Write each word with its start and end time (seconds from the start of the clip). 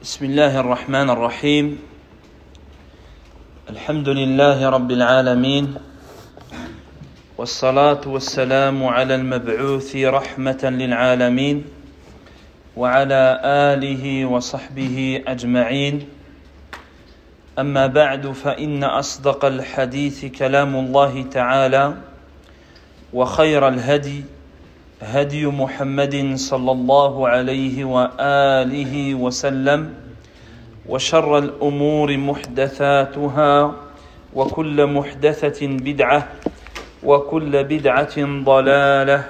بسم 0.00 0.24
الله 0.24 0.60
الرحمن 0.60 1.10
الرحيم. 1.10 1.78
الحمد 3.70 4.08
لله 4.08 4.68
رب 4.70 4.90
العالمين. 4.90 5.74
والصلاة 7.38 8.00
والسلام 8.06 8.84
على 8.84 9.14
المبعوث 9.14 9.96
رحمة 9.96 10.62
للعالمين 10.64 11.64
وعلى 12.76 13.40
آله 13.44 14.24
وصحبه 14.24 15.22
أجمعين. 15.28 16.08
أما 17.58 17.86
بعد 17.86 18.32
فإن 18.32 18.84
أصدق 18.84 19.44
الحديث 19.44 20.24
كلام 20.24 20.76
الله 20.76 21.22
تعالى 21.22 21.94
وخير 23.12 23.68
الهدي 23.68 24.24
هدي 25.00 25.46
محمد 25.46 26.32
صلى 26.36 26.72
الله 26.72 27.28
عليه 27.28 27.84
وآله 27.84 29.14
وسلم 29.14 29.94
وشر 30.86 31.38
الأمور 31.38 32.16
محدثاتها 32.16 33.74
وكل 34.34 34.86
محدثة 34.86 35.66
بدعة 35.66 36.28
وكل 37.02 37.64
بدعة 37.64 38.16
ضلالة 38.44 39.24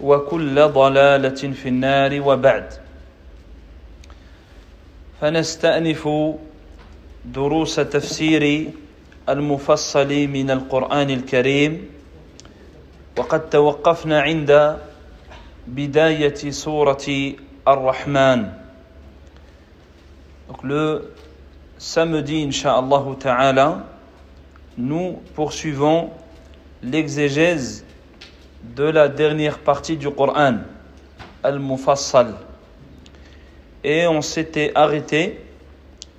وكل 0.00 0.56
ضلالة 0.68 1.42
في 1.52 1.68
النار 1.68 2.20
وبعد. 2.20 2.66
فنستأنف 5.20 6.08
دروس 7.24 7.74
تفسير 7.76 8.68
المفصل 9.28 10.10
من 10.28 10.50
القرآن 10.50 11.10
الكريم 11.10 11.72
وقد 13.18 13.50
توقفنا 13.50 14.20
عند 14.20 14.76
Bidayati 15.66 16.52
Surati 16.52 17.36
Ar-Rahman. 17.64 18.52
Le 20.62 21.14
samedi, 21.78 22.42
Inch'Allah 22.42 23.02
Ta'ala, 23.18 23.86
nous 24.76 25.22
poursuivons 25.34 26.10
l'exégèse 26.82 27.84
de 28.76 28.84
la 28.84 29.08
dernière 29.08 29.58
partie 29.58 29.96
du 29.96 30.10
Coran, 30.10 30.58
Al-Mufassal. 31.42 32.34
Et 33.82 34.06
on 34.06 34.20
s'était 34.20 34.72
arrêté 34.74 35.40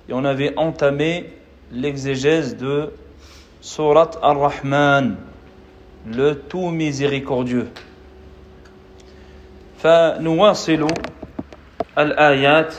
et 0.08 0.12
on 0.12 0.24
avait 0.24 0.56
entamé 0.56 1.32
l'exégèse 1.70 2.56
de 2.56 2.92
Surat 3.60 4.10
Ar-Rahman, 4.22 5.16
le 6.06 6.34
tout 6.34 6.70
miséricordieux. 6.70 7.68
فنواصل 9.86 10.86
الآيات 11.98 12.74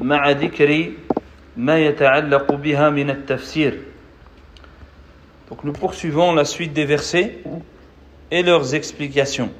مع 0.00 0.30
ذكر 0.30 0.90
ما 1.56 1.78
يتعلق 1.78 2.52
بها 2.52 2.90
من 2.90 3.10
التفسير 3.10 3.78
Donc 5.48 5.62
nous 5.64 5.72
poursuivons 5.72 6.34
la 6.34 6.44
suite 6.44 6.72
des 6.72 6.84
versets 6.84 7.38
et 8.32 8.42
leurs 8.42 8.74
explications. 8.74 9.50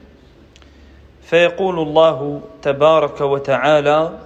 فيقول 1.23 1.79
الله 1.79 2.41
تبارك 2.63 3.21
وتعالى 3.21 4.19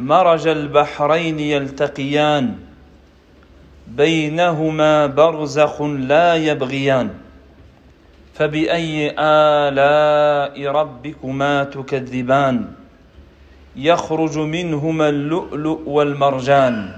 مرج 0.00 0.48
البحرين 0.48 1.40
يلتقيان 1.40 2.54
بينهما 3.86 5.06
برزخ 5.06 5.82
لا 5.82 6.36
يبغيان 6.36 7.10
فبأي 8.39 9.15
آلاء 9.19 10.65
ربكما 10.67 11.63
تكذبان 11.63 12.71
يخرج 13.75 14.37
منهما 14.37 15.09
اللؤلؤ 15.09 15.81
والمرجان 15.85 16.91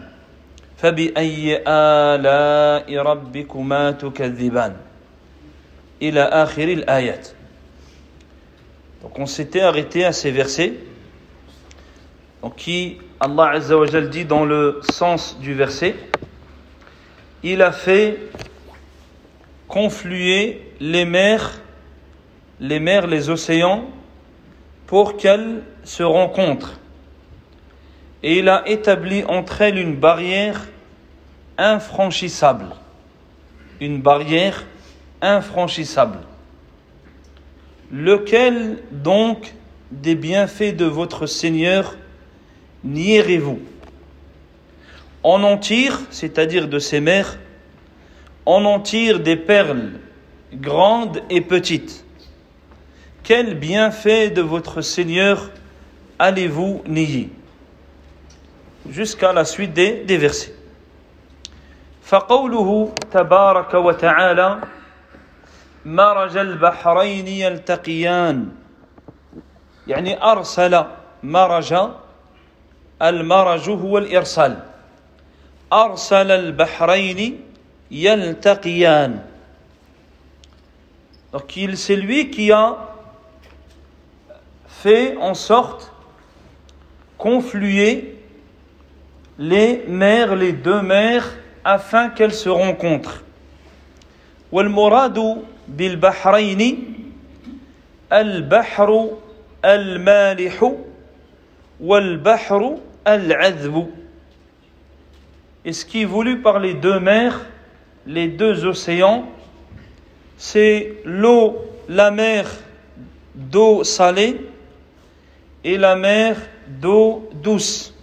فبأي 0.77 1.63
آلاء 1.67 2.97
ربكما 2.97 3.91
تكذبان 3.91 4.75
إلى 6.01 6.21
آخر 6.21 6.63
الآيات 6.67 7.27
Donc 9.03 9.19
on 9.19 9.25
s'était 9.27 9.61
arrêté 9.61 10.05
à 10.05 10.11
ces 10.11 10.31
versets 10.31 10.73
donc 12.41 12.55
qui 12.55 12.97
Allah 13.19 13.51
Azza 13.51 13.77
wa 13.77 13.85
Jal 13.85 14.09
dit 14.09 14.25
dans 14.25 14.43
le 14.45 14.79
sens 14.89 15.37
du 15.39 15.53
verset 15.53 15.95
il 17.43 17.61
a 17.61 17.71
fait 17.71 18.17
confluer 19.72 20.60
les 20.80 21.06
mers, 21.06 21.62
les 22.60 22.78
mers, 22.78 23.06
les 23.06 23.30
océans, 23.30 23.86
pour 24.86 25.16
qu'elles 25.16 25.62
se 25.82 26.02
rencontrent. 26.02 26.78
Et 28.22 28.40
il 28.40 28.50
a 28.50 28.68
établi 28.68 29.24
entre 29.24 29.62
elles 29.62 29.78
une 29.78 29.96
barrière 29.96 30.60
infranchissable. 31.56 32.66
Une 33.80 34.02
barrière 34.02 34.66
infranchissable. 35.22 36.18
Lequel 37.90 38.82
donc 38.90 39.54
des 39.90 40.16
bienfaits 40.16 40.76
de 40.76 40.84
votre 40.84 41.24
Seigneur 41.24 41.96
nierez-vous 42.84 43.60
On 45.24 45.42
en 45.42 45.56
tire, 45.56 45.98
c'est-à-dire 46.10 46.68
de 46.68 46.78
ces 46.78 47.00
mers, 47.00 47.38
on 48.45 48.65
en 48.65 48.79
tire 48.79 49.19
des 49.19 49.35
perles 49.35 49.91
grandes 50.53 51.21
et 51.29 51.41
petites. 51.41 52.05
Quel 53.23 53.55
bienfait 53.55 54.29
de 54.29 54.41
votre 54.41 54.81
Seigneur 54.81 55.49
allez-vous 56.17 56.81
nier 56.87 57.29
Jusqu'à 58.89 59.33
la 59.33 59.43
suite 59.43 59.73
des, 59.73 60.03
des 60.05 60.17
versets. 60.17 60.53
فقوله 62.07 62.93
تبارك 63.11 63.73
وتعالى 63.73 64.61
مرج 65.85 66.37
البحرين 66.37 67.27
يلتقيان 67.27 68.49
يعني 69.87 70.23
أرسل 70.23 70.83
مرج 71.23 71.75
المرج 73.01 73.69
هو 73.69 73.97
الإرسال 73.97 74.59
أرسل 75.73 76.31
البحرين 76.31 77.41
يلتقيان 77.91 79.19
Donc 81.33 81.57
il, 81.57 81.77
c'est 81.77 81.95
lui 81.95 82.29
qui 82.29 82.51
a 82.51 82.77
fait 84.67 85.17
en 85.17 85.33
sorte 85.33 85.91
confluer 87.17 88.15
les 89.37 89.83
mers, 89.87 90.35
les 90.35 90.53
deux 90.53 90.81
mers, 90.81 91.37
afin 91.63 92.09
qu'elles 92.09 92.33
se 92.33 92.49
rencontrent. 92.49 93.23
والمراد 94.51 95.43
بالبحرين 95.67 96.93
البحر 98.13 99.09
المالح 99.65 100.73
والبحر 101.81 102.77
العذب 103.07 103.87
Et 105.65 105.73
ce 105.73 105.85
qui 105.85 106.03
est 106.03 106.05
voulu 106.05 106.41
par 106.41 106.59
les 106.59 106.73
deux 106.73 106.97
mers, 107.01 107.45
les 108.05 108.27
deux 108.27 108.65
océans, 108.65 109.27
c'est 110.37 110.93
l'eau, 111.03 111.57
la 111.89 112.11
mer 112.11 112.45
d'eau 113.35 113.83
salée 113.83 114.41
et 115.63 115.77
la 115.77 115.95
mer 115.95 116.37
d'eau 116.67 117.29
douce. 117.33 117.93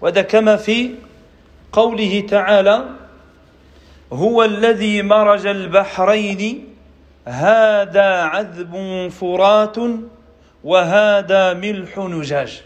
وهذا 0.00 0.22
كما 0.22 0.56
في 0.56 0.94
قوله 1.72 2.20
تعالى 2.20 2.88
هو 4.12 4.44
الذي 4.44 5.02
مرج 5.02 5.46
البحرين 5.46 6.68
هذا 7.26 8.08
عذب 8.22 8.74
فرات 9.08 9.76
وهذا 10.64 11.54
ملح 11.54 11.98
نجاج 11.98 12.62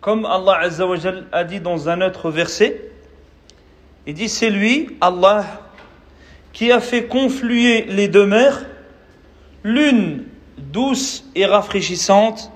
Comme 0.00 0.26
Allah 0.26 0.58
Azza 0.60 0.86
wa 0.86 0.96
Jal 0.96 1.24
a 1.32 1.44
dit 1.44 1.60
dans 1.60 1.88
un 1.88 2.02
autre 2.02 2.30
verset, 2.30 2.87
il 4.08 4.14
dit 4.14 4.28
c'est 4.28 4.50
lui, 4.50 4.96
Allah, 5.00 5.44
qui 6.52 6.70
a 6.70 6.80
fait 6.80 7.06
confluer 7.06 7.82
les 7.82 8.08
deux 8.08 8.26
mers, 8.26 8.64
l'une 9.62 10.24
douce 10.58 11.24
et 11.34 11.46
rafraîchissante, 11.46 12.50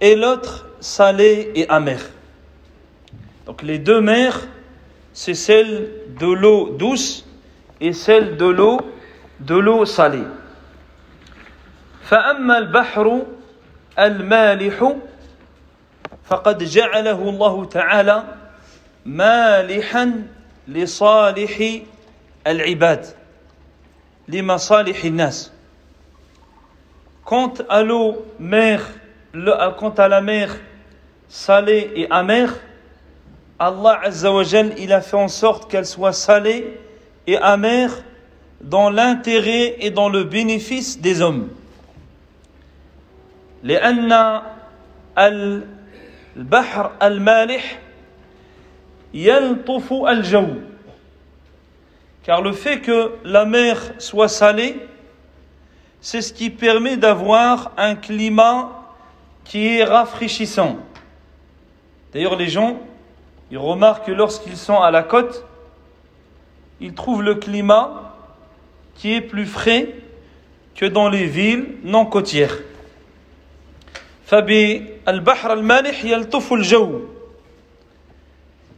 et 0.00 0.16
l'autre 0.16 0.66
salée 0.80 1.50
et 1.54 1.68
amère. 1.68 2.10
Donc 3.46 3.62
les 3.62 3.78
deux 3.78 4.00
mers, 4.00 4.46
c'est 5.12 5.34
celle 5.34 5.90
de 6.18 6.26
l'eau 6.26 6.70
douce 6.70 7.26
et 7.80 7.92
celle 7.92 8.36
de 8.36 8.46
l'eau 8.46 8.80
de 9.40 9.56
l'eau 9.56 9.84
salée. 9.84 10.26
فأما 12.10 12.58
البحر 12.58 13.22
المالح 13.98 14.92
فقد 16.24 16.58
جعله 16.64 17.28
الله 17.28 17.64
تعالى 17.64 18.24
مالحا 19.06 20.22
لصالح 20.68 21.62
العباد 22.46 23.06
لمصالح 24.28 25.04
الناس 25.04 25.52
Quant 27.24 27.54
à 27.68 27.82
l'eau 27.84 28.24
mer, 28.40 28.80
le- 29.32 29.54
quant 29.78 29.90
à 29.98 30.08
la 30.08 30.20
mer 30.20 30.56
salée 31.28 31.90
et 31.94 32.10
amère, 32.10 32.52
Allah 33.58 34.00
Azzawajal, 34.02 34.72
il 34.78 34.92
a 34.92 35.00
fait 35.00 35.16
en 35.16 35.28
sorte 35.28 35.70
qu'elle 35.70 35.86
soit 35.86 36.12
salée 36.12 36.76
et 37.28 37.36
amère 37.38 37.92
dans 38.62 38.90
l'intérêt 38.90 39.76
et 39.78 39.90
dans 39.90 40.08
le 40.08 40.24
bénéfice 40.24 40.98
des 41.00 41.20
hommes. 41.22 41.48
لأن 43.62 44.40
البحر 46.36 46.90
المالح 47.02 47.62
يلطف 47.62 47.78
الجو 47.78 47.83
car 52.22 52.42
le 52.42 52.52
fait 52.52 52.80
que 52.80 53.12
la 53.24 53.44
mer 53.44 53.92
soit 53.98 54.28
salée 54.28 54.76
c'est 56.00 56.22
ce 56.22 56.32
qui 56.32 56.50
permet 56.50 56.96
d'avoir 56.96 57.72
un 57.76 57.94
climat 57.94 58.70
qui 59.44 59.76
est 59.76 59.84
rafraîchissant 59.84 60.78
d'ailleurs 62.12 62.36
les 62.36 62.48
gens 62.48 62.78
ils 63.50 63.58
remarquent 63.58 64.06
que 64.06 64.12
lorsqu'ils 64.12 64.56
sont 64.56 64.80
à 64.80 64.90
la 64.90 65.02
côte 65.02 65.44
ils 66.80 66.94
trouvent 66.94 67.22
le 67.22 67.34
climat 67.34 68.16
qui 68.94 69.14
est 69.14 69.20
plus 69.20 69.46
frais 69.46 69.94
que 70.74 70.86
dans 70.86 71.08
les 71.08 71.26
villes 71.26 71.76
non 71.84 72.06
côtières. 72.06 72.58
فبالبحر 74.30 75.52
المالح 75.52 76.04
يلطف 76.04 76.52
الجو 76.52 77.00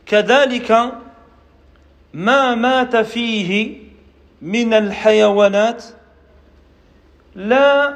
كذلك 0.07 0.93
ما 2.15 2.55
مات 2.55 2.97
فيه 2.97 3.79
من 4.43 4.75
الحيوانات 4.75 5.85
لا 7.35 7.95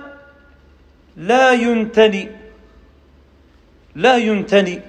لا 1.17 1.53
ينتني 1.53 2.31
لا 3.95 4.17
ينتني 4.17 4.81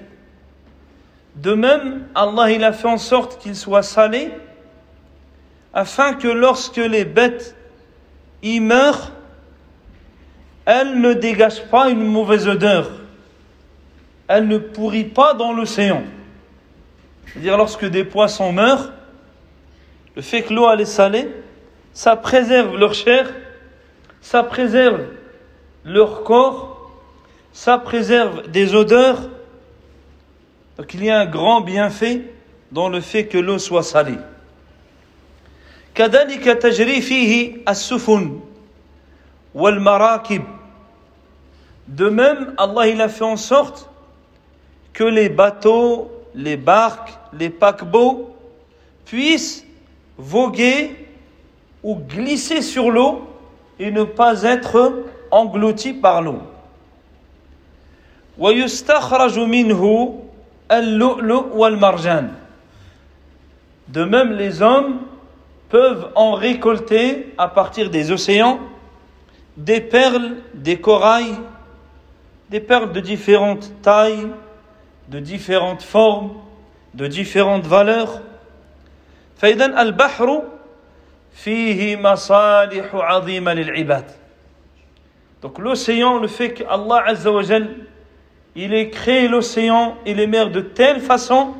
De 1.36 1.54
même, 1.54 2.08
Allah 2.16 2.50
il 2.50 2.64
a 2.64 2.72
fait 2.72 2.88
en 2.88 2.98
sorte 2.98 3.40
qu'il 3.40 3.54
soit 3.54 3.84
salé 3.84 4.32
afin 5.72 6.14
que 6.14 6.26
lorsque 6.26 6.78
les 6.78 7.04
bêtes 7.04 7.54
y 8.42 8.58
meurent, 8.58 9.12
elles 10.64 11.00
ne 11.00 11.12
dégagent 11.12 11.64
pas 11.70 11.90
une 11.90 12.04
mauvaise 12.04 12.48
odeur. 12.48 12.90
Elles 14.26 14.48
ne 14.48 14.58
pourrissent 14.58 15.14
pas 15.14 15.34
dans 15.34 15.52
l'océan. 15.52 16.02
C'est-à-dire 17.32 17.56
lorsque 17.56 17.84
des 17.84 18.04
poissons 18.04 18.52
meurent, 18.52 18.92
le 20.16 20.22
fait 20.22 20.42
que 20.42 20.52
l'eau 20.52 20.70
est 20.70 20.84
salée, 20.84 21.28
ça 21.92 22.16
préserve 22.16 22.76
leur 22.76 22.94
chair, 22.94 23.32
ça 24.20 24.42
préserve 24.42 25.06
leur 25.84 26.24
corps, 26.24 26.90
ça 27.52 27.78
préserve 27.78 28.48
des 28.48 28.74
odeurs. 28.74 29.20
Donc 30.76 30.94
il 30.94 31.04
y 31.04 31.10
a 31.10 31.20
un 31.20 31.26
grand 31.26 31.60
bienfait 31.60 32.22
dans 32.72 32.88
le 32.88 33.00
fait 33.00 33.26
que 33.26 33.38
l'eau 33.38 33.58
soit 33.58 33.82
salée. 33.82 34.18
كذلك 35.94 36.44
تجري 36.44 37.00
فيه 37.00 37.56
السفن 37.68 38.40
والمراكب 39.54 40.42
De 41.88 42.10
même, 42.10 42.54
Allah 42.58 42.86
il 42.86 43.00
a 43.00 43.08
fait 43.08 43.24
en 43.24 43.36
sorte 43.36 43.88
que 44.92 45.04
les 45.04 45.30
bateaux, 45.30 46.10
les 46.34 46.58
barques, 46.58 47.18
les 47.37 47.49
paquebots 47.49 48.35
puissent 49.05 49.65
voguer 50.17 51.07
ou 51.83 51.95
glisser 51.95 52.61
sur 52.61 52.91
l'eau 52.91 53.27
et 53.79 53.91
ne 53.91 54.03
pas 54.03 54.43
être 54.43 55.03
engloutis 55.31 55.93
par 55.93 56.21
l'eau. 56.21 56.39
De 63.87 64.03
même, 64.05 64.31
les 64.31 64.61
hommes 64.61 64.99
peuvent 65.69 66.09
en 66.15 66.33
récolter 66.33 67.33
à 67.37 67.47
partir 67.47 67.89
des 67.89 68.11
océans 68.11 68.59
des 69.57 69.81
perles, 69.81 70.37
des 70.53 70.77
corails, 70.79 71.35
des 72.49 72.59
perles 72.59 72.91
de 72.91 72.99
différentes 72.99 73.71
tailles, 73.81 74.27
de 75.09 75.19
différentes 75.19 75.83
formes, 75.83 76.31
de 76.94 77.06
différentes 77.06 77.66
valeurs. 77.66 78.20
فإذا 79.38 79.82
البحر 79.82 80.42
فيه 81.32 81.96
مصالح 81.96 82.94
عظيمة 82.94 83.54
للعباد. 83.54 84.04
Donc 85.40 85.58
l'océan, 85.58 86.18
le 86.18 86.26
fait 86.26 86.52
qu'Allah 86.52 87.04
Azza 87.06 87.30
wa 87.30 87.42
Jal, 87.42 87.68
il 88.56 88.74
ait 88.74 88.90
créé 88.90 89.28
l'océan 89.28 89.96
et 90.04 90.14
les 90.14 90.26
mers 90.26 90.50
de 90.50 90.60
telle 90.60 91.00
façon, 91.00 91.54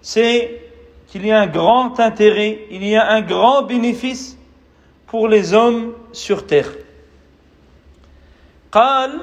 c'est 0.00 0.60
qu'il 1.06 1.24
y 1.24 1.30
a 1.30 1.40
un 1.40 1.46
grand 1.46 2.00
intérêt, 2.00 2.66
il 2.70 2.84
y 2.84 2.96
a 2.96 3.08
un 3.08 3.20
grand 3.20 3.62
bénéfice 3.62 4.36
pour 5.06 5.28
les 5.28 5.54
hommes 5.54 5.92
sur 6.12 6.46
terre. 6.46 6.72
قال 8.72 9.20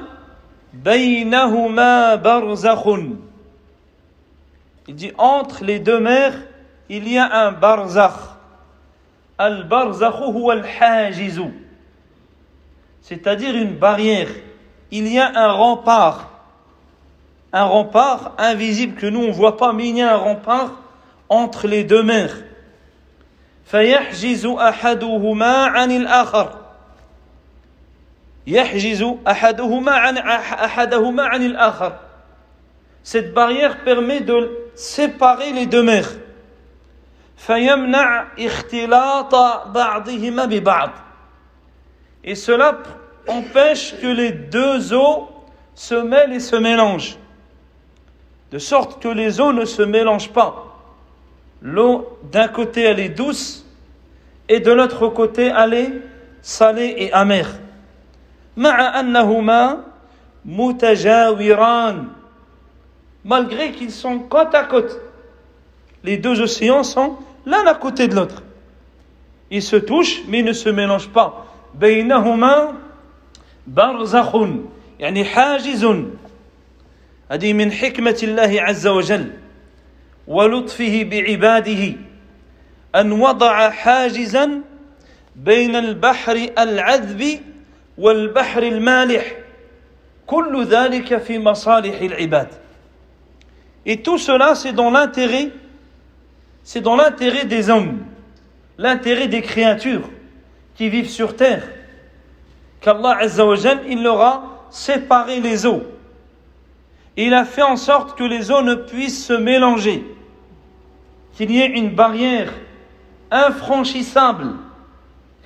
بينهما 0.72 2.14
برزخ 2.14 2.88
Il 4.88 4.94
dit 4.94 5.12
entre 5.18 5.64
les 5.64 5.78
deux 5.78 6.00
mers, 6.00 6.34
il 6.88 7.08
y 7.08 7.18
a 7.18 7.46
un 7.46 7.52
barzakh. 7.52 8.12
Al-barzakh 9.38 10.20
huwa 10.20 10.54
al-hajiz. 10.54 11.40
C'est-à-dire 13.02 13.54
une 13.54 13.76
barrière. 13.76 14.28
Il 14.90 15.06
y 15.08 15.18
a 15.18 15.30
un 15.34 15.52
rempart. 15.52 16.30
Un 17.52 17.64
rempart 17.64 18.34
invisible 18.38 18.96
que 18.96 19.06
nous 19.06 19.20
on 19.20 19.28
ne 19.28 19.32
voit 19.32 19.56
pas, 19.56 19.72
mais 19.72 19.88
il 19.88 19.96
y 19.96 20.02
a 20.02 20.14
un 20.14 20.16
rempart 20.16 20.72
entre 21.28 21.66
les 21.66 21.84
deux 21.84 22.02
mers. 22.02 22.36
فيحجز 23.70 24.46
أحدهما 24.46 25.64
عن 25.66 25.90
الآخر 25.90 26.58
يحجز 28.46 29.04
أحدهما 29.28 29.92
عن 29.92 30.18
أحدهما 30.18 31.22
عن 31.22 31.42
الآخر 31.42 31.98
Cette 33.04 33.32
barrière 33.32 33.82
permet 33.84 34.20
de 34.20 34.50
séparer 34.74 35.52
les 35.52 35.66
deux 35.66 35.82
mers. 35.82 36.10
فيمنع 37.36 38.24
اختلاط 38.38 39.34
بعضهما 39.74 40.44
ببعض 40.44 40.90
Et 42.22 42.34
cela 42.34 42.82
empêche 43.26 43.94
que 44.00 44.06
les 44.06 44.32
deux 44.32 44.92
eaux 44.92 45.28
se 45.74 45.94
mêlent 45.94 46.34
et 46.34 46.40
se 46.40 46.56
mélangent. 46.56 47.16
De 48.52 48.58
sorte 48.58 49.02
que 49.02 49.08
les 49.08 49.40
eaux 49.40 49.54
ne 49.54 49.64
se 49.64 49.80
mélangent 49.82 50.32
pas. 50.32 50.76
L'eau 51.62 52.18
d'un 52.30 52.48
côté 52.48 52.82
elle 52.82 53.00
est 53.00 53.08
douce 53.08 53.64
et 54.48 54.60
de 54.60 54.70
l'autre 54.70 55.08
côté 55.08 55.50
elle 55.56 55.74
est 55.74 55.92
salée 56.42 56.94
et 56.98 57.12
amère. 57.12 57.50
malgré 63.24 63.72
qu'ils 63.72 63.90
sont 63.90 64.18
côte 64.18 64.54
à 64.54 64.64
côte. 64.64 65.00
Les 66.04 66.16
deux 66.16 66.40
océans 66.40 66.82
sont 66.82 67.16
l'un 67.46 67.66
à 67.66 67.74
côté 67.74 68.08
de 68.08 68.14
l'autre. 68.14 68.42
Ils 69.50 69.62
se 69.62 69.76
touchent 69.76 70.22
mais 70.28 70.40
ils 70.40 70.44
ne 70.44 70.52
se 70.52 70.68
mélangent 70.68 71.10
pas. 71.12 71.46
بينهما 71.74 72.74
برزخ 73.66 74.36
يعني 74.98 75.24
حاجز 75.24 75.84
هذه 77.30 77.52
من 77.52 77.72
حكمة 77.72 78.18
الله 78.22 78.62
عز 78.62 78.86
وجل 78.86 79.30
ولطفه 80.26 81.02
بعباده 81.10 81.92
ان 82.94 83.12
وضع 83.12 83.70
حاجزا 83.70 84.60
بين 85.36 85.76
البحر 85.76 86.48
العذب 86.58 87.40
والبحر 87.98 88.62
المالح 88.62 89.36
كل 90.26 90.64
ذلك 90.64 91.18
في 91.18 91.38
مصالح 91.38 92.00
العباد 92.00 92.48
et 93.85 94.01
tout 94.01 94.17
cela, 94.17 94.55
c'est 94.55 94.73
dans 94.73 94.89
l'intérêt, 94.89 95.51
c'est 96.63 96.81
dans 96.81 96.95
l'intérêt 96.95 97.45
des 97.45 97.69
hommes, 97.69 97.99
l'intérêt 98.77 99.27
des 99.27 99.41
créatures 99.41 100.09
qui 100.75 100.89
vivent 100.89 101.09
sur 101.09 101.35
terre. 101.35 101.63
Qu'Allah 102.81 103.17
Azzawajal, 103.19 103.81
il 103.87 104.03
leur 104.03 104.21
a 104.21 104.67
séparé 104.69 105.39
les 105.39 105.65
eaux. 105.65 105.83
Il 107.17 107.33
a 107.33 107.45
fait 107.45 107.61
en 107.61 107.77
sorte 107.77 108.17
que 108.17 108.23
les 108.23 108.51
eaux 108.51 108.61
ne 108.61 108.75
puissent 108.75 109.25
se 109.25 109.33
mélanger 109.33 110.03
qu'il 111.35 111.51
y 111.51 111.59
ait 111.59 111.67
une 111.67 111.89
barrière 111.89 112.53
infranchissable. 113.29 114.47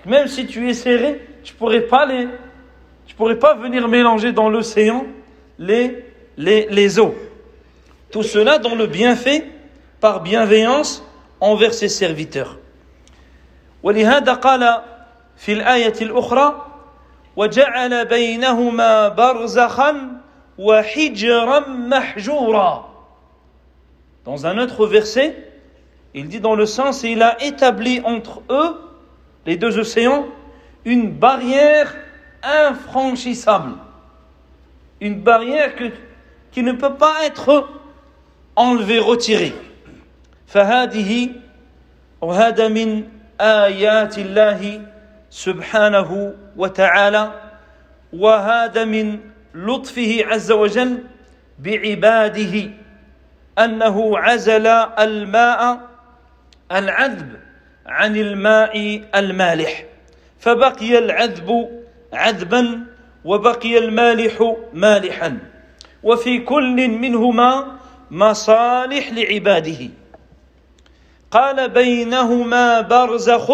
Même 0.06 0.28
si 0.28 0.48
tu 0.48 0.70
es 0.70 0.74
serré, 0.74 1.22
tu 1.44 1.54
pourrais 1.54 1.82
pas 1.82 2.06
les, 2.06 2.28
tu 3.06 3.16
pourrais 3.16 3.38
pas 3.38 3.56
venir 3.56 3.88
mélanger 3.88 4.32
dans 4.32 4.50
l'océan 4.50 5.06
les, 5.58 7.00
eaux. 7.00 7.16
Tout 8.11 8.23
cela 8.23 8.59
dans 8.59 8.75
le 8.75 8.87
bienfait, 8.87 9.47
par 10.01 10.21
bienveillance 10.21 11.03
envers 11.41 11.75
ses 11.75 11.89
serviteurs. 11.89 12.59
ولهذا 13.83 14.35
قال 14.35 14.83
في 15.37 15.53
الآية 15.53 15.95
الأخرى 16.03 16.67
وجعل 17.37 18.05
بينهما 18.05 19.09
برزخا 19.09 20.21
وحجرا 20.59 21.69
محجورا 21.69 22.91
Dans 24.25 24.47
un 24.47 24.57
autre 24.57 24.87
verset, 24.87 25.37
il 26.15 26.29
dit 26.29 26.41
dans 26.41 26.55
le 26.55 26.65
sens, 26.65 27.03
il 27.03 27.23
a 27.23 27.43
établi 27.43 28.01
entre 28.05 28.43
eux, 28.49 28.81
les 29.45 29.57
deux 29.57 29.79
océans, 29.79 30.27
une 30.87 31.11
barrière 31.11 31.95
infranchissable. 32.43 33.75
Une 35.01 35.21
barrière 35.21 35.77
que, 35.77 35.91
qui 36.53 36.63
ne 36.63 36.73
peut 36.73 36.95
pas 36.95 37.17
être 37.27 37.69
enlevée, 38.60 39.00
retirée. 39.00 39.54
فهذه 40.48 41.30
وهذا 42.22 42.68
من 42.68 43.04
آيات 43.42 44.18
الله 44.18 44.82
سبحانه 45.30 46.34
وتعالى 46.58 47.32
وهذا 48.14 48.86
من 48.86 49.20
لطفه 49.56 50.26
عز 50.26 50.52
وجل 50.52 51.04
بعباده 51.60 52.72
أنه 53.60 54.18
عزل 54.18 54.68
الماء 55.00 55.80
العذب 56.72 57.30
عن 57.86 58.16
الماء 58.16 59.04
المالح 59.16 59.86
فبقي 60.40 60.98
العذب 60.98 61.70
عذبا 62.14 62.80
وبقي 63.26 63.78
المالح 63.78 64.56
مالحا 64.74 65.38
وفي 66.04 66.40
كل 66.40 66.88
منهما 66.88 67.79
مصالح 68.12 69.12
لعباده. 69.12 69.90
قال 71.32 71.70
بينهما 71.70 72.82
برزخ 72.82 73.52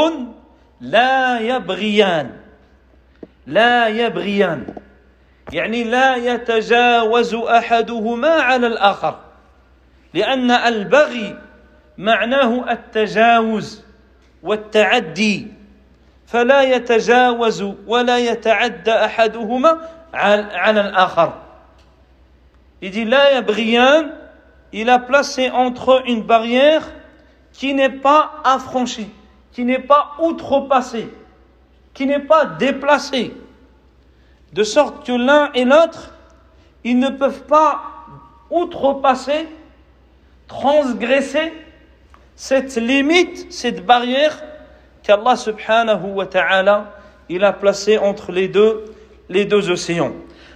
لا 0.82 1.40
يبغيان. 1.40 2.32
لا 3.48 3.88
يبغيان. 3.88 4.66
يعني 5.54 5.84
لا 5.84 6.16
يتجاوز 6.16 7.36
أحدهما 7.36 8.30
على 8.30 8.68
الآخر. 8.68 9.20
لأن 10.14 10.52
البغي 10.52 11.38
معناه 11.98 12.72
التجاوز 12.72 13.84
والتعدي. 14.44 15.48
فلا 16.28 16.62
يتجاوز 16.62 17.62
ولا 17.88 18.18
يتعدى 18.18 18.92
أحدهما 18.92 19.90
على 20.14 20.82
الآخر. 20.82 21.34
dit 22.82 23.06
la 23.06 23.32
yabriyan, 23.34 24.12
il 24.73 24.89
a 24.89 24.99
placé 24.99 25.51
entre 25.51 25.93
eux 25.93 26.03
une 26.07 26.23
barrière 26.23 26.89
qui 27.53 27.75
n'est 27.75 27.91
pas 27.91 28.41
affranchie, 28.45 29.11
qui 29.53 29.65
n'est 29.65 29.81
pas 29.81 30.13
outrepassée, 30.21 31.09
qui 31.93 32.07
n'est 32.07 32.21
pas 32.21 32.45
déplacée. 32.45 33.35
De 34.53 34.63
sorte 34.63 35.07
que 35.07 35.13
l'un 35.13 35.51
et 35.55 35.65
l'autre, 35.65 36.15
ils 36.85 36.99
ne 36.99 37.11
peuvent 37.11 37.45
pas 37.45 37.83
outrepasser, 38.51 39.49
transgresser 40.49 41.53
cette 42.35 42.77
limite, 42.77 43.53
cette 43.53 43.85
barrière 43.85 44.43
qu'Allah 45.03 45.37
subhanahu 45.37 46.13
wa 46.15 46.27
ta'ala 46.27 46.95
il 47.29 47.45
a 47.45 47.53
placée 47.53 47.97
entre 47.97 48.33
les 48.33 48.49
deux, 48.49 48.85
les 49.29 49.45
deux 49.45 49.71
océans. 49.71 50.13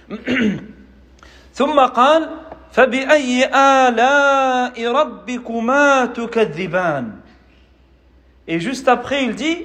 ثم 1.55 1.79
قال 1.79 2.29
فبأي 2.71 3.45
آلاء 3.55 4.87
ربكما 4.87 6.05
تكذبان 6.05 7.11
Et 8.47 8.59
juste 8.59 8.87
après, 8.87 9.23
il 9.25 9.35
dit 9.35 9.57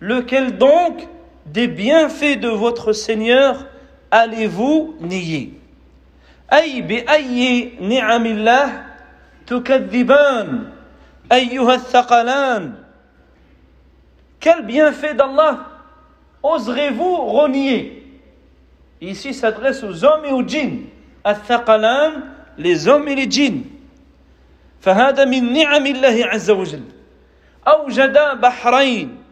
Lequel 0.00 0.58
donc 0.58 1.08
des 1.46 1.66
bienfaits 1.66 2.38
de 2.38 2.48
votre 2.48 2.92
Seigneur 2.92 3.66
allez-vous 4.10 4.96
nier 5.00 5.52
أي 6.52 6.80
بأي 6.80 7.72
نعم 7.80 8.26
الله 8.26 8.84
تكذبان 9.46 10.70
أيها 11.32 11.74
الثقلان 11.74 12.72
Quel 14.40 14.64
bienfait 14.64 15.14
d'Allah 15.14 15.66
oserez-vous 16.42 17.16
renier 17.26 17.94
Ici 19.00 19.34
s'adresse 19.34 19.82
aux 19.84 20.04
hommes 20.04 20.24
et 20.24 20.32
aux 20.32 20.42
djinns. 20.46 20.86
الثقلان 21.26 22.31
les 22.57 22.87
hommes 22.87 23.07
et 23.07 23.15
les 23.15 23.29
djinns. 23.29 23.63
فهذا 24.83 25.25
من 25.25 25.53
نعم 25.53 25.85
الله 25.85 26.25
عز 26.25 26.51
وجل 26.51 26.83
أوجد 27.67 28.17
بحرين 28.41 29.23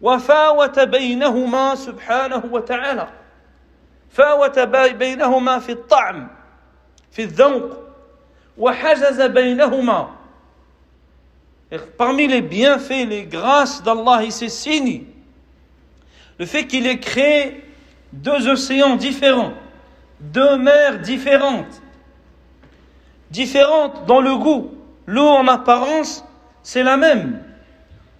وفاوت 0.00 0.78
بينهما 0.78 1.74
سبحانه 1.74 2.42
وتعالى 2.50 3.08
فاوت 4.10 4.58
بينهما 4.58 5.58
في 5.58 5.72
الطعم 5.72 6.28
في 7.10 7.22
الذوق 7.22 7.78
وحجز 8.58 9.22
بينهما 9.22 10.08
Parmi 11.98 12.28
les 12.28 12.42
bienfaits, 12.42 13.04
les 13.04 13.24
grâces 13.24 13.82
d'Allah 13.82 14.22
et 14.22 14.30
ses 14.30 14.48
signes, 14.48 15.02
le 16.38 16.46
fait 16.46 16.68
qu'il 16.68 16.86
ait 16.86 17.00
créé 17.00 17.64
deux 18.12 18.46
océans 18.48 18.94
différents, 18.94 19.54
deux 20.20 20.56
mers 20.56 21.00
différentes, 21.00 21.82
différentes 23.33 24.05
dans 24.05 24.21
le 24.21 24.35
goût. 24.35 24.71
L'eau 25.05 25.27
en 25.27 25.47
apparence, 25.47 26.23
c'est 26.63 26.83
la 26.83 26.97
même, 26.97 27.41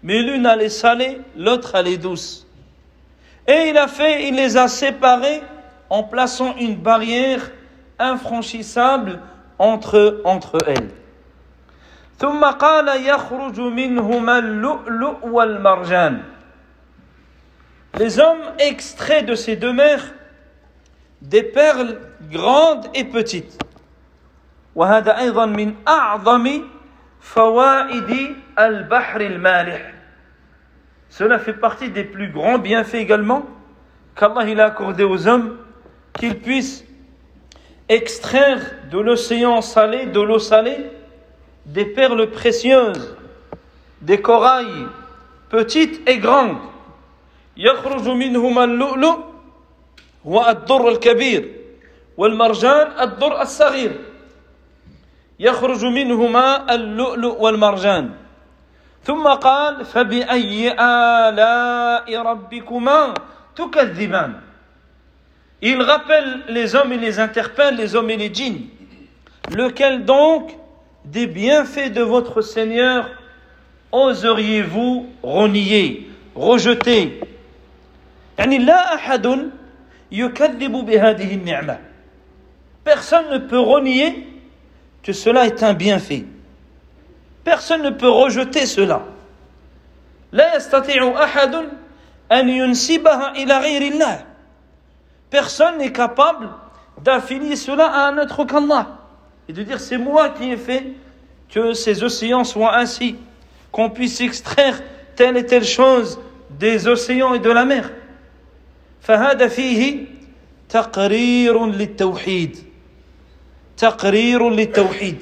mais 0.01 0.21
l'une 0.21 0.45
elle 0.45 0.61
est 0.61 0.69
salée, 0.69 1.21
l'autre 1.35 1.75
elle 1.75 1.87
est 1.87 1.97
douce. 1.97 2.47
Et 3.47 3.69
il 3.69 3.77
a 3.77 3.87
fait, 3.87 4.27
il 4.27 4.35
les 4.35 4.57
a 4.57 4.67
séparés 4.67 5.41
en 5.89 6.03
plaçant 6.03 6.55
une 6.57 6.75
barrière 6.75 7.51
infranchissable 7.99 9.19
entre, 9.57 10.21
entre 10.23 10.57
elles. 10.67 10.89
ثم 12.19 12.45
قال 12.45 13.05
يخرج 13.05 13.59
منهما 13.59 14.37
اللؤلؤ 14.37 15.23
والمرجان 15.23 16.21
Les 17.97 18.19
hommes 18.19 18.43
extraient 18.59 19.23
de 19.23 19.35
ces 19.35 19.55
deux 19.55 19.73
mers 19.73 20.13
des 21.21 21.43
perles 21.43 21.97
grandes 22.29 22.85
et 22.93 23.03
petites. 23.03 23.59
وهذا 24.75 25.17
أيضا 25.17 25.45
من 25.45 25.75
أعظم 25.87 26.61
فوائد 27.19 28.35
البحر 28.59 29.21
المالح 29.21 29.93
Cela 31.09 31.39
fait 31.39 31.53
partie 31.53 31.89
des 31.89 32.03
plus 32.03 32.29
grands 32.31 32.59
bienfaits 32.59 32.95
également 32.95 33.43
qu'Allah 34.15 34.47
il 34.47 34.59
a 34.59 34.65
accordé 34.65 35.03
aux 35.03 35.27
hommes 35.27 35.57
qu'ils 36.13 36.37
puissent 36.37 36.85
extraire 37.87 38.61
de 38.91 38.99
l'océan 38.99 39.61
salé, 39.61 40.05
de 40.05 40.21
l'eau 40.21 40.37
salée, 40.37 40.85
des 41.65 41.85
perles 41.85 42.29
précieuses, 42.29 43.15
des 44.01 44.21
corails 44.21 44.87
petites 45.49 46.07
et 46.07 46.19
grandes. 46.19 46.57
يخرج 47.57 48.07
منهما 48.07 48.63
اللؤلؤ 48.63 49.17
والدر 50.25 50.89
الكبير 50.89 51.49
والمرجان 52.17 52.87
الدر 53.01 53.41
الصغير 53.41 53.91
يخرج 55.39 55.85
منهما 55.85 56.73
اللؤلؤ 56.75 57.41
والمرجان 57.41 58.09
ثم 59.03 59.27
قال 59.27 59.85
فبأي 59.85 60.71
آلاء 60.79 62.17
ربكما 62.21 63.13
تكذبان 63.55 64.33
Il 65.61 65.81
rappelle 65.81 66.43
les 66.47 66.73
hommes 66.73 66.93
et 66.93 66.97
les 66.97 67.19
interpelle, 67.19 67.75
les 67.75 67.93
hommes 67.93 68.09
et 68.09 68.15
les 68.15 68.33
djinns. 68.33 68.61
Lequel 69.51 70.05
donc 70.05 70.55
des 71.03 71.27
bienfaits 71.27 71.91
de 71.91 72.01
votre 72.01 72.41
Seigneur 72.41 73.09
oseriez-vous 73.91 75.07
renier, 75.23 76.09
rejeter 76.35 77.19
يعني 78.37 78.57
لا 78.57 78.95
أحد 78.95 79.49
يكذب 80.11 80.71
بهذه 80.71 81.33
النعمة 81.35 81.77
Personne 82.85 83.29
ne 83.31 83.37
peut 83.39 83.59
renier 83.59 84.25
que 85.03 85.13
cela 85.13 85.45
est 85.45 85.63
un 85.63 85.73
bienfait. 85.73 86.25
Personne 87.43 87.81
ne 87.83 87.89
peut 87.89 88.09
rejeter 88.09 88.65
cela. 88.65 89.01
لا 90.31 90.55
يستطيع 90.55 91.23
أحد 91.23 91.55
أن 92.31 92.49
ينسبها 92.49 93.31
إلى 93.35 93.57
غير 93.57 93.81
الله. 93.93 94.25
Personne 95.31 95.77
n'est 95.77 95.91
capable 95.91 96.49
d'affilier 97.03 97.55
cela 97.55 97.87
à 97.87 98.07
un 98.09 98.17
autre 98.17 98.45
qu'Allah 98.45 98.87
et 99.47 99.53
de 99.53 99.63
dire 99.63 99.79
c'est 99.79 99.97
moi 99.97 100.29
qui 100.29 100.51
ai 100.51 100.57
fait 100.57 100.93
que 101.49 101.73
ces 101.73 102.03
océans 102.03 102.43
soient 102.43 102.77
ainsi, 102.77 103.15
qu'on 103.71 103.89
puisse 103.89 104.21
extraire 104.21 104.79
telle 105.15 105.37
et 105.37 105.45
telle 105.45 105.65
chose 105.65 106.19
des 106.51 106.87
océans 106.87 107.33
et 107.33 107.39
de 107.39 107.49
la 107.49 107.65
mer. 107.65 107.89
فهذا 109.01 109.47
فيه 109.47 110.05
تقرير 110.69 111.65
للتوحيد 111.65 112.57
تقرير 113.76 114.50
للتوحيد 114.50 115.18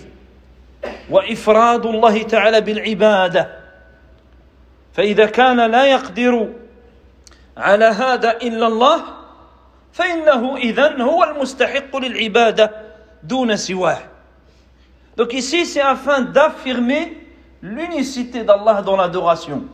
وافراد 1.10 1.86
الله 1.86 2.22
تعالى 2.22 2.60
بالعباده 2.60 3.58
فاذا 4.94 5.26
كان 5.26 5.70
لا 5.70 5.86
يقدر 5.86 6.48
على 7.56 7.84
هذا 7.84 8.30
الا 8.30 8.66
الله 8.66 9.04
فإنه 9.92 10.56
إذن 10.56 11.00
هو 11.00 11.24
المستحق 11.24 11.96
للعبادة 11.96 12.70
دون 13.22 13.56
سواه 13.56 13.98
Donc 15.14 15.34
ici, 15.34 15.66
c'est 15.66 15.82
afin 15.82 16.22
d'affirmer 16.22 17.18
l'unicité 17.60 18.44
d'Allah 18.44 18.80
dans 18.80 18.96
l'adoration. 18.96 19.64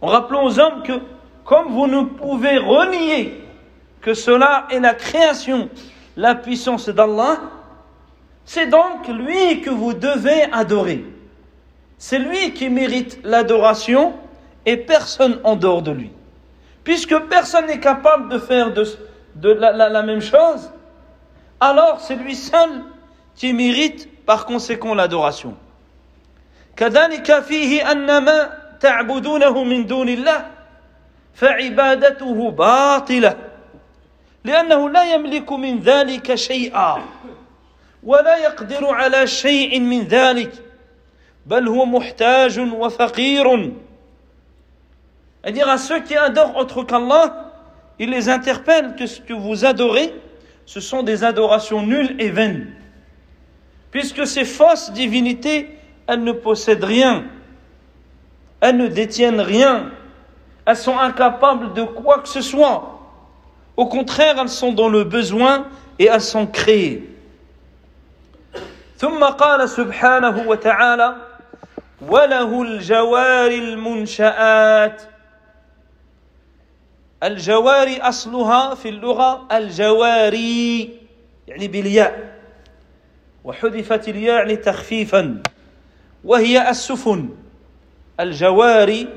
En 0.00 0.08
rappelant 0.08 0.44
aux 0.44 0.58
hommes 0.58 0.82
que, 0.82 1.00
comme 1.44 1.68
vous 1.68 1.86
ne 1.86 2.02
pouvez 2.02 2.58
renier 2.58 3.44
que 4.00 4.14
cela 4.14 4.66
est 4.70 4.80
la 4.80 4.94
création, 4.94 5.68
la 6.17 6.35
puissance 6.35 6.89
d'Allah, 6.89 7.39
c'est 8.45 8.67
donc 8.67 9.07
lui 9.07 9.61
que 9.61 9.69
vous 9.69 9.93
devez 9.93 10.43
adorer. 10.51 11.05
C'est 11.97 12.19
lui 12.19 12.53
qui 12.53 12.69
mérite 12.69 13.19
l'adoration 13.23 14.13
et 14.65 14.77
personne 14.77 15.39
en 15.43 15.55
dehors 15.55 15.81
de 15.81 15.91
lui. 15.91 16.11
Puisque 16.83 17.17
personne 17.29 17.67
n'est 17.67 17.79
capable 17.79 18.29
de 18.29 18.37
faire 18.37 18.73
de, 18.73 18.85
de 19.35 19.49
la, 19.49 19.71
la, 19.71 19.89
la 19.89 20.03
même 20.03 20.21
chose, 20.21 20.69
alors 21.59 22.01
c'est 22.01 22.15
lui 22.15 22.35
seul 22.35 22.69
qui 23.35 23.53
mérite 23.53 24.25
par 24.25 24.45
conséquent 24.45 24.93
l'adoration. 24.93 25.55
كذلك 26.75 27.39
فيه 27.39 27.91
أن 27.91 28.17
ما 28.17 28.49
تعبدونه 28.79 29.63
من 29.63 29.85
دون 29.85 30.09
الله 30.09 30.45
فعبادته 31.33 32.51
باطلة 32.51 33.35
لأنه 34.43 34.89
لا 34.89 35.13
يملك 35.13 35.51
من 35.51 35.79
ذلك 35.79 36.35
شيئا 36.35 37.03
ولا 38.03 38.37
يقدر 38.37 38.85
على 38.93 39.27
شيء 39.27 39.79
من 39.79 40.01
ذلك 40.01 40.51
بل 41.45 41.67
هو 41.67 41.85
محتاج 41.85 42.59
وفقير 42.59 43.71
C'est-à-dire 45.43 45.67
à 45.67 45.77
ceux 45.77 45.99
qui 45.99 46.15
adorent 46.15 46.55
autre 46.55 46.83
qu'Allah, 46.83 47.51
il 47.99 48.09
les 48.11 48.29
interpelle 48.29 48.95
que 48.95 49.05
ce 49.05 49.19
que 49.19 49.33
vous 49.33 49.65
adorez, 49.65 50.13
ce 50.65 50.79
sont 50.79 51.03
des 51.03 51.25
adorations 51.25 51.85
nulles 51.85 52.15
et 52.17 52.29
vaines. 52.29 52.73
Puisque 53.91 54.25
ces 54.25 54.45
fausses 54.45 54.93
divinités, 54.93 55.77
elles 56.07 56.23
ne 56.23 56.31
possèdent 56.31 56.85
rien, 56.85 57.25
elles 58.61 58.77
ne 58.77 58.87
détiennent 58.87 59.41
rien, 59.41 59.91
elles 60.65 60.77
sont 60.77 60.97
incapables 60.97 61.73
de 61.73 61.83
quoi 61.83 62.19
que 62.19 62.29
ce 62.29 62.39
soit. 62.39 62.96
Au 63.78 63.86
contraire, 63.86 64.34
elles 64.40 64.48
sont 64.48 64.72
dans 64.72 64.88
le 64.88 65.04
besoin 65.04 65.68
et 66.00 66.06
elles 66.06 66.20
sont 66.20 66.48
créées. 66.48 67.08
ثم 68.98 69.24
قال 69.24 69.68
سبحانه 69.68 70.48
وتعالى 70.48 71.16
وله 72.02 72.62
الجوار 72.62 73.50
المنشآت. 73.50 75.02
الجواري 77.22 78.00
أصلها 78.00 78.74
في 78.74 78.88
اللغة 78.88 79.46
الجواري 79.52 80.98
يعني 81.48 81.68
بالياء. 81.68 82.38
وحذفت 83.44 84.08
الياء 84.08 84.38
يعني 84.38 84.56
تخفيفا 84.56 85.42
وهي 86.24 86.70
السفن. 86.70 87.28
الجواري 88.20 89.08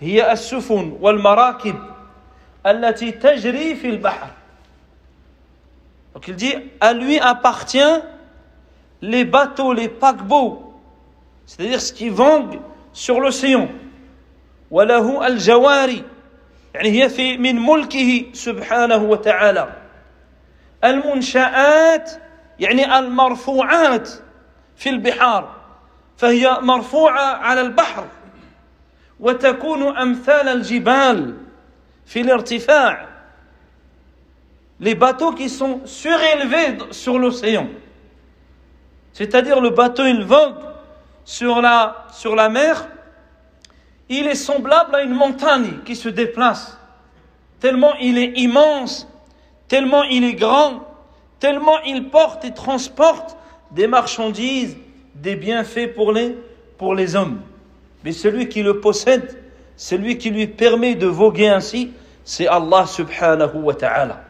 هي 0.00 0.32
السفن 0.32 0.96
والمراكب. 1.00 1.95
التي 2.66 3.10
تجري 3.10 3.74
في 3.74 3.88
البحر. 3.88 4.28
Donc 6.14 6.28
il 6.28 6.36
dit, 6.36 6.54
à 6.80 6.92
lui 6.94 7.18
appartient 7.18 8.00
les 9.02 9.24
bateaux, 9.24 9.72
les 9.72 9.88
paquebots, 9.88 10.72
c'est-à-dire 11.44 11.80
ce 11.80 11.92
qui 11.92 12.08
vogue 12.08 12.58
sur 12.92 13.20
l'océan. 13.20 13.68
وله 14.70 15.26
الجواري 15.26 16.04
يعني 16.74 16.88
هي 16.88 17.08
في 17.08 17.36
من 17.38 17.66
ملكه 17.66 18.26
سبحانه 18.32 18.96
وتعالى. 18.96 19.72
المنشآت 20.84 22.10
يعني 22.60 22.98
المرفوعات 22.98 24.10
في 24.76 24.88
البحار 24.88 25.56
فهي 26.16 26.58
مرفوعة 26.60 27.36
على 27.36 27.60
البحر. 27.60 28.06
وتكون 29.20 29.96
أمثال 29.96 30.48
الجبال. 30.48 31.45
Les 34.80 34.94
bateaux 34.94 35.32
qui 35.32 35.48
sont 35.48 35.80
surélevés 35.84 36.78
sur 36.90 37.18
l'océan. 37.18 37.68
C'est-à-dire 39.12 39.60
le 39.60 39.70
bateau 39.70 40.04
il 40.04 40.22
vogue 40.24 40.56
sur 41.24 41.60
la, 41.60 42.06
sur 42.12 42.36
la 42.36 42.48
mer 42.48 42.86
il 44.08 44.26
est 44.26 44.36
semblable 44.36 44.94
à 44.94 45.02
une 45.02 45.14
montagne 45.14 45.78
qui 45.84 45.96
se 45.96 46.08
déplace, 46.08 46.78
tellement 47.60 47.94
il 48.00 48.18
est 48.18 48.38
immense, 48.38 49.08
tellement 49.68 50.04
il 50.04 50.24
est 50.24 50.34
grand, 50.34 50.86
tellement 51.40 51.80
il 51.82 52.08
porte 52.08 52.44
et 52.44 52.54
transporte 52.54 53.36
des 53.72 53.88
marchandises, 53.88 54.76
des 55.14 55.34
bienfaits 55.34 55.94
pour 55.94 56.12
les, 56.12 56.36
pour 56.78 56.94
les 56.94 57.16
hommes. 57.16 57.40
Mais 58.04 58.12
celui 58.12 58.48
qui 58.48 58.62
le 58.62 58.80
possède, 58.80 59.42
celui 59.76 60.18
qui 60.18 60.30
lui 60.30 60.46
permet 60.46 60.94
de 60.94 61.06
voguer 61.06 61.48
ainsi, 61.48 61.92
c'est 62.24 62.46
Allah 62.48 62.86
subhanahu 62.86 63.58
wa 63.58 63.74
ta'ala. 63.74 64.24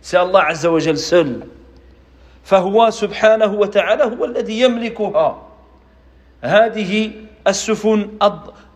C'est 0.00 0.16
Allah 0.16 0.46
azza 0.48 0.70
wa 0.70 0.78
jal 0.78 0.98
seul. 0.98 1.46
فهو 2.44 2.90
سبحانه 2.90 3.54
وتعالى 3.54 4.04
هو 4.04 4.24
الذي 4.24 4.60
يملكها 4.60 5.42
هذه 6.42 7.12
السفن 7.46 8.10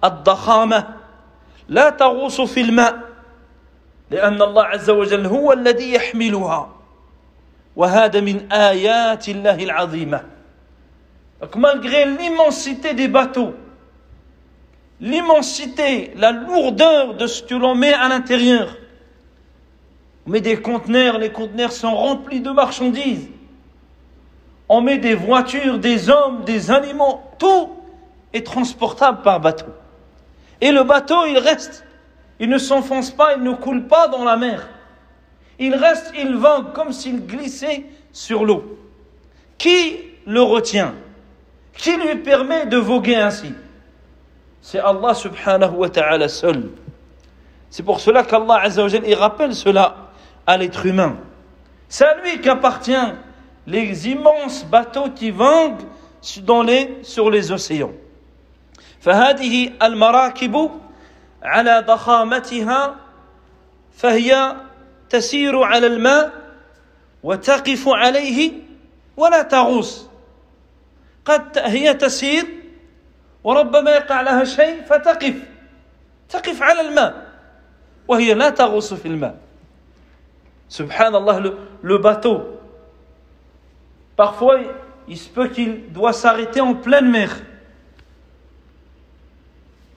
الضخامة 0.05 0.89
لا 1.69 1.91
تغوص 1.91 2.41
في 2.41 2.61
الماء 2.61 2.99
لأن 4.11 4.43
الله 4.43 4.65
عز 4.65 4.91
وجل 4.91 5.27
هو 5.27 5.53
الذي 5.53 5.93
يحملها 5.93 6.69
وهذا 7.77 8.21
من 8.21 8.53
آيات 8.53 9.29
الله 9.29 9.65
العظيمة 9.65 10.21
Donc 11.41 11.55
malgré 11.55 12.05
l'immensité 12.05 12.95
des 12.95 13.07
bateaux, 13.07 13.55
l'immensité, 15.01 16.13
la 16.17 16.33
lourdeur 16.33 17.15
de 17.15 17.27
ce 17.27 17.43
que 17.43 17.55
l'on 17.55 17.75
met 17.75 17.93
à 17.93 18.09
l'intérieur, 18.09 18.77
on 20.27 20.31
met 20.31 20.41
des 20.41 20.61
conteneurs, 20.61 21.19
les 21.19 21.31
conteneurs 21.31 21.73
sont 21.73 21.95
remplis 21.95 22.41
de 22.41 22.51
marchandises, 22.51 23.29
on 24.69 24.81
met 24.81 24.99
des 24.99 25.15
voitures, 25.15 25.79
des 25.79 26.11
hommes, 26.11 26.45
des 26.45 26.71
animaux, 26.71 27.21
tout 27.39 27.71
est 28.33 28.45
transportable 28.45 29.23
par 29.23 29.41
bateau. 29.41 29.73
Et 30.61 30.73
le 30.73 30.83
bateau, 30.83 31.25
il 31.27 31.39
reste. 31.39 31.85
Il 32.41 32.49
ne 32.49 32.59
s'enfonce 32.59 33.11
pas, 33.11 33.35
il 33.35 33.43
ne 33.43 33.53
coule 33.53 33.87
pas 33.87 34.09
dans 34.09 34.25
la 34.25 34.37
mer. 34.37 34.69
Il 35.59 35.75
reste, 35.75 36.13
il 36.17 36.37
vogue 36.37 36.73
comme 36.73 36.93
s'il 36.93 37.27
glissait 37.27 37.85
sur 38.13 38.45
l'eau. 38.45 38.79
Qui 39.57 39.97
le 40.27 40.43
retient? 40.43 40.95
Qui 41.75 41.97
lui 41.97 42.17
permet 42.17 42.67
de 42.67 42.77
voguer 42.77 43.17
ainsi? 43.17 43.53
C'est 44.61 44.81
Allah 44.81 45.15
subhanahu 45.15 45.73
wa 45.73 45.89
ta'ala 45.89 46.29
seul. 46.29 46.71
C'est 47.71 47.83
pour 47.83 48.01
cela 48.01 48.23
qu'Allah 48.23 48.63
il 49.07 49.15
rappelle 49.15 49.55
cela 49.55 49.97
à 50.47 50.57
l'être 50.57 50.85
humain. 50.87 51.17
C'est 51.89 52.05
à 52.05 52.21
lui 52.21 52.41
qu'appartient 52.41 53.13
les 53.67 54.09
immenses 54.09 54.65
bateaux 54.65 55.11
qui 55.11 55.31
voguent 55.31 55.85
dans 56.43 56.63
les, 56.63 56.99
sur 57.03 57.31
les 57.31 57.53
océans. 57.53 57.93
فهذه 59.01 59.73
المراكب 59.83 60.71
على 61.43 61.85
ضخامتها 61.87 62.97
فهي 63.97 64.57
تسير 65.11 65.63
على 65.63 65.87
الماء 65.87 66.33
وتقف 67.23 67.89
عليه 67.89 68.53
ولا 69.17 69.43
تغوص 69.43 70.07
قد 71.25 71.59
هي 71.59 71.95
تسير 71.95 72.58
وربما 73.44 73.92
يقع 73.92 74.22
لها 74.22 74.44
شيء 74.44 74.84
فتقف 74.84 75.36
تقف 76.30 76.62
على 76.62 76.82
الماء 76.82 77.28
وهي 78.08 78.34
لا 78.34 78.50
تغوص 78.50 78.94
في 78.94 79.08
الماء 79.08 79.36
سبحان 80.70 81.16
الله 81.16 81.40
le, 81.40 81.58
le 81.82 81.98
bateau 81.98 82.42
parfois 84.16 84.60
il 85.08 85.18
se 85.18 85.30
peut 85.30 85.48
qu'il 85.48 85.92
doit 85.92 86.14
s'arrêter 86.14 86.62
en 86.62 86.76
pleine 86.76 87.10
mer 87.10 87.30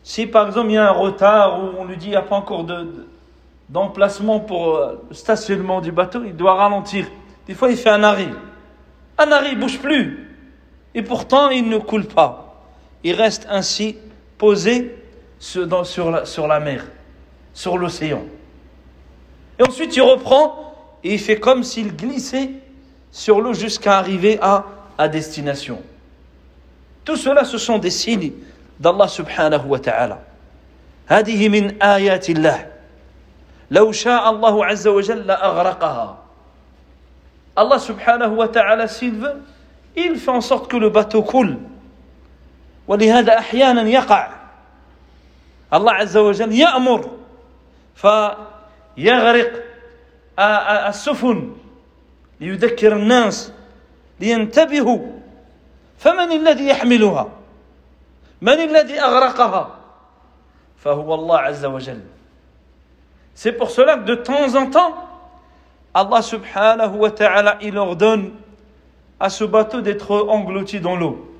Si 0.06 0.24
par 0.24 0.46
exemple 0.46 0.68
il 0.68 0.74
y 0.74 0.78
a 0.78 0.87
un 0.88 0.92
retard 0.92 1.59
ou 1.59 1.80
on 1.80 1.85
lui 1.85 1.96
dit 1.96 2.02
qu'il 2.02 2.11
n'y 2.11 2.16
a 2.16 2.22
pas 2.22 2.37
encore 2.37 2.64
d'emplacement 3.68 4.38
pour 4.38 4.76
euh, 4.76 5.04
le 5.09 5.14
stationnement 5.16 5.80
du 5.80 5.90
bateau, 5.90 6.22
il 6.24 6.37
doit 6.37 6.54
ralentir. 6.54 7.09
Des 7.48 7.54
fois 7.54 7.72
il 7.72 7.76
fait 7.76 7.90
un 7.90 8.04
arrêt. 8.04 8.28
Un 9.18 9.32
arrêt, 9.32 9.48
il 9.50 9.56
ne 9.56 9.62
bouge 9.62 9.80
plus. 9.80 10.32
Et 10.94 11.02
pourtant 11.02 11.50
il 11.50 11.68
ne 11.68 11.78
coule 11.78 12.04
pas. 12.04 12.49
Il 13.04 13.14
reste 13.14 13.46
ainsi 13.50 13.96
posé 14.38 14.96
sur, 15.38 15.66
la, 16.11 16.24
sur 16.24 16.46
la 16.46 16.61
mer, 16.61 16.85
sur 17.52 17.78
l'océan. 17.78 18.22
Et 19.59 19.62
ensuite 19.62 19.94
il 19.96 20.02
reprend 20.02 20.74
et 21.04 21.14
il 21.14 21.20
fait 21.20 21.38
comme 21.38 21.62
s'il 21.62 21.94
glissait 21.94 22.50
sur 23.11 23.40
l'eau 23.40 23.54
jusqu'à 23.54 23.98
arriver 23.98 24.38
à, 24.42 24.64
à 24.98 25.09
destination. 25.09 25.82
Tout 27.04 27.16
cela, 27.16 27.44
ce 27.44 27.56
sont 27.59 27.78
des 27.78 27.90
signes 27.90 28.32
d'Allah 28.80 29.09
subhanahu 29.09 29.66
wa 29.66 29.78
ta'ala. 29.78 30.18
هذه 31.09 31.48
من 31.48 31.82
آيات 31.82 32.30
الله 32.30 32.66
لو 33.70 33.92
شاء 33.92 34.30
الله 34.30 34.64
عز 34.66 34.88
وجل 34.88 35.26
لأغرقها 35.26 36.16
Allah 37.56 37.78
subhanahu 37.78 38.37
wa 38.37 38.48
ta'ala 38.48 38.88
s'il 38.88 39.14
veut 39.14 39.40
il 39.96 40.16
fait 40.16 40.30
en 40.30 40.40
sorte 40.40 40.68
que 40.70 40.76
le 40.76 40.90
bateau 40.90 41.22
coule 41.22 41.59
ولهذا 42.91 43.38
أحيانا 43.39 43.88
يقع. 43.88 44.30
الله 45.73 45.93
عز 45.93 46.17
وجل 46.17 46.51
يأمر 46.51 47.10
فيغرق 47.95 49.51
السفن 50.91 51.56
ليذكر 52.39 52.95
الناس 52.95 53.54
لينتبهوا. 54.19 54.99
فمن 55.99 56.32
الذي 56.32 56.67
يحملها؟ 56.67 57.30
من 58.41 58.60
الذي 58.60 58.99
أغرقها؟ 58.99 59.75
فهو 60.84 61.15
الله 61.15 61.38
عز 61.39 61.65
وجل. 61.65 62.01
C'est 63.34 63.54
pour 63.54 63.71
cela 63.71 63.95
que 63.95 64.04
de 64.04 64.15
temps 64.15 64.54
en 64.56 64.69
temps, 64.69 64.93
Allah 65.93 66.21
subhanahu 66.21 66.97
wa 66.97 67.12
ta'ala, 67.12 67.58
il 67.62 67.77
ordonne 67.77 68.34
à 69.17 69.30
ce 69.30 69.45
bateau 69.45 69.80
d'être 69.80 70.27
englouti 70.27 70.82
dans 70.82 70.97
l'eau, 70.97 71.30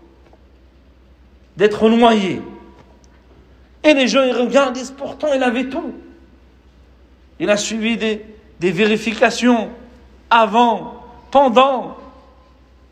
d'être 1.58 1.90
noyé. 1.90 2.42
Et 3.84 3.94
les 3.94 4.08
gens, 4.08 4.24
ils 4.24 4.36
regardent, 4.36 4.76
ils 4.78 4.82
disent, 4.82 4.92
pourtant 4.92 5.28
il 5.34 5.44
avait 5.44 5.66
tout. 5.66 5.94
Il 7.40 7.50
a 7.50 7.58
suivi 7.58 7.98
des, 7.98 8.72
vérifications 8.72 9.70
avant, 10.30 11.04
pendant. 11.32 11.98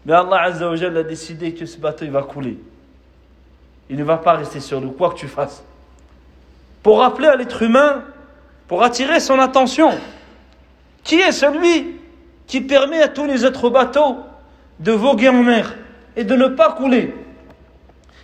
Mais 0.06 0.14
Allah 0.14 0.52
a 0.52 1.04
décidé 1.04 1.54
que 1.54 1.66
ce 1.66 1.78
bateau, 1.78 2.06
il 2.06 2.12
va 2.12 2.24
couler. 2.24 2.58
Il 3.90 3.98
ne 3.98 4.04
va 4.04 4.18
pas 4.18 4.34
rester 4.34 4.60
sur 4.60 4.82
l'eau, 4.82 4.92
quoi 4.92 5.12
que 5.12 5.20
tu 5.20 5.28
fasses. 5.28 5.64
Pour 6.82 7.00
rappeler 7.00 7.28
à 7.28 7.36
l'être 7.36 7.62
humain, 7.62 8.04
pour 8.68 8.84
attirer 8.84 9.20
son 9.20 9.40
attention, 9.40 9.92
qui 11.04 11.16
est 11.16 11.32
celui 11.32 12.00
qui 12.48 12.62
permet 12.62 13.02
à 13.02 13.08
tous 13.08 13.26
les 13.26 13.46
autres 13.46 13.70
bateaux 13.70 14.18
de 14.80 14.92
voguer 14.92 15.30
en 15.30 15.44
mer 15.44 15.76
et 16.16 16.24
de 16.24 16.36
ne 16.36 16.48
pas 16.48 16.74
couler? 16.74 17.14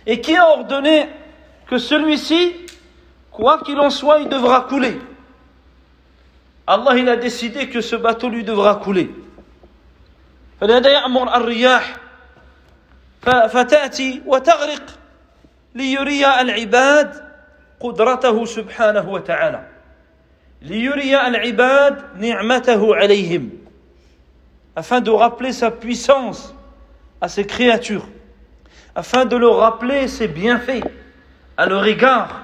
Et 0.05 0.21
qui 0.21 0.35
a 0.35 0.47
ordonné 0.47 1.07
que 1.67 1.77
celui-ci, 1.77 2.53
quoi 3.31 3.61
qu'il 3.63 3.79
en 3.79 3.89
soit, 3.89 4.19
il 4.19 4.29
devra 4.29 4.61
couler 4.61 4.99
Allah 6.67 6.95
il 6.95 7.09
a 7.09 7.17
décidé 7.17 7.69
que 7.69 7.81
ce 7.81 7.95
bateau 7.95 8.29
lui 8.29 8.43
devra 8.43 8.75
couler. 8.75 9.09
فلهذا 10.61 10.89
يأمر 10.89 11.35
الرياح 11.35 11.95
فتأتي 13.25 14.21
وتغرق 14.25 14.83
ليري 15.75 16.25
العباد 16.25 17.23
قدرته 17.79 18.45
سبحانه 18.45 19.09
وتعالى 19.09 19.67
ليري 20.61 21.27
العباد 21.27 22.17
نعمته 22.17 22.95
عليهم 22.95 23.49
afin 24.75 25.01
de 25.01 25.11
rappeler 25.11 25.51
sa 25.51 25.71
puissance 25.71 26.53
à 27.19 27.27
ses 27.27 27.45
créatures 27.45 28.07
afin 28.95 29.25
de 29.25 29.37
leur 29.37 29.57
rappeler 29.57 30.07
ses 30.07 30.27
bienfaits 30.27 30.83
à 31.57 31.65
leur 31.65 31.85
égard 31.85 32.41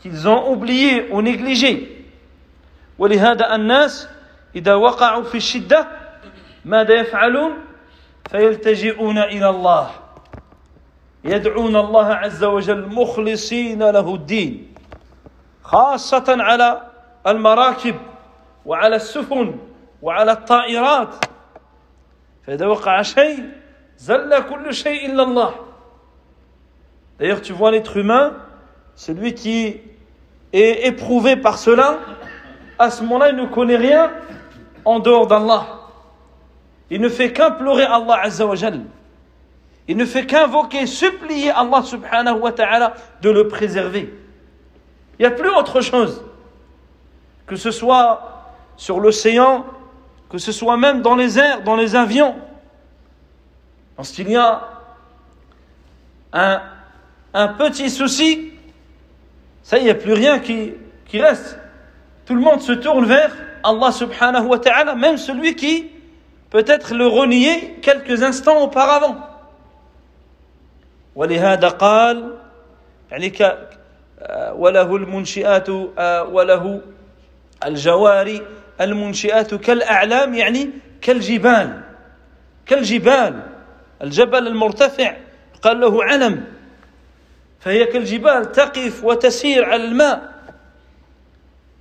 qu'ils 0.00 0.28
ont 0.28 0.50
oublié 0.52 1.08
ou 1.10 1.22
négligé 1.22 1.90
ولهذا 2.98 3.54
الناس 3.54 4.08
إذا 4.56 4.74
وقعوا 4.74 5.22
في 5.22 5.34
الشدة 5.36 5.88
ماذا 6.64 6.94
يفعلون 6.94 7.52
فيلتجئون 8.30 9.18
إلى 9.18 9.48
الله 9.48 9.90
يدعون 11.24 11.76
الله 11.76 12.06
عز 12.14 12.44
وجل 12.44 12.86
مخلصين 12.86 13.82
له 13.82 14.14
الدين 14.14 14.74
خاصة 15.62 16.24
على 16.28 16.82
المراكب 17.26 17.96
وعلى 18.66 18.96
السفن 18.96 19.58
وعلى 20.02 20.32
الطائرات 20.32 21.14
فإذا 22.46 22.66
وقع 22.66 23.02
شيء 23.02 23.48
زل 23.98 24.42
كل 24.42 24.74
شيء 24.74 25.12
إلا 25.12 25.22
الله 25.22 25.54
D'ailleurs, 27.19 27.41
tu 27.41 27.53
vois 27.53 27.71
l'être 27.71 27.97
humain, 27.97 28.33
celui 28.95 29.33
qui 29.33 29.77
est 30.53 30.87
éprouvé 30.87 31.35
par 31.35 31.57
cela, 31.57 31.99
à 32.77 32.89
ce 32.89 33.03
moment-là, 33.03 33.29
il 33.29 33.35
ne 33.35 33.45
connaît 33.45 33.75
rien 33.75 34.11
en 34.85 34.99
dehors 34.99 35.27
d'Allah. 35.27 35.67
Il 36.89 37.01
ne 37.01 37.09
fait 37.09 37.33
qu'implorer 37.33 37.83
Allah 37.83 38.21
Azza 38.23 38.45
wa. 38.45 38.55
Il 39.87 39.97
ne 39.97 40.05
fait 40.05 40.25
qu'invoquer, 40.25 40.85
supplier 40.85 41.51
Allah 41.51 41.83
subhanahu 41.83 42.39
wa 42.39 42.51
ta'ala 42.51 42.93
de 43.21 43.29
le 43.29 43.47
préserver. 43.47 44.13
Il 45.17 45.23
n'y 45.23 45.25
a 45.25 45.31
plus 45.31 45.49
autre 45.49 45.81
chose. 45.81 46.23
Que 47.45 47.55
ce 47.55 47.71
soit 47.71 48.45
sur 48.77 48.99
l'océan, 48.99 49.65
que 50.29 50.37
ce 50.37 50.51
soit 50.51 50.77
même 50.77 51.01
dans 51.01 51.15
les 51.15 51.37
airs, 51.37 51.63
dans 51.63 51.75
les 51.75 51.95
avions. 51.95 52.35
Lorsqu'il 53.97 54.29
y 54.29 54.37
a 54.37 54.69
un, 56.31 56.61
un 57.32 57.48
petit 57.48 57.90
souci, 57.90 58.52
ça, 59.62 59.78
il 59.78 59.84
n'y 59.84 59.90
a 59.90 59.94
plus 59.94 60.12
rien 60.12 60.38
qui, 60.38 60.74
qui 61.06 61.20
reste 61.20 61.58
tout 62.26 62.34
le 62.34 62.40
monde 62.40 62.60
se 62.60 62.72
tourne 62.72 63.04
vers 63.04 63.32
Allah 63.62 63.92
subhanahu 63.92 64.46
wa 64.46 64.58
ta'ala, 64.58 64.94
même 64.94 65.16
celui 65.16 65.56
qui 65.56 65.90
peut-être 66.50 66.94
le 66.94 67.06
reniait 67.06 67.76
quelques 67.82 68.22
instants 68.22 68.62
auparavant. 68.62 69.16
ولهذا 71.14 71.68
قال 71.68 72.34
يعني 73.10 73.30
ك 73.30 73.58
وله 74.56 74.96
المنشئات 74.96 75.68
وله 76.32 76.80
الجواري 77.64 78.42
المنشئات 78.80 79.54
كالأعلام 79.54 80.34
يعني 80.34 80.70
كالجبال 81.00 81.80
كالجبال 82.66 83.42
الجبل 84.02 84.46
المرتفع 84.46 85.16
قال 85.62 85.80
له 85.80 86.04
علم 86.04 86.44
فهي 87.60 87.84
كالجبال 87.84 88.52
تقف 88.52 89.04
وتسير 89.04 89.64
على 89.64 89.84
الماء 89.84 90.34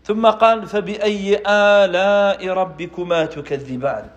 ثم 0.03 0.25
قال 0.27 0.67
فبأي 0.67 1.43
آلاء 1.47 2.47
ربكما 2.47 3.25
تكذبان 3.25 4.07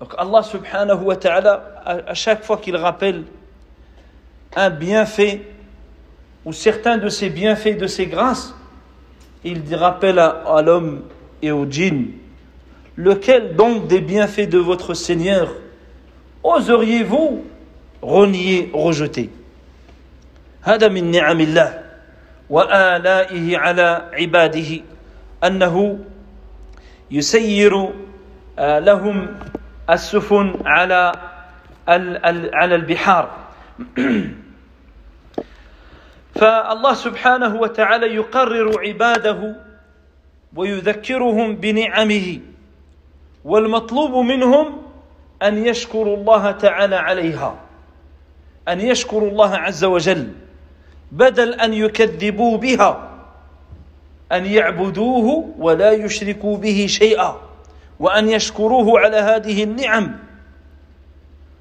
Donc 0.00 0.14
Allah 0.16 0.44
subhanahu 0.44 1.02
wa 1.06 1.16
ta'ala, 1.16 1.82
à 1.84 2.14
chaque 2.14 2.44
fois 2.44 2.58
qu'il 2.58 2.76
rappelle 2.76 3.24
un 4.54 4.70
bienfait 4.70 5.42
ou 6.44 6.52
certains 6.52 6.98
de 6.98 7.08
ses 7.08 7.30
bienfaits, 7.30 7.76
de 7.76 7.88
ses 7.88 8.06
grâces, 8.06 8.54
il 9.42 9.74
rappelle 9.74 10.20
à, 10.20 10.44
à 10.46 10.62
l'homme 10.62 11.02
et 11.42 11.50
au 11.50 11.66
djinn, 11.68 12.12
lequel 12.96 13.56
donc 13.56 13.88
des 13.88 14.00
bienfaits 14.00 14.48
de 14.48 14.58
votre 14.58 14.94
Seigneur 14.94 15.52
oseriez-vous 16.44 17.44
renier, 18.00 18.70
rejeter 18.72 19.30
هذا 20.63 20.87
من 20.87 21.11
نعم 21.11 21.39
الله 21.39 21.83
وآلائه 22.49 23.57
على 23.57 24.09
عباده 24.13 24.81
أنه 25.43 25.99
يسير 27.11 27.89
لهم 28.59 29.39
السفن 29.89 30.55
على 30.65 31.11
على 32.53 32.75
البحار. 32.75 33.31
فالله 36.39 36.93
سبحانه 36.93 37.55
وتعالى 37.55 38.15
يقرر 38.15 38.79
عباده 38.87 39.55
ويذكرهم 40.55 41.55
بنعمه 41.55 42.39
والمطلوب 43.45 44.25
منهم 44.25 44.81
أن 45.43 45.65
يشكروا 45.65 46.17
الله 46.17 46.51
تعالى 46.51 46.95
عليها 46.95 47.59
أن 48.67 48.81
يشكروا 48.81 49.29
الله 49.29 49.55
عز 49.55 49.83
وجل. 49.83 50.42
بدل 51.12 51.54
ان 51.54 51.74
يكذبوا 51.74 52.58
بها 52.58 53.08
ان 54.32 54.46
يعبدوه 54.46 55.54
ولا 55.58 55.92
يشركوا 55.92 56.56
به 56.56 56.86
شيئا 56.88 57.36
وان 58.00 58.28
يشكروه 58.28 59.00
على 59.00 59.16
هذه 59.16 59.64
النعم 59.64 60.28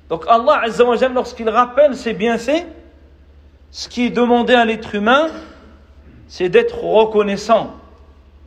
Donc 0.10 0.24
Allah 0.28 0.62
Azza 0.64 0.86
wa 0.86 0.96
Jalla, 0.96 1.16
lorsqu'il 1.16 1.50
rappelle 1.50 1.94
ses 1.96 2.14
bienfaits, 2.14 2.66
ce 3.72 3.90
qui 3.90 4.06
est 4.06 4.10
demandé 4.10 4.54
à 4.54 4.64
l'être 4.64 4.96
humain, 4.96 5.28
c'est 6.30 6.48
d'être 6.48 6.82
reconnaissant, 6.82 7.72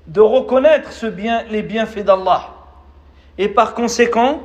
de 0.07 0.23
reconnaître 0.23 0.91
ce 0.91 1.05
bien, 1.05 1.43
les 1.51 1.63
bienfaits 1.63 2.05
d'Allah. 2.05 2.49
Et 3.37 3.49
par 3.49 3.75
conséquent, 3.75 4.41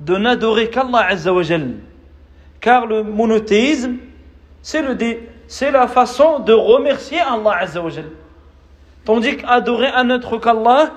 de 0.00 0.16
n'adorer 0.16 0.68
qu'Allah 0.68 1.06
Azza 1.08 1.32
wa 1.32 1.42
Jalla. 1.42 1.72
Car 2.60 2.86
le 2.86 3.02
monothéisme, 3.02 3.96
c'est 4.60 4.82
le, 4.82 4.94
dé, 4.94 5.26
c'est 5.48 5.70
la 5.70 5.88
façon 5.88 6.38
de 6.40 6.52
remercier 6.52 7.20
Allah 7.20 7.58
Azzawajal. 7.60 8.10
Tandis 9.04 9.36
qu'adorer 9.36 9.88
un 9.88 10.10
autre 10.10 10.38
qu'Allah, 10.38 10.90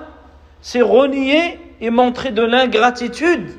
c'est 0.60 0.82
renier 0.82 1.58
et 1.80 1.90
montrer 1.90 2.30
de 2.30 2.42
l'ingratitude 2.42 3.50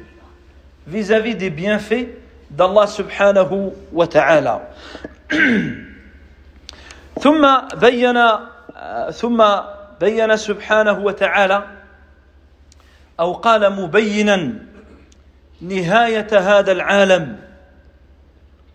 vis-à-vis 0.88 1.36
des 1.36 1.50
bienfaits 1.50 2.08
d'Allah 2.50 2.88
subhanahu 2.88 3.72
wa 3.92 4.08
ta'ala. 4.08 4.62
ثم 7.20 7.42
بين 7.80 8.20
ثم 9.12 9.40
بين 10.00 10.38
سبحانه 10.38 11.00
وتعالى 11.00 11.64
أو 13.20 13.34
قال 13.34 13.74
مبينا 13.74 14.54
نهاية 15.62 16.28
هذا 16.32 16.72
العالم 16.72 17.40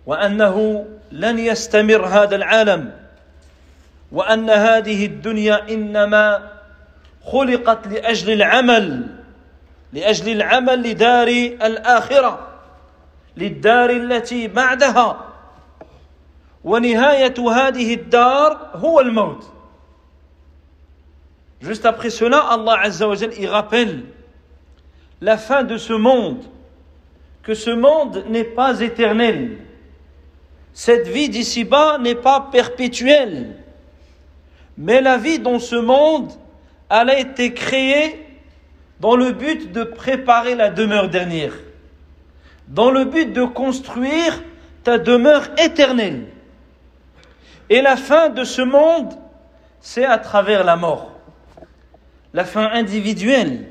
وأنه 0.06 0.86
لن 1.15 1.39
يستمر 1.39 2.05
هذا 2.05 2.35
العالم 2.35 2.91
وأن 4.11 4.49
هذه 4.49 5.05
الدنيا 5.05 5.69
إنما 5.69 6.51
خلقت 7.25 7.87
لأجل 7.87 8.31
العمل 8.33 9.07
لأجل 9.93 10.31
العمل 10.31 10.89
لدار 10.89 11.27
الآخرة 11.67 12.47
للدار 13.37 13.89
التي 13.89 14.47
بعدها 14.47 15.25
ونهاية 16.63 17.51
هذه 17.51 17.93
الدار 17.93 18.69
هو 18.75 18.99
الموت 18.99 19.51
Juste 21.61 21.85
après 21.85 22.11
cela, 22.11 22.39
Allah 22.51 22.77
Azza 22.81 23.07
wa 23.07 23.15
il 23.15 23.47
rappelle 23.47 24.03
la 25.21 25.37
fin 25.37 25.63
de 25.63 25.77
ce 25.77 25.93
monde, 25.93 26.43
que 27.41 27.55
ce 27.55 27.71
monde 27.71 28.23
n'est 28.29 28.43
pas 28.43 28.81
éternel. 28.81 29.64
Cette 30.75 31.07
vie 31.07 31.29
d'ici-bas 31.29 31.99
n'est 31.99 32.15
pas 32.15 32.49
perpétuelle. 32.51 33.55
Mais 34.77 34.99
la 34.99 35.17
vie 35.17 35.39
dans 35.39 35.57
ce 35.57 35.77
monde, 35.77 36.33
elle 36.89 37.09
a 37.09 37.17
été 37.17 37.53
créée 37.53 38.27
dans 38.99 39.15
le 39.15 39.31
but 39.31 39.71
de 39.71 39.85
préparer 39.85 40.53
la 40.53 40.69
demeure 40.69 41.07
dernière, 41.07 41.53
dans 42.67 42.91
le 42.91 43.05
but 43.05 43.31
de 43.31 43.45
construire 43.45 44.43
ta 44.83 44.97
demeure 44.97 45.47
éternelle. 45.57 46.25
Et 47.69 47.81
la 47.81 47.95
fin 47.95 48.27
de 48.27 48.43
ce 48.43 48.61
monde, 48.61 49.13
c'est 49.79 50.05
à 50.05 50.17
travers 50.17 50.65
la 50.65 50.75
mort. 50.75 51.13
La 52.33 52.43
fin 52.43 52.69
individuelle. 52.73 53.65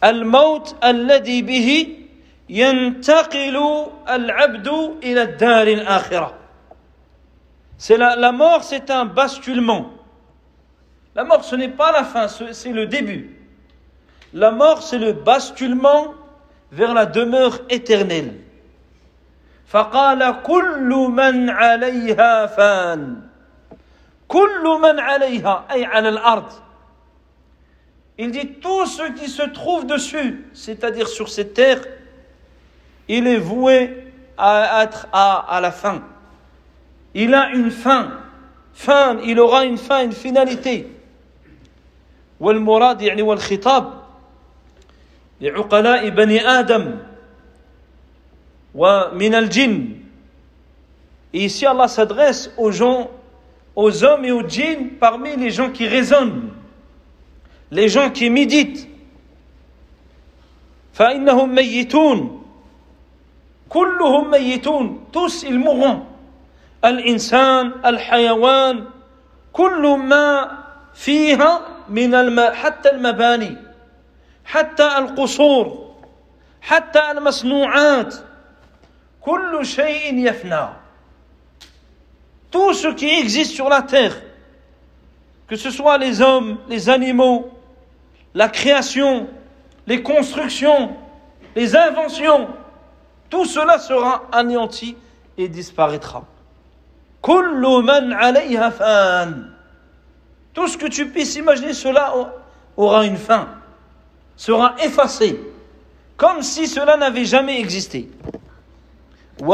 Al-maut 0.00 0.76
alladhi 0.80 1.42
bihi 1.42 2.03
C'est 7.77 7.97
la, 7.97 8.15
la 8.15 8.31
mort, 8.31 8.63
c'est 8.63 8.89
un 8.89 9.05
basculement. 9.05 9.91
La 11.15 11.23
mort, 11.23 11.43
ce 11.43 11.55
n'est 11.55 11.69
pas 11.69 11.91
la 11.91 12.03
fin, 12.03 12.27
c'est 12.27 12.71
le 12.71 12.87
début. 12.87 13.37
La 14.33 14.51
mort, 14.51 14.81
c'est 14.81 14.97
le 14.97 15.13
basculement 15.13 16.13
vers 16.71 16.93
la 16.93 17.05
demeure 17.05 17.59
éternelle. 17.69 18.33
فقال 19.69 20.41
كل 20.43 20.89
من 21.13 21.49
عليها 21.49 22.45
فان 22.45 23.21
كل 24.27 24.79
من 24.81 24.99
عليها 24.99 25.65
أي 25.71 25.85
على 25.85 26.09
الأرض 26.09 26.51
Il 28.17 28.31
dit 28.31 28.55
tout 28.55 28.85
ce 28.85 29.03
qui 29.13 29.29
se 29.29 29.43
trouve 29.43 29.85
dessus, 29.85 30.49
c'est-à-dire 30.53 31.07
sur 31.07 31.29
cette 31.29 31.53
terre, 31.53 31.79
il 33.07 33.27
est 33.27 33.37
voué 33.37 34.05
à 34.37 34.83
être 34.83 35.07
à, 35.11 35.55
à 35.55 35.61
la 35.61 35.71
fin. 35.71 36.01
Il 37.13 37.33
a 37.33 37.49
une 37.49 37.71
fin. 37.71 38.13
Fin, 38.73 39.19
il 39.25 39.39
aura 39.39 39.65
une 39.65 39.77
fin, 39.77 40.03
une 40.03 40.13
finalité. 40.13 40.87
والمراد 42.39 43.01
يعني 43.01 43.21
والخطاب 43.21 43.93
لعقلاء 45.41 46.09
بني 46.09 46.47
آدم 46.47 46.95
ومن 48.75 49.35
الجن 49.35 49.99
Et 51.31 51.45
ici, 51.45 51.65
Allah 51.67 51.87
s'adresse 51.87 52.51
aux 52.57 52.71
gens, 52.71 53.11
aux 53.75 54.03
hommes 54.03 54.25
et 54.25 54.31
aux 54.31 54.47
djinns 54.47 54.89
parmi 54.99 55.35
les 55.35 55.51
gens 55.51 55.69
qui 55.69 55.87
raisonnent, 55.87 56.49
les 57.71 57.87
gens 57.87 58.09
qui 58.09 58.29
méditent. 58.29 58.87
فإنهم 60.93 61.55
ميتون 61.55 62.42
كلهم 63.73 64.31
ميتون 64.31 65.05
tous 65.13 65.43
ils 65.43 65.59
mourront 65.59 65.99
الإنسان 66.85 67.71
الحيوان 67.85 68.85
كل 69.53 69.97
ما 69.97 70.57
فيها 70.93 71.61
من 71.89 72.13
الم... 72.15 72.39
حتى 72.53 72.91
المباني 72.91 73.57
حتى 74.45 74.97
القصور 74.97 75.89
حتى 76.61 77.11
المصنوعات 77.11 78.15
كل 79.21 79.65
شيء 79.65 80.17
يفنى 80.27 80.67
tout 82.51 82.73
ce 82.73 82.87
qui 82.87 83.09
existe 83.19 83.51
sur 83.53 83.69
la 83.69 83.81
terre 83.81 84.15
que 85.47 85.55
ce 85.55 85.69
soit 85.69 85.97
les 85.97 86.21
hommes 86.21 86.57
les 86.69 86.89
animaux 86.89 87.51
la 88.33 88.49
création 88.49 89.27
les 89.87 90.01
constructions 90.01 90.95
les 91.55 91.75
inventions 91.75 92.47
tout 93.34 93.46
cela 93.46 93.80
sera 93.80 94.22
anéanti 94.30 94.96
et 95.36 95.48
disparaîtra. 95.48 96.22
Tout 97.20 97.42
ce 100.68 100.78
que 100.78 100.86
tu 100.86 101.08
puisses 101.08 101.34
imaginer, 101.34 101.72
cela 101.72 102.14
aura 102.76 103.04
une 103.04 103.16
fin, 103.16 103.48
sera 104.36 104.76
effacé, 104.84 105.40
comme 106.16 106.42
si 106.42 106.68
cela 106.68 106.96
n'avait 106.96 107.24
jamais 107.24 107.58
existé. 107.58 108.08
Il 109.40 109.46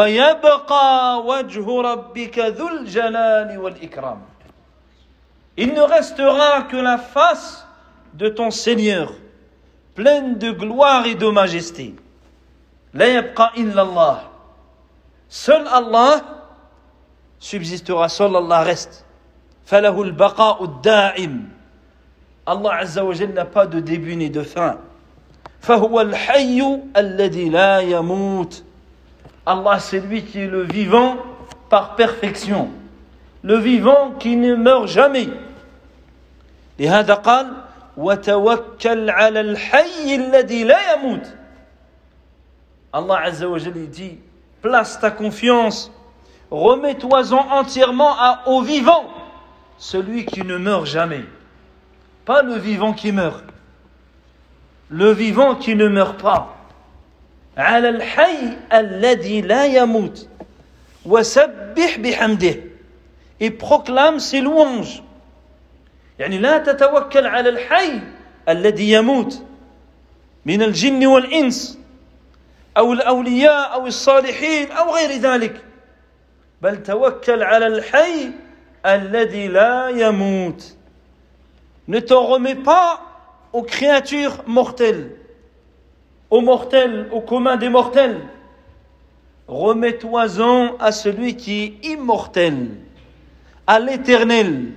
ne 5.72 5.80
restera 5.80 6.62
que 6.64 6.76
la 6.76 6.98
face 6.98 7.66
de 8.12 8.28
ton 8.28 8.50
Seigneur, 8.50 9.14
pleine 9.94 10.36
de 10.36 10.50
gloire 10.50 11.06
et 11.06 11.14
de 11.14 11.28
majesté. 11.28 11.94
Seul 15.27 15.67
Allah 15.67 16.21
subsistera, 17.39 18.09
seul 18.09 18.35
Allah 18.35 18.63
reste. 18.63 19.05
فله 19.65 20.01
البقاء 20.01 20.63
الدائم 20.63 21.49
الله 22.47 22.73
عز 22.73 22.99
وجل 22.99 23.33
n'a 23.33 23.45
pas 23.45 23.65
de 23.65 23.79
début 23.79 24.15
ni 24.15 24.29
de 24.29 24.43
fin 24.43 24.77
فهو 25.61 26.01
الحي 26.01 26.61
الذي 26.97 27.49
لا 27.49 27.79
يموت 27.79 28.63
Allah 29.47 29.79
c'est 29.79 29.99
lui 29.99 30.23
qui 30.23 30.41
est 30.41 30.47
le 30.47 30.61
vivant 30.63 31.17
par 31.69 31.95
perfection 31.95 32.69
le 33.43 33.57
vivant 33.57 34.11
qui 34.19 34.35
ne 34.35 34.55
meurt 34.55 34.87
jamais 34.87 35.29
لهذا 36.79 37.13
قال 37.13 37.47
وتوكل 37.97 39.09
على 39.09 39.39
الحي 39.41 40.15
الذي 40.15 40.63
لا 40.63 40.93
يموت 40.93 41.25
Allah 42.93 43.21
Azza 43.23 43.47
wa 43.47 43.57
Jalla 43.57 43.85
dit 43.85 44.19
place 44.61 44.99
ta 44.99 45.11
confiance 45.11 45.91
remets-toi-en 46.51 47.49
entièrement 47.51 48.15
à, 48.17 48.43
au 48.47 48.61
vivant 48.61 49.05
celui 49.77 50.25
qui 50.25 50.41
ne 50.43 50.57
meurt 50.57 50.85
jamais. 50.85 51.25
Pas 52.23 52.41
le 52.41 52.55
vivant 52.55 52.93
qui 52.93 53.11
meurt. 53.11 53.43
Le 54.89 55.11
vivant 55.11 55.55
qui 55.55 55.75
ne 55.75 55.87
meurt 55.87 56.21
pas. 56.21 56.51
على 57.57 57.89
الحي 57.89 58.57
الذي 58.73 59.41
لا 59.41 59.65
يموت 59.65 60.27
وسبح 61.05 61.97
بحمده 61.99 62.55
et 63.39 63.49
proclame 63.51 64.19
ses 64.19 64.41
louanges 64.41 65.01
يعني 66.19 66.37
لا 66.37 66.57
تتوكل 66.57 67.25
على 67.25 67.49
الحي 67.49 67.99
الذي 68.49 68.91
يموت 68.91 69.43
من 70.45 70.61
الجن 70.61 71.05
والإنس 71.05 71.78
أو 72.80 72.92
الأولياء 72.92 73.74
أو 73.74 73.86
الصالحين 73.86 74.72
أو 74.72 74.94
غير 74.94 75.10
ذلك 75.10 75.64
بل 76.62 76.82
توكل 76.82 77.42
على 77.42 77.66
الحي 77.66 78.32
alladhi 78.82 79.48
la 79.48 79.90
yamut. 79.92 80.56
Ne 81.88 82.00
t'en 82.00 82.22
remets 82.26 82.54
pas 82.54 83.00
aux 83.52 83.62
créatures 83.62 84.42
mortelles, 84.46 85.16
aux 86.30 86.40
mortels, 86.40 87.08
au 87.12 87.20
commun 87.20 87.56
des 87.56 87.68
mortels. 87.68 88.20
Remets-toi-en 89.48 90.76
à 90.78 90.92
celui 90.92 91.36
qui 91.36 91.64
est 91.64 91.86
immortel, 91.88 92.68
à 93.66 93.80
l'éternel, 93.80 94.72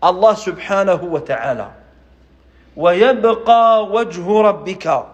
Allah 0.00 0.34
subhanahu 0.36 1.06
wa 1.08 1.20
ta'ala. 1.20 1.74
ويبقى 2.76 3.86
وجه 3.90 4.40
ربك 4.42 5.06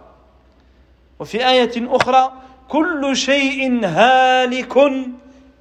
وفي 1.19 1.49
آية 1.49 1.71
أخرى 1.77 2.33
كل 2.67 3.15
شيء 3.15 3.85
هالك 3.85 4.77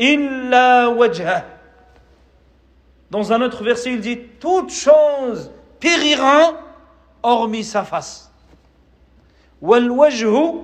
إلا 0.01 0.87
وجهه. 0.87 1.45
Dans 3.11 3.33
un 3.33 3.43
autre 3.43 3.63
verset, 3.63 3.93
il 3.93 4.01
dit 4.01 4.19
Toute 4.41 4.71
chose 4.71 5.51
périra 5.81 6.55
hormis 7.23 7.65
sa 7.65 7.85
face. 7.85 8.31
والوجه 9.63 10.55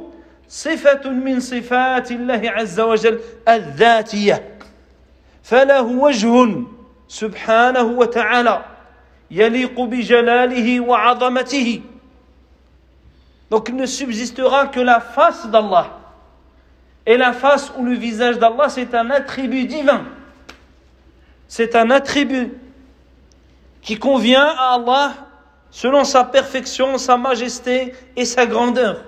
صفة 0.49 1.11
من 1.11 1.41
صفات 1.41 2.11
الله 2.11 2.51
عز 2.51 2.81
وجل 2.81 3.21
الذاتية. 3.49 4.59
فله 5.43 5.83
وجه 5.83 6.65
سبحانه 7.09 7.83
وتعالى 7.83 8.65
يليق 9.31 9.81
بجلاله 9.81 10.81
وعظمته. 10.81 11.81
Donc 13.50 13.70
il 13.70 13.76
ne 13.76 13.86
subsistera 13.86 14.68
que 14.68 14.80
la 14.80 15.00
face 15.00 15.48
d'Allah. 15.48 15.88
Et 17.06 17.18
la 17.18 17.34
face 17.34 17.72
ou 17.78 17.86
le 17.86 17.94
visage 17.94 18.40
d'Allah, 18.40 18.70
c'est 18.70 18.94
un 18.96 19.10
attribut 19.12 19.66
divin. 19.66 20.06
C'est 21.48 21.76
un 21.76 21.92
attribut 21.92 22.52
qui 23.82 24.00
convient 24.00 24.48
à 24.58 24.74
Allah 24.74 25.14
selon 25.70 26.04
sa 26.04 26.24
perfection, 26.24 26.98
sa 26.98 27.18
majesté 27.18 27.94
et 28.16 28.26
sa 28.26 28.46
grandeur. 28.46 29.04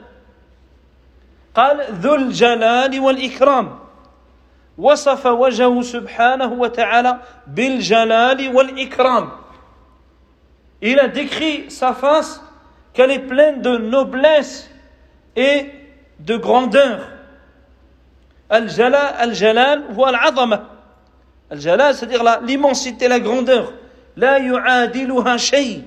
قال 1.55 1.81
ذو 2.01 2.15
الجلال 2.15 2.99
والإكرام 2.99 3.79
وصف 4.77 5.25
وجهه 5.25 5.81
سبحانه 5.81 6.53
وتعالى 6.53 7.19
بالجلال 7.47 8.55
والإكرام 8.55 9.29
Il 10.81 10.99
a 10.99 11.07
décrit 11.07 11.71
sa 11.71 11.93
face 11.93 12.39
qu'elle 12.92 13.10
est 13.10 13.20
pleine 13.20 13.62
de 13.62 13.76
noblesse 13.76 14.70
et 15.36 15.66
de 16.20 16.36
grandeur. 16.36 17.08
Al-Jalal, 18.50 19.14
Al-Jalal 19.18 19.82
ou 19.96 20.04
Al-Azama. 20.04 20.68
Al-Jalal, 21.50 21.94
c'est-à-dire 21.94 22.22
l'immensité, 22.42 23.08
la 23.08 23.18
grandeur. 23.18 23.72
La 24.16 24.38
yu'adiluha 24.38 25.38
shay. 25.38 25.84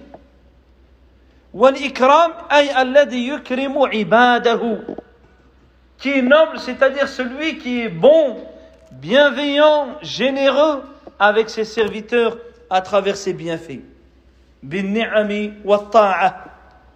Wal-Ikram, 1.53 2.33
ay 2.49 2.69
alladhi 2.69 3.27
yukrimu 3.27 3.87
ibadahu. 3.93 4.79
Qui 5.99 6.09
est 6.09 6.21
noble, 6.21 6.59
c'est-à-dire 6.59 7.07
celui 7.07 7.57
qui 7.59 7.81
est 7.81 7.89
bon, 7.89 8.37
bienveillant, 8.91 9.95
généreux 10.01 10.83
avec 11.19 11.49
ses 11.49 11.63
serviteurs 11.63 12.37
à 12.69 12.81
travers 12.81 13.15
ses 13.15 13.33
bienfaits. 13.33 13.81
Bin 14.63 14.83
ni'ami 14.83 15.53
wa 15.63 15.87
ta'a. 15.91 16.44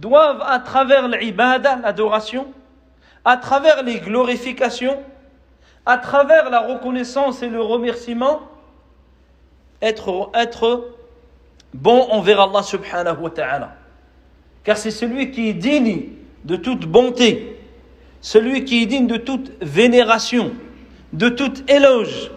doivent, 0.00 0.42
à 0.46 0.58
travers 0.58 1.08
l'ibada, 1.08 1.76
l'adoration, 1.76 2.46
à 3.24 3.36
travers 3.36 3.82
les 3.82 3.98
glorifications, 3.98 5.02
à 5.84 5.98
travers 5.98 6.50
la 6.50 6.60
reconnaissance 6.60 7.42
et 7.42 7.48
le 7.48 7.62
remerciement, 7.62 8.40
être, 9.80 10.30
être 10.34 10.88
bon 11.74 12.08
envers 12.10 12.40
Allah 12.40 12.62
subhanahu 12.62 13.20
wa 13.20 13.30
ta'ala. 13.30 13.74
Car 14.64 14.76
c'est 14.76 14.90
celui 14.90 15.30
qui 15.30 15.48
est 15.48 15.54
digne 15.54 16.08
de 16.44 16.56
toute 16.56 16.86
bonté, 16.86 17.60
celui 18.20 18.64
qui 18.64 18.82
est 18.82 18.86
digne 18.86 19.06
de 19.06 19.16
toute 19.16 19.52
vénération, 19.62 20.52
de 21.12 21.28
toute 21.28 21.68
éloge. 21.70 22.30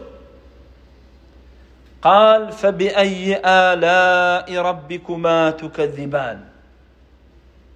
قال 2.01 2.51
فبأي 2.51 3.41
آلاء 3.45 4.58
ربكما 4.58 5.49
تكذبان 5.49 6.39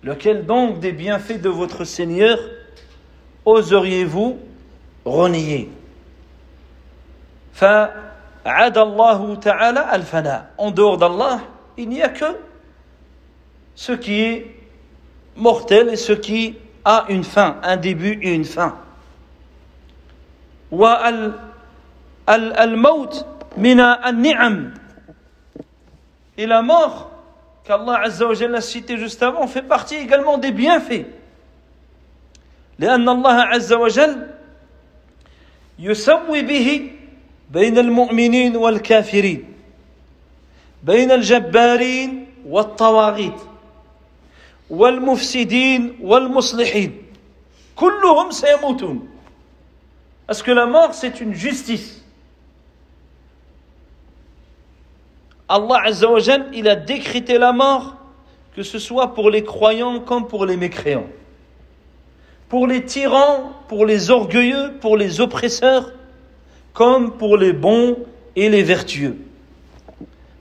Lequel 0.03 0.47
donc 0.47 0.81
des 0.81 0.93
bienfaits 0.93 1.41
de 1.41 1.49
votre 1.49 1.85
Seigneur 1.85 2.39
oseriez-vous 3.45 4.39
renier? 5.05 5.71
En 10.57 10.71
dehors 10.71 10.99
d'Allah, 10.99 11.41
il 11.77 11.89
n'y 11.89 12.03
a 12.03 12.09
que 12.09 12.37
ce 13.75 13.93
qui 13.93 14.21
est 14.21 14.55
mortel 15.37 15.89
et 15.89 15.97
ce 15.97 16.13
qui 16.13 16.57
a 16.85 17.05
une 17.09 17.25
fin, 17.25 17.57
un 17.63 17.77
début 17.77 18.21
et 18.23 18.35
une 18.35 18.45
fin. 18.45 18.77
Wa 20.71 21.01
al-maut 22.27 23.25
mina 23.57 23.93
an-ni'am. 24.05 24.75
Et 26.37 26.47
la 26.47 26.63
mort 26.63 27.11
qu'Allah 27.68 28.02
Azza 28.04 28.28
wa 28.28 28.34
Jalla 28.34 28.58
a 28.58 28.62
cité 28.62 28.98
juste 28.98 29.24
avant 29.24 29.48
fait 29.48 29.62
partie 29.62 29.96
également 29.96 30.38
des 30.38 30.52
bienfaits. 30.52 31.06
لأن 32.80 33.10
الله 33.10 33.34
عز 33.42 33.74
وجل 33.74 34.28
يسوي 35.80 36.42
به 36.42 36.92
بين 37.52 37.78
المؤمنين 37.78 38.58
والكافرين 38.58 39.54
بين 40.84 41.12
الجبارين 41.12 42.28
والطواغيت 42.46 43.40
والمفسدين 44.70 45.98
والمصلحين 46.02 46.92
كلهم 47.76 48.32
سيموتون 48.32 49.10
Parce 50.26 50.42
que 50.42 50.52
la 50.52 50.66
mort, 50.66 50.94
c'est 50.94 51.20
une 51.20 51.34
justice. 51.34 52.02
Allah 55.50 55.82
Azzawajal, 55.86 56.48
il 56.54 56.68
a 56.68 56.76
décrété 56.76 57.38
la 57.38 57.52
mort, 57.52 57.96
que 58.56 58.64
ce 58.64 58.80
soit 58.80 59.14
pour 59.14 59.30
les 59.30 59.44
croyants 59.44 60.00
comme 60.00 60.28
pour 60.28 60.46
les 60.46 60.58
mécréants. 60.58 61.08
Pour 62.50 62.68
les 62.68 62.86
tyrans, 62.86 63.52
pour 63.68 63.86
les 63.86 64.10
orgueilleux, 64.10 64.74
pour 64.80 64.98
les 64.98 65.22
oppresseurs, 65.22 65.92
comme 66.74 67.18
pour 67.18 67.38
les 67.38 67.54
bons 67.54 67.98
et 68.36 68.50
les 68.50 68.64
vertueux. 68.64 69.18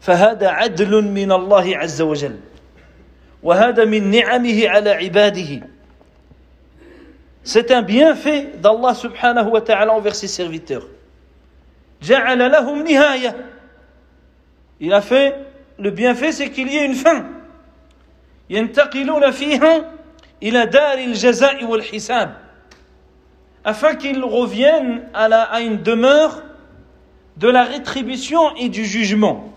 فهذا 0.01 0.49
عدل 0.49 1.05
من 1.05 1.33
الله 1.33 1.77
عز 1.77 2.03
وجل 2.03 2.37
وهذا 3.43 3.85
من 3.85 4.11
نعمه 4.11 4.69
على 4.69 4.91
عباده 4.91 5.62
C'est 7.45 7.71
un 7.73 7.83
bienfait 7.83 8.53
d'Allah 8.62 8.95
subhanahu 8.95 9.51
wa 9.51 9.61
ta'ala 9.61 9.93
envers 9.93 10.15
ses 10.15 10.29
serviteurs. 10.29 10.87
جعل 12.03 12.53
لهم 12.53 12.83
نهايه 12.83 13.37
Il 14.80 14.94
a 14.94 15.02
fait, 15.02 15.36
le 15.80 15.92
bienfait, 15.92 16.32
c'est 16.32 16.50
qu'il 16.50 16.72
y 16.72 16.78
ait 16.78 16.86
une 16.86 16.96
fin. 16.96 17.26
ينتقلون 18.50 19.32
فيها 19.32 19.92
إلى 20.44 20.66
دار 20.66 20.98
الجزاء 20.98 21.66
والحساب 21.66 22.36
afin 23.66 23.96
qu'ils 23.96 24.24
reviennent 24.24 25.10
à, 25.13 25.28
la, 25.28 25.44
à 25.44 25.60
une 25.60 25.84
demeure 25.84 26.42
de 27.36 27.50
la 27.50 27.63
rétribution 27.63 28.56
et 28.56 28.70
du 28.70 28.86
jugement. 28.86 29.54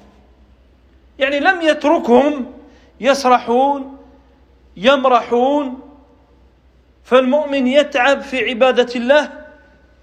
يعني 1.18 1.40
لم 1.40 1.62
يتركهم 1.62 2.52
يسرحون 3.00 3.96
يمرحون 4.76 5.80
فالمؤمن 7.04 7.66
يتعب 7.66 8.20
في 8.20 8.48
عبادة 8.48 8.94
الله 8.94 9.30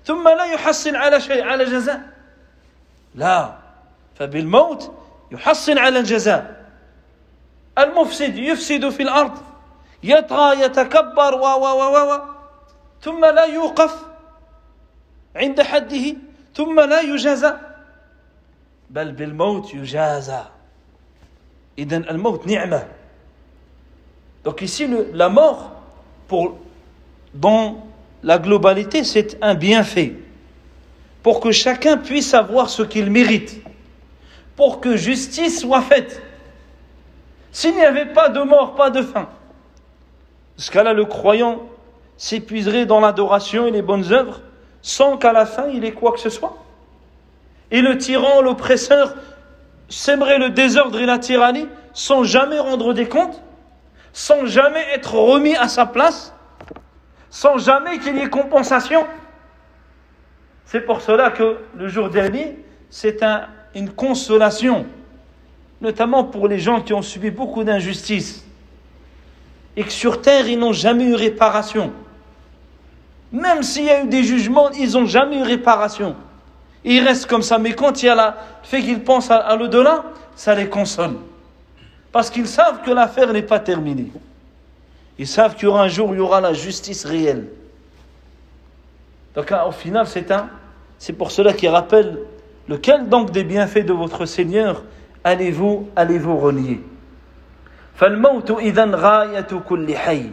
ثم 0.06 0.28
لا 0.28 0.46
يحصل 0.46 0.96
على 0.96 1.22
شيء 1.22 1.44
على 1.44 1.66
جزاء 1.66 2.02
لا 3.16 3.58
فبالموت 4.16 4.97
يحصل 5.33 5.79
على 5.79 5.99
الجزاء 5.99 6.65
المفسد 7.79 8.37
يفسد 8.39 8.89
في 8.89 9.03
الارض 9.03 9.39
يطغى 10.03 10.61
يتكبر 10.65 11.35
و 11.35 11.45
و 11.45 11.65
و 11.65 12.13
و 12.13 12.21
ثم 13.03 13.25
لا 13.25 13.45
يوقف 13.45 13.95
عند 15.37 15.63
حده 15.63 16.17
ثم 16.57 16.81
لا 16.81 17.01
يجازى 17.01 17.53
بل 18.91 19.13
بالموت 19.13 19.75
يجازى 19.75 20.43
اذا 21.79 21.97
الموت 21.97 22.47
نعمه 22.47 22.89
donc 24.45 24.61
ici 24.61 24.87
le, 24.89 25.11
la 25.15 25.29
mort 25.29 25.71
pour 26.29 26.59
dans 27.35 27.87
la 28.23 28.39
globalité 28.39 29.05
c'est 29.05 29.39
un 29.43 29.55
bienfait 29.55 30.15
pour 31.23 31.41
que 31.41 31.53
chacun 31.53 31.97
puisse 31.97 32.35
avoir 32.35 32.69
ce 32.69 32.83
qu'il 32.83 33.11
mérite 33.11 33.63
pour 34.58 34.82
que 34.82 34.98
justice 34.98 35.62
soit 35.62 35.82
faite. 35.82 36.22
S'il 37.54 37.76
n'y 37.76 37.86
avait 37.86 38.08
pas 38.08 38.28
de 38.28 38.42
mort, 38.42 38.76
pas 38.76 38.90
de 38.90 39.02
fin, 39.02 39.30
ce 40.58 40.72
cas-là, 40.72 40.94
le 40.94 41.06
croyant 41.06 41.62
s'épuiserait 42.18 42.88
dans 42.88 43.00
l'adoration 43.00 43.68
et 43.68 43.72
les 43.72 43.84
bonnes 43.84 44.12
œuvres 44.12 44.42
sans 44.82 45.18
qu'à 45.18 45.32
la 45.32 45.46
fin 45.46 45.68
il 45.68 45.86
ait 45.86 45.92
quoi 45.92 46.12
que 46.12 46.20
ce 46.20 46.30
soit. 46.30 46.58
Et 47.72 47.82
le 47.82 47.98
tyran, 47.98 48.42
l'oppresseur, 48.42 49.16
sèmerait 49.90 50.40
le 50.40 50.50
désordre 50.50 51.00
et 51.00 51.06
la 51.06 51.20
tyrannie 51.20 51.68
sans 51.94 52.24
jamais 52.24 52.60
rendre 52.60 52.94
des 52.94 53.08
comptes, 53.08 53.42
sans 54.14 54.46
jamais 54.46 54.84
être 54.94 55.16
remis 55.16 55.56
à 55.56 55.68
sa 55.68 55.86
place, 55.86 56.34
sans 57.30 57.58
jamais 57.58 58.00
qu'il 58.00 58.18
y 58.18 58.22
ait 58.22 58.30
compensation. 58.30 59.06
C'est 60.66 60.82
pour 60.82 61.02
cela 61.02 61.30
que 61.32 61.58
le 61.76 61.88
jour 61.88 62.10
dernier, 62.10 62.64
c'est 62.90 63.24
un 63.24 63.48
une 63.78 63.92
consolation, 63.92 64.88
notamment 65.82 66.24
pour 66.24 66.48
les 66.48 66.58
gens 66.58 66.82
qui 66.82 66.94
ont 66.94 67.04
subi 67.04 67.30
beaucoup 67.30 67.64
d'injustices. 67.64 68.44
et 69.76 69.84
que 69.84 69.92
sur 69.92 70.22
terre, 70.24 70.48
ils 70.48 70.58
n'ont 70.58 70.74
jamais 70.74 71.04
eu 71.04 71.14
réparation. 71.14 71.94
Même 73.32 73.62
s'il 73.62 73.84
y 73.84 73.92
a 73.92 74.04
eu 74.04 74.08
des 74.08 74.24
jugements, 74.24 74.72
ils 74.72 74.94
n'ont 74.94 75.06
jamais 75.06 75.38
eu 75.38 75.44
réparation. 75.44 76.16
Ils 76.84 77.04
restent 77.04 77.28
comme 77.28 77.44
ça. 77.44 77.60
Mais 77.60 77.74
quand 77.74 78.02
il 78.02 78.08
y 78.08 78.10
a 78.10 78.16
la, 78.16 78.38
le 78.64 78.68
fait 78.68 78.82
qu'ils 78.82 79.04
pensent 79.04 79.30
à, 79.30 79.56
l'au-delà, 79.56 80.06
ça 80.36 80.56
les 80.56 80.68
console. 80.68 81.18
Parce 82.12 82.32
qu'ils 82.32 82.48
savent 82.48 82.82
que 82.82 82.90
l'affaire 82.90 83.32
n'est 83.32 83.44
pas 83.44 83.60
terminée. 83.60 84.12
Ils 85.20 85.28
savent 85.28 85.54
qu'il 85.54 85.66
y 85.66 85.68
aura 85.68 85.84
un 85.84 85.88
jour 85.88 86.10
il 86.14 86.18
y 86.18 86.22
aura 86.22 86.42
la 86.42 86.54
justice 86.54 87.06
réelle. 87.06 87.48
Donc 89.36 89.54
au 89.68 89.72
final, 89.72 90.08
c'est 90.08 90.32
un, 90.32 90.50
c'est 90.98 91.14
pour 91.14 91.30
cela 91.30 91.54
qu'il 91.54 91.70
rappelle 91.70 92.18
lequel 92.69 93.09
donc 93.09 93.31
des 93.31 93.45
bienfaits 93.45 93.87
de 93.87 93.93
votre 93.93 94.25
Seigneur 94.27 94.83
allez-vous, 95.25 95.89
allez-vous 95.97 96.37
renier. 96.39 96.81
فالموت 97.95 98.51
إذا 98.51 98.91
غاية 98.95 99.61
كل 99.69 99.97
حي 99.97 100.31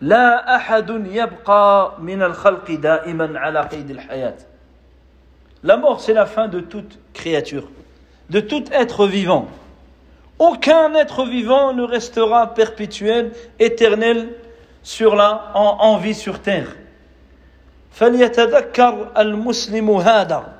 لا 0.00 0.56
أحد 0.56 0.90
يبقى 1.06 1.92
من 2.00 2.22
الخلق 2.22 2.70
دائما 2.70 3.38
على 3.38 3.60
قيد 3.60 3.90
الحياة 3.90 4.34
La 5.62 5.76
mort, 5.76 6.00
c'est 6.00 6.14
la 6.14 6.24
fin 6.24 6.48
de 6.48 6.60
toute 6.60 6.98
créature, 7.12 7.68
de 8.30 8.40
tout 8.40 8.64
être 8.72 9.06
vivant. 9.06 9.46
Aucun 10.38 10.94
être 10.94 11.26
vivant 11.26 11.74
ne 11.74 11.82
restera 11.82 12.54
perpétuel, 12.54 13.32
éternel 13.58 14.28
sur 14.82 15.16
la, 15.16 15.50
en, 15.54 15.76
en 15.80 15.96
vie 15.98 16.14
sur 16.14 16.40
terre. 16.40 16.76
فليتذكر 17.92 19.08
المسلم 19.18 19.90
هذا 19.90 20.53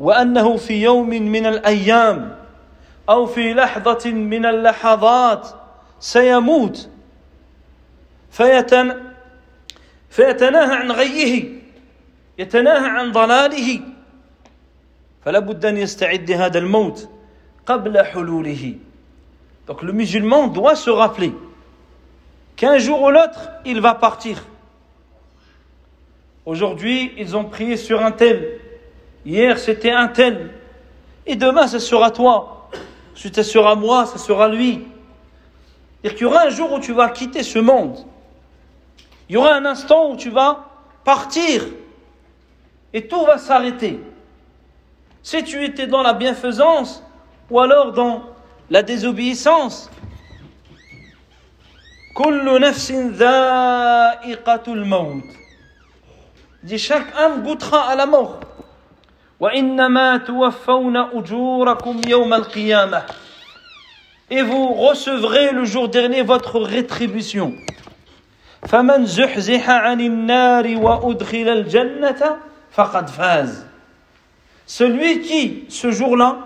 وأنه 0.00 0.56
في 0.56 0.82
يوم 0.82 1.08
من 1.08 1.46
الأيام 1.46 2.36
أو 3.08 3.26
في 3.26 3.54
لحظة 3.54 4.10
من 4.10 4.46
اللحظات 4.46 5.48
سيموت 6.00 6.88
فيتن 8.30 9.00
فيتناهى 10.10 10.76
عن 10.76 10.92
غيه 10.92 11.48
يتناهى 12.38 12.88
عن 12.88 13.12
ضلاله 13.12 13.80
فلا 15.24 15.38
بد 15.38 15.64
أن 15.64 15.76
يستعد 15.76 16.30
هذا 16.30 16.58
الموت 16.58 17.08
قبل 17.66 18.04
حلوله 18.04 18.74
Donc 19.66 19.82
le 19.82 19.92
musulman 19.92 20.48
doit 20.48 20.74
se 20.74 20.90
rappeler 20.90 21.32
qu'un 22.56 22.78
jour 22.78 23.02
ou 23.02 23.10
l'autre, 23.10 23.50
il 23.64 23.80
va 23.80 23.94
partir. 23.94 24.44
Aujourd'hui, 26.44 27.12
ils 27.16 27.36
ont 27.36 27.44
prié 27.44 27.76
sur 27.76 28.04
un 28.04 28.10
tel. 28.10 28.58
Hier, 29.24 29.58
c'était 29.58 29.90
un 29.90 30.08
tel. 30.08 30.50
Et 31.26 31.36
demain, 31.36 31.66
ce 31.66 31.78
sera 31.78 32.10
toi. 32.10 32.68
Ce 33.14 33.42
sera 33.42 33.74
moi, 33.74 34.06
ce 34.06 34.18
sera 34.18 34.48
lui. 34.48 34.86
Il 36.02 36.16
y 36.18 36.24
aura 36.24 36.46
un 36.46 36.50
jour 36.50 36.72
où 36.72 36.80
tu 36.80 36.92
vas 36.92 37.10
quitter 37.10 37.42
ce 37.42 37.58
monde. 37.58 37.98
Il 39.28 39.34
y 39.34 39.36
aura 39.36 39.54
un 39.54 39.64
instant 39.66 40.10
où 40.10 40.16
tu 40.16 40.30
vas 40.30 40.64
partir. 41.04 41.64
Et 42.92 43.06
tout 43.06 43.24
va 43.24 43.38
s'arrêter. 43.38 44.00
Si 45.22 45.44
tu 45.44 45.62
étais 45.64 45.86
dans 45.86 46.02
la 46.02 46.14
bienfaisance 46.14 47.04
ou 47.50 47.60
alors 47.60 47.92
dans 47.92 48.22
la 48.70 48.82
désobéissance. 48.82 49.90
Dit 56.62 56.78
chaque 56.78 57.16
âme 57.16 57.42
goûtera 57.42 57.88
à 57.88 57.94
la 57.94 58.06
mort. 58.06 58.40
Et 64.30 64.42
vous 64.42 64.74
recevrez 64.74 65.52
le 65.52 65.64
jour 65.64 65.88
dernier 65.88 66.20
votre 66.20 66.60
rétribution. 66.60 67.54
Celui 74.66 75.20
qui, 75.22 75.64
ce 75.70 75.90
jour-là, 75.90 76.38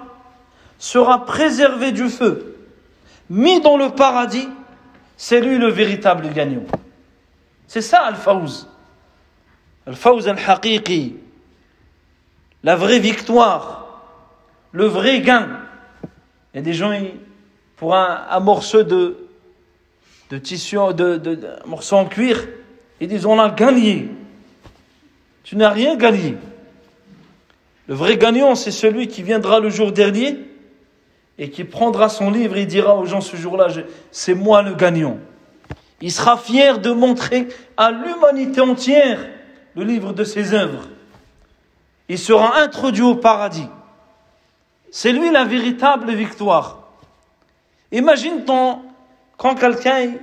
sera 0.78 1.24
préservé 1.24 1.90
du 1.90 2.08
feu, 2.08 2.56
mis 3.28 3.60
dans 3.60 3.76
le 3.76 3.90
paradis, 3.90 4.48
c'est 5.16 5.40
lui 5.40 5.58
le 5.58 5.68
véritable 5.68 6.28
gagnant. 6.32 6.62
C'est 7.66 7.82
ça 7.82 8.02
Al-Fawz. 8.02 8.68
Al-Fawz 9.88 10.28
al-Haqiqi. 10.28 11.23
La 12.64 12.76
vraie 12.76 12.98
victoire. 12.98 14.02
Le 14.72 14.86
vrai 14.86 15.20
gain. 15.20 15.60
Il 16.52 16.56
y 16.56 16.58
a 16.58 16.62
des 16.62 16.72
gens, 16.72 16.92
pour 17.76 17.94
un, 17.94 18.40
morceau 18.40 18.82
de, 18.82 19.16
tissu, 20.42 20.76
de, 20.76 21.16
de, 21.16 21.38
morceau 21.66 21.96
en 21.96 22.06
cuir, 22.06 22.48
ils 23.00 23.06
disent 23.06 23.26
on 23.26 23.38
a 23.38 23.50
gagné. 23.50 24.08
Tu 25.44 25.56
n'as 25.56 25.68
rien 25.68 25.94
gagné. 25.96 26.36
Le 27.86 27.94
vrai 27.94 28.16
gagnant, 28.16 28.54
c'est 28.54 28.70
celui 28.70 29.08
qui 29.08 29.22
viendra 29.22 29.60
le 29.60 29.68
jour 29.68 29.92
dernier 29.92 30.38
et 31.36 31.50
qui 31.50 31.64
prendra 31.64 32.08
son 32.08 32.30
livre 32.30 32.56
et 32.56 32.64
dira 32.64 32.96
aux 32.96 33.04
gens 33.04 33.20
ce 33.20 33.36
jour-là, 33.36 33.68
c'est 34.10 34.34
moi 34.34 34.62
le 34.62 34.74
gagnant. 34.74 35.18
Il 36.00 36.10
sera 36.10 36.38
fier 36.38 36.78
de 36.78 36.90
montrer 36.92 37.48
à 37.76 37.90
l'humanité 37.90 38.60
entière 38.60 39.18
le 39.76 39.84
livre 39.84 40.12
de 40.12 40.24
ses 40.24 40.54
œuvres. 40.54 40.88
Il 42.08 42.18
sera 42.18 42.58
introduit 42.60 43.02
au 43.02 43.14
paradis. 43.14 43.68
C'est 44.90 45.12
lui 45.12 45.30
la 45.30 45.44
véritable 45.44 46.12
victoire. 46.12 46.82
Imagine 47.90 48.44
ton, 48.44 48.82
quand 49.36 49.54
quelqu'un 49.54 50.14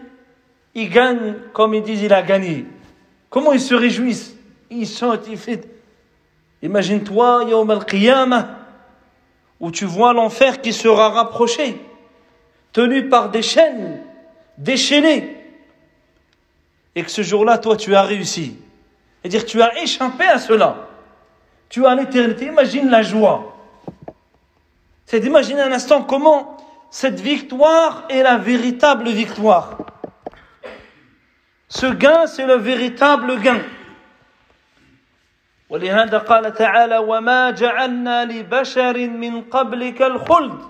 il 0.73 0.89
gagne, 0.89 1.35
comme 1.53 1.73
ils 1.73 1.83
disent, 1.83 2.03
il 2.03 2.13
a 2.13 2.21
gagné. 2.21 2.65
Comment 3.29 3.51
ils 3.51 3.61
se 3.61 3.73
réjouissent? 3.73 4.35
Ils 4.69 4.87
font. 4.87 5.17
Imagine-toi, 6.61 7.45
Yawm 7.49 7.71
al-Qiyamah, 7.71 8.47
où 9.59 9.71
tu 9.71 9.85
vois 9.85 10.13
l'enfer 10.13 10.61
qui 10.61 10.73
sera 10.73 11.09
rapproché, 11.09 11.81
tenu 12.71 13.09
par 13.09 13.29
des 13.29 13.41
chaînes, 13.41 14.01
déchaîné, 14.57 15.37
et 16.95 17.03
que 17.03 17.11
ce 17.11 17.21
jour-là, 17.23 17.57
toi, 17.57 17.75
tu 17.75 17.95
as 17.95 18.03
réussi. 18.03 18.57
C'est-à-dire, 19.21 19.45
tu 19.45 19.61
as 19.61 19.81
échappé 19.81 20.25
à 20.25 20.39
cela 20.39 20.87
Tu 21.70 21.86
as 21.86 21.94
l'éternité. 21.94 22.46
Imagine 22.46 22.88
la 22.88 23.02
joie. 23.02 23.56
C'est 25.04 25.20
d'imaginer 25.20 25.62
un 25.62 25.72
instant 25.72 26.02
comment 26.02 26.56
cette 26.90 27.20
victoire 27.20 28.04
est 28.08 28.22
la 28.22 28.36
véritable 28.36 29.08
victoire. 29.08 29.78
Ce 31.68 31.86
gain, 31.86 32.26
c'est 32.26 32.46
le 32.46 32.54
véritable 32.54 33.40
gain. 33.40 33.60
ولهذا 35.68 36.18
قال 36.18 36.54
تعالى 36.54 36.98
وما 36.98 37.50
جعلنا 37.50 38.24
لبشر 38.24 39.08
من 39.08 39.42
قبلك 39.50 40.02
الخلد 40.02 40.60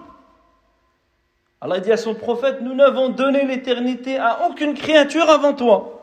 Allah 1.60 1.80
dit 1.80 1.90
à 1.90 1.96
son 1.96 2.14
prophète, 2.14 2.60
nous 2.60 2.74
n'avons 2.74 3.08
donné 3.08 3.44
l'éternité 3.44 4.18
à 4.18 4.46
aucune 4.46 4.74
créature 4.74 5.28
avant 5.28 5.54
toi. 5.54 6.02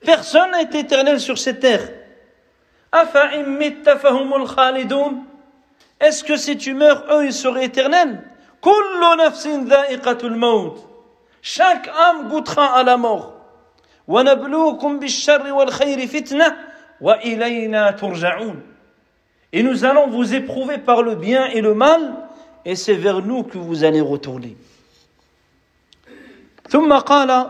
Personne 0.00 0.50
n'est 0.52 0.80
éternel 0.80 1.20
sur 1.20 1.38
cette 1.38 1.60
terre. 1.60 1.88
Est-ce 6.00 6.24
que 6.24 6.36
si 6.36 6.56
tu 6.56 6.74
meurs, 6.74 7.04
eux, 7.10 7.24
ils 7.26 7.32
seraient 7.32 7.64
éternels 7.66 8.22
Chaque 11.42 11.88
âme 11.88 12.28
goûtera 12.28 12.76
à 12.76 12.82
la 12.82 12.96
mort. 12.96 13.34
وَنَبْلُوكُمْ 14.08 14.98
بِالشَّرِّ 14.98 15.52
وَالْخَيْرِ 15.52 16.06
فِتْنَةً 16.08 16.56
et 19.54 19.62
nous 19.62 19.84
allons 19.84 20.08
vous 20.08 20.34
éprouver 20.34 20.78
par 20.78 21.02
le 21.02 21.14
bien 21.16 21.46
et 21.46 21.60
le 21.60 21.74
mal, 21.74 22.14
et 22.64 22.76
c'est 22.76 22.94
vers 22.94 23.20
nous 23.22 23.42
que 23.42 23.58
vous 23.58 23.84
allez 23.84 24.00
retourner. 24.00 24.56
ثم 26.68 26.92
قال 26.98 27.48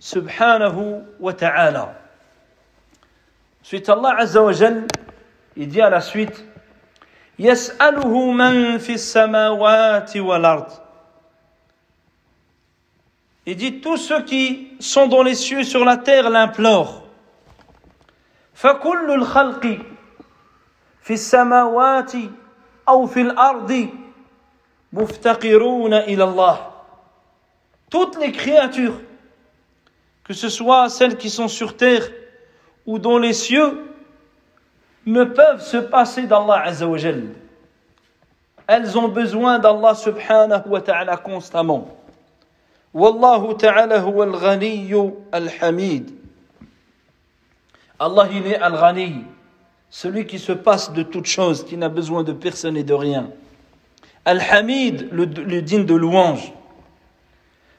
سبحانه 0.00 1.02
وتعالى 1.20 1.88
Suite 3.64 3.88
Allah 3.88 4.16
Azza 4.18 4.42
wa 4.42 4.52
Jal, 4.52 4.86
il 5.56 5.68
dit 5.68 5.80
à 5.80 5.90
la 5.90 6.00
suite 6.00 6.46
يسأله 7.40 8.30
من 8.32 8.78
في 8.78 8.92
السماوات 8.94 10.16
والأرض 10.16 10.70
Il 13.46 13.56
dit 13.56 13.80
tous 13.80 13.96
ceux 13.96 14.22
qui 14.24 14.72
sont 14.78 15.06
dans 15.06 15.22
les 15.22 15.34
cieux 15.34 15.64
sur 15.64 15.84
la 15.84 15.96
terre 15.96 16.28
l'implorent 16.28 17.02
فكل 18.54 19.10
الخلق 19.10 19.78
في 21.02 21.12
السماوات 21.12 22.12
أو 22.88 23.06
في 23.06 23.20
الأرض 23.20 23.88
مفتقرون 24.92 25.94
إلى 25.94 26.24
الله 26.24 26.70
Toutes 27.90 28.18
les 28.18 28.30
créatures, 28.32 29.00
que 30.22 30.34
ce 30.34 30.48
soit 30.48 30.88
celles 30.90 31.16
qui 31.16 31.30
sont 31.30 31.48
sur 31.48 31.76
terre 31.76 32.06
ou 32.86 32.98
dans 32.98 33.18
les 33.18 33.32
cieux, 33.32 33.78
ne 35.06 35.24
peuvent 35.24 35.62
se 35.62 35.76
passer 35.76 36.26
d'Allah 36.26 36.62
Azzawajal. 36.64 37.24
Elles 38.66 38.98
ont 38.98 39.08
besoin 39.08 39.58
d'Allah 39.58 39.94
subhanahu 39.94 40.68
wa 40.68 40.80
ta'ala 40.80 41.16
constamment. 41.16 41.96
والله 42.94 43.52
تعالى 43.52 43.98
هو 43.98 44.22
الغني 44.22 45.12
الحميد 45.34 46.10
Allah 48.00 48.28
il 48.32 48.46
est 48.46 48.56
Al-Ghani, 48.56 49.24
celui 49.90 50.26
qui 50.26 50.38
se 50.38 50.52
passe 50.52 50.90
de 50.92 51.02
toutes 51.02 51.26
choses, 51.26 51.64
qui 51.64 51.76
n'a 51.76 51.90
besoin 51.90 52.22
de 52.24 52.32
personne 52.32 52.76
et 52.78 52.82
de 52.82 52.94
rien. 52.94 53.28
Al-Hamid, 54.24 55.08
le, 55.12 55.26
le 55.26 55.62
digne 55.62 55.84
de 55.84 55.94
louange. 55.94 56.52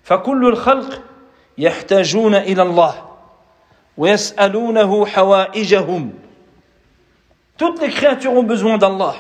فكل 0.04 0.48
الخلق 0.48 1.02
يحتاجون 1.58 2.36
إلى 2.36 2.62
الله 2.62 2.94
ويسألونه 2.94 3.02
حوائجهم 3.02 3.05
Toutes 7.58 7.82
les 7.82 7.90
créatures 7.90 8.34
ont 8.34 8.44
besoin 8.44 8.78
d'Allah. 8.78 9.16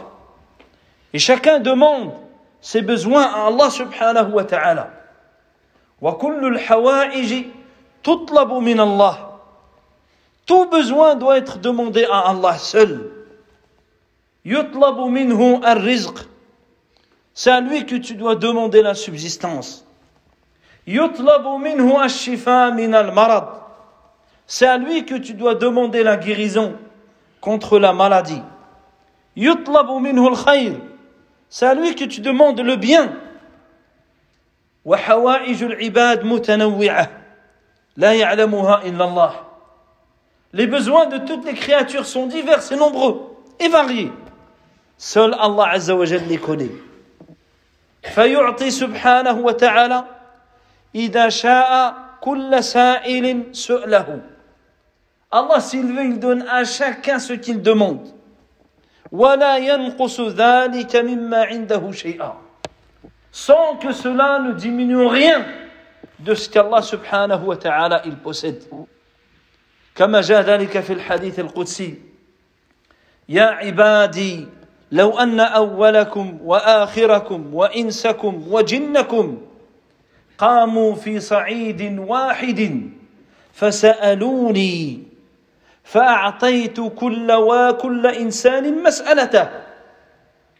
Et 1.13 1.19
chacun 1.19 1.59
demande 1.59 2.13
ses 2.61 2.81
besoins 2.81 3.23
à 3.23 3.47
Allah 3.47 3.69
subhanahu 3.69 4.31
wa 4.31 4.43
ta'ala. 4.43 4.91
وكل 6.01 6.45
الحوائج 6.55 7.45
تطلب 8.03 8.51
من 8.53 8.79
الله 8.79 9.17
Tout 10.47 10.65
besoin 10.65 11.15
doit 11.15 11.37
être 11.37 11.59
demandé 11.59 12.05
à 12.05 12.29
Allah 12.29 12.57
seul. 12.57 13.11
يطلب 14.45 14.97
منه 14.97 15.61
الرزق 15.63 16.27
C'est 17.33 17.51
à 17.51 17.61
lui 17.61 17.85
que 17.85 17.95
tu 17.95 18.15
dois 18.15 18.35
demander 18.35 18.81
la 18.81 18.95
subsistance. 18.95 19.85
يطلب 20.87 21.47
منه 21.47 22.05
الشفاء 22.05 22.71
من 22.71 22.95
المرض 22.95 23.61
C'est 24.47 24.67
à 24.67 24.77
lui 24.77 25.05
que 25.05 25.15
tu 25.15 25.33
dois 25.33 25.55
demander 25.55 26.03
la 26.03 26.17
guérison 26.17 26.75
contre 27.39 27.79
la 27.79 27.93
maladie. 27.93 28.41
يطلب 29.37 29.91
منه 29.91 30.27
الخير 30.27 30.79
C'est 31.49 31.65
à 31.65 31.73
lui 31.73 31.95
que 31.95 32.05
tu 32.05 32.21
demandes 32.21 32.59
le 32.59 32.75
bien. 32.75 33.13
وحوائج 34.85 35.63
العباد 35.63 36.25
متنوعة 36.25 37.09
لا 37.97 38.13
يعلمها 38.13 38.81
إلا 38.85 39.03
الله 39.05 39.33
Les 40.53 40.67
besoins 40.67 41.05
de 41.05 41.17
toutes 41.19 41.45
les 41.45 41.53
créatures 41.53 42.05
sont 42.05 42.27
divers 42.27 42.71
et 42.71 42.75
nombreux 42.75 43.37
et 43.59 43.69
variés. 43.69 44.11
Seul 44.97 45.33
Allah 45.39 45.69
Azza 45.69 45.95
wa 45.95 46.05
Jalla 46.05 46.25
les 46.25 46.37
connaît. 46.37 46.71
فيعطي 48.03 48.71
سبحانه 48.71 49.37
وتعالى 49.39 50.03
إذا 50.95 51.29
شاء 51.29 51.95
كل 52.21 52.63
سائل 52.63 53.43
سؤله 53.51 54.19
Allah 55.30 55.60
s'il 55.60 55.92
veut 55.92 56.04
il 56.04 56.18
donne 56.18 56.42
à 56.48 56.64
chacun 56.64 57.18
ce 57.18 57.32
qu'il 57.32 57.60
demande. 57.62 58.06
Sans 63.32 63.76
que 63.76 63.92
cela 63.92 64.38
ne 64.38 64.52
diminue 64.52 65.06
rien 65.06 65.44
de 66.18 66.34
ce 66.34 66.48
qu'Allah 66.48 66.82
subhanahu 66.82 67.44
wa 67.44 67.56
ta'ala 67.56 68.02
il 68.04 68.16
possède. 68.16 68.62
كما 69.96 70.20
جاء 70.20 70.40
ذلك 70.40 70.80
في 70.80 70.92
الحديث 70.92 71.40
القدسي 71.40 71.94
يا 73.28 73.44
عبادي 73.44 74.46
لو 74.92 75.18
ان 75.18 75.40
اولكم 75.40 76.38
واخركم 76.44 77.54
وانسكم 77.54 78.44
وجنكم 78.50 79.38
قاموا 80.38 80.94
في 80.94 81.20
صعيد 81.20 81.98
واحد 81.98 82.90
فسالوني 83.52 85.02
فاعطيت 85.86 86.80
كل 86.80 87.32
وكل 87.32 88.06
انسان 88.06 88.82
مسالته 88.82 89.48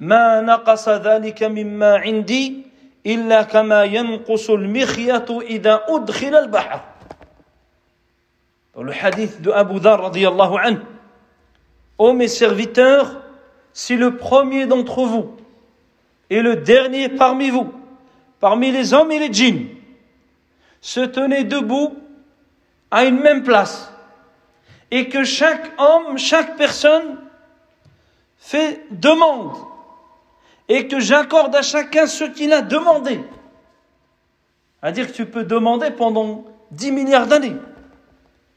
ما 0.01 0.41
نقص 0.41 0.89
ذلك 0.89 1.43
مما 1.43 1.97
عندي 1.97 2.63
الا 3.07 3.43
كما 3.43 3.85
ينقص 3.85 4.51
المخيط 4.51 5.31
اذا 5.31 5.81
ادخل 5.89 6.35
البحر 6.35 6.81
Dans 8.75 8.83
le 8.83 8.93
hadith 8.93 9.41
de 9.41 9.51
Abu 9.51 9.81
Dhar 9.81 10.03
radiallahu 10.03 10.59
anhu, 10.59 10.81
Ô 11.97 12.13
mes 12.13 12.29
serviteurs, 12.29 13.23
si 13.73 13.97
le 13.97 14.19
premier 14.19 14.67
d'entre 14.67 15.07
vous 15.07 15.35
et 16.29 16.43
le 16.43 16.57
dernier 16.57 17.09
parmi 17.09 17.49
vous, 17.49 17.73
parmi 18.39 18.71
les 18.71 18.93
hommes 18.93 19.11
et 19.11 19.19
les 19.19 19.33
djinns, 19.33 19.65
se 20.83 21.01
tenaient 21.01 21.45
debout 21.45 21.97
à 22.91 23.07
une 23.07 23.19
même 23.19 23.43
place, 23.43 23.91
et 24.91 25.09
que 25.09 25.25
chaque 25.25 25.73
homme, 25.79 26.19
chaque 26.19 26.57
personne 26.57 27.19
fait 28.39 28.85
demande, 28.91 29.57
et 30.69 30.87
que 30.89 31.01
j'accorde 31.01 31.55
à 31.55 31.63
chacun 31.63 32.07
ce 32.07 32.25
qu'il 32.25 32.53
a 32.53 32.63
demandé. 32.63 33.21
À 34.83 34.93
dire 34.93 35.07
que 35.09 35.13
tu 35.13 35.27
peux 35.27 35.45
demander 35.45 35.91
pendant 35.91 36.45
10 36.73 36.93
milliards 36.93 37.27
d'années. 37.27 37.57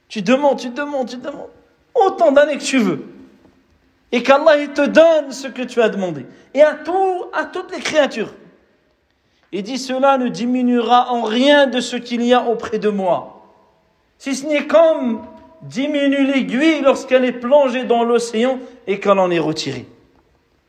Tu 0.08 0.22
demandes, 0.22 0.60
tu 0.60 0.70
demandes, 0.70 1.10
tu 1.10 1.18
demandes. 1.18 1.50
Autant 1.96 2.32
d'années 2.32 2.58
que 2.58 2.64
tu 2.64 2.78
veux. 2.78 3.06
Et 4.12 4.24
qu'Allah 4.24 4.68
te 4.68 4.86
donne 4.86 5.32
ce 5.32 5.48
que 5.48 5.62
tu 5.62 5.82
as 5.82 5.90
demandé. 5.90 6.26
Et 6.54 6.62
à, 6.62 6.74
tout, 6.74 7.26
à 7.34 7.46
toutes 7.46 7.72
les 7.72 7.80
créatures. 7.80 8.34
Il 9.52 9.64
dit 9.64 9.78
cela 9.78 10.18
ne 10.18 10.28
diminuera 10.28 11.12
en 11.12 11.24
rien 11.24 11.68
de 11.68 11.80
ce 11.80 11.96
qu'il 11.96 12.24
y 12.24 12.34
a 12.34 12.44
auprès 12.44 12.80
de 12.80 12.90
moi. 12.90 13.44
Si 14.18 14.36
ce 14.36 14.46
n'est 14.46 14.68
comme 14.68 15.26
diminue 15.63 16.27
l'aiguille 16.27 16.81
lorsqu'elle 16.83 17.25
est 17.25 17.33
plongée 17.33 17.85
dans 17.85 18.05
l'océan 18.05 18.59
et 18.87 19.01
qu'elle 19.01 19.19
en 19.19 19.31
est 19.31 19.39
retirée. 19.39 19.87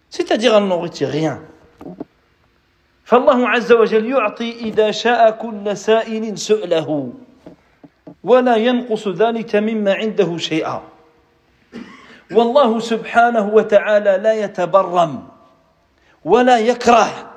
C'est-à-dire 0.09 0.55
elle 0.55 0.67
n'en 0.67 0.79
retire 0.79 1.09
rien. 1.09 1.41
فالله 3.05 3.49
عز 3.49 3.71
وجل 3.71 4.05
يعطي 4.05 4.51
إذا 4.65 4.91
شاء 4.91 5.31
كل 5.31 5.77
سائل 5.77 6.37
سؤله 6.37 7.13
ولا 8.23 8.55
ينقص 8.55 9.07
ذلك 9.07 9.55
مما 9.55 9.93
عنده 9.93 10.37
شيئا 10.37 10.81
والله 12.31 12.79
سبحانه 12.79 13.45
وتعالى 13.53 14.17
لا 14.23 14.33
يتبرم 14.33 15.23
ولا 16.25 16.57
يكره 16.57 17.31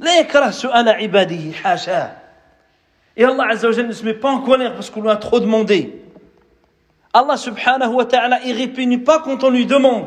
لا 0.00 0.18
يكره 0.18 0.50
سؤال 0.50 0.88
عباده 0.88 1.52
حاشاه 1.52 2.26
Et 3.16 3.24
Allah 3.24 3.46
Azza 3.48 3.70
wa 3.70 3.82
ne 3.82 3.92
se 3.92 4.04
met 4.04 4.12
pas 4.12 4.28
en 4.28 4.40
colère 4.40 4.74
parce 4.74 4.90
qu'on 4.90 5.00
lui 5.00 5.08
a 5.08 5.16
trop 5.16 5.40
demandé. 5.40 6.02
Allah 7.12 7.36
subhanahu 7.36 7.94
wa 7.94 8.04
ta'ala, 8.04 8.40
il 8.44 8.56
répugne 8.56 9.02
pas 9.04 9.20
quand 9.20 9.42
on 9.44 9.50
lui 9.50 9.66
demande. 9.66 10.06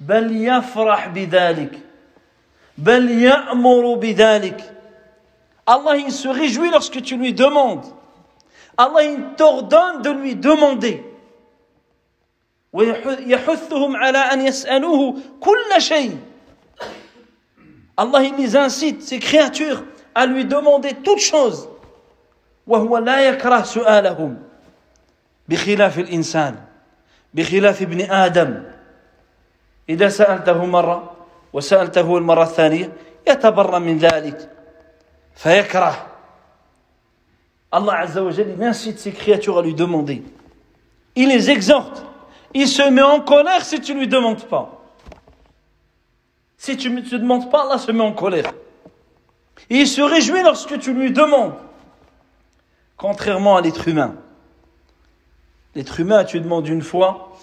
بل 0.00 0.36
يفرح 0.36 1.08
بذلك 1.08 1.80
بل 2.78 3.10
يأمر 3.10 3.94
بذلك 3.94 4.60
Allah 5.66 5.96
il 5.96 6.12
se 6.12 6.28
réjouit 6.28 6.70
lorsque 6.70 7.02
tu 7.02 7.16
lui 7.16 7.32
demandes 7.32 7.84
Allah 8.76 9.04
il 9.04 9.18
t'ordonne 9.36 10.02
de 10.02 10.10
lui 10.10 10.34
demander. 10.34 11.02
ويحثهم 12.72 13.96
على 13.96 14.18
أن 14.18 14.46
يسألوه 14.46 15.16
كل 15.40 15.80
شيء. 15.80 16.18
Allah 17.96 18.22
il 18.22 18.36
les 18.36 18.54
incite, 18.54 19.00
ces 19.00 19.18
créatures, 19.18 19.82
à 20.14 20.26
lui 20.26 20.44
demander 20.44 20.92
toutes 21.02 21.20
choses. 21.20 21.68
وهو 22.66 22.98
لا 22.98 23.28
يكره 23.28 23.62
سؤالهم 23.62 24.36
بخلاف 25.50 25.98
الإنسان 25.98 26.56
بخلاف 27.34 27.82
ابن 27.82 28.00
آدم 28.00 28.62
إذا 29.88 30.08
سألته 30.08 30.64
مرة 30.64 31.16
وسألته 31.52 32.18
المرة 32.18 32.42
الثانية 32.42 32.92
يتبرم 33.28 33.82
من 33.82 33.98
ذلك 33.98 34.50
فيكره 35.34 36.16
Allah 37.72 37.98
Azza 38.00 38.22
wa 38.22 38.30
il 38.30 38.62
incite 38.62 38.98
ses 38.98 39.12
créatures 39.12 39.58
à 39.58 39.62
lui 39.62 39.74
demander. 39.74 40.22
Il 41.14 41.28
les 41.28 41.50
exhorte. 41.50 42.04
Il 42.54 42.68
se 42.68 42.88
met 42.88 43.02
en 43.02 43.20
colère 43.20 43.64
si 43.64 43.80
tu 43.80 43.94
ne 43.94 44.00
lui 44.00 44.08
demandes 44.08 44.44
pas. 44.44 44.82
Si 46.56 46.76
tu 46.76 46.90
ne 46.90 47.00
te 47.00 47.16
demandes 47.16 47.50
pas, 47.50 47.64
Allah 47.64 47.78
se 47.78 47.92
met 47.92 48.02
en 48.02 48.12
colère. 48.12 48.52
Et 49.68 49.80
il 49.80 49.88
se 49.88 50.00
réjouit 50.00 50.42
lorsque 50.42 50.78
tu 50.78 50.94
lui 50.94 51.12
demandes. 51.12 51.54
Contrairement 52.96 53.56
à 53.56 53.60
l'être 53.60 53.86
humain. 53.88 54.14
L'être 55.74 56.00
humain, 56.00 56.24
tu 56.24 56.40
demandes 56.40 56.68
une 56.68 56.82
fois, 56.82 57.36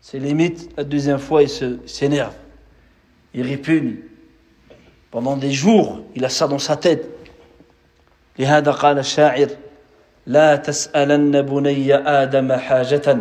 c'est 0.00 0.18
limite, 0.18 0.70
la 0.76 0.84
deuxième 0.84 1.18
fois, 1.18 1.42
il 1.42 1.80
s'énerve. 1.86 2.34
Il 3.34 3.42
répugne. 3.42 3.96
Pendant 5.10 5.36
des 5.36 5.52
jours, 5.52 6.00
il 6.14 6.24
a 6.24 6.28
ça 6.28 6.46
dans 6.48 6.58
sa 6.58 6.76
tête. 6.76 7.10
لهذا 8.38 8.70
قال 8.70 8.98
الشاعر 8.98 9.48
لا 10.26 10.56
تسألن 10.56 11.42
بني 11.42 11.94
آدم 11.94 12.52
حاجة 12.52 13.16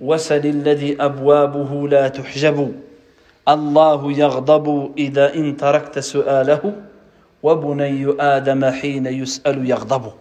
وسل 0.00 0.46
الذي 0.46 1.02
أبوابه 1.02 1.88
لا 1.88 2.08
تحجب 2.08 2.74
الله 3.48 4.12
يغضب 4.12 4.92
إذا 4.98 5.34
إن 5.34 5.56
تركت 5.56 5.98
سؤاله 5.98 6.72
وبني 7.42 8.14
آدم 8.20 8.64
حين 8.64 9.06
يسأل 9.06 9.70
يغضب 9.70 10.12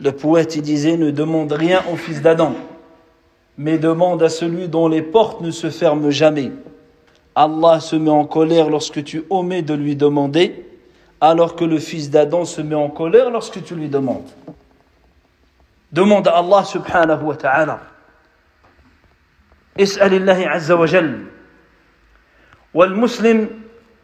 Le 0.00 0.12
poète 0.12 0.58
disait 0.58 0.96
ne 0.96 1.10
demande 1.10 1.52
rien 1.52 1.82
au 1.92 1.96
fils 1.96 2.22
d'Adam, 2.22 2.54
mais 3.58 3.78
demande 3.78 4.22
à 4.22 4.28
celui 4.28 4.68
dont 4.68 4.88
les 4.88 5.02
portes 5.02 5.40
ne 5.42 5.50
se 5.50 5.70
ferment 5.70 6.10
jamais. 6.10 6.52
Allah 7.34 7.80
se 7.80 7.96
met 7.96 8.10
en 8.10 8.24
colère 8.24 8.70
lorsque 8.70 9.04
tu 9.04 9.24
omets 9.30 9.62
de 9.62 9.74
lui 9.74 9.96
demander 9.96 10.66
alors 11.20 11.54
que 11.54 11.64
le 11.64 11.78
fils 11.78 12.10
d'Adam 12.10 12.44
se 12.44 12.62
met 12.62 12.74
en 12.74 12.88
colère 12.88 13.30
lorsque 13.30 13.62
tu 13.62 13.74
lui 13.74 13.88
demandes. 13.88 14.28
Demande 15.92 16.28
à 16.28 16.38
Allah 16.38 16.64
subhanahu 16.64 17.24
wa 17.24 17.36
ta'ala. 17.36 17.80
اسأل 19.80 20.14
الله 20.14 20.48
عز 20.48 20.72
وجل 20.72 21.24
والمسلم 22.74 23.48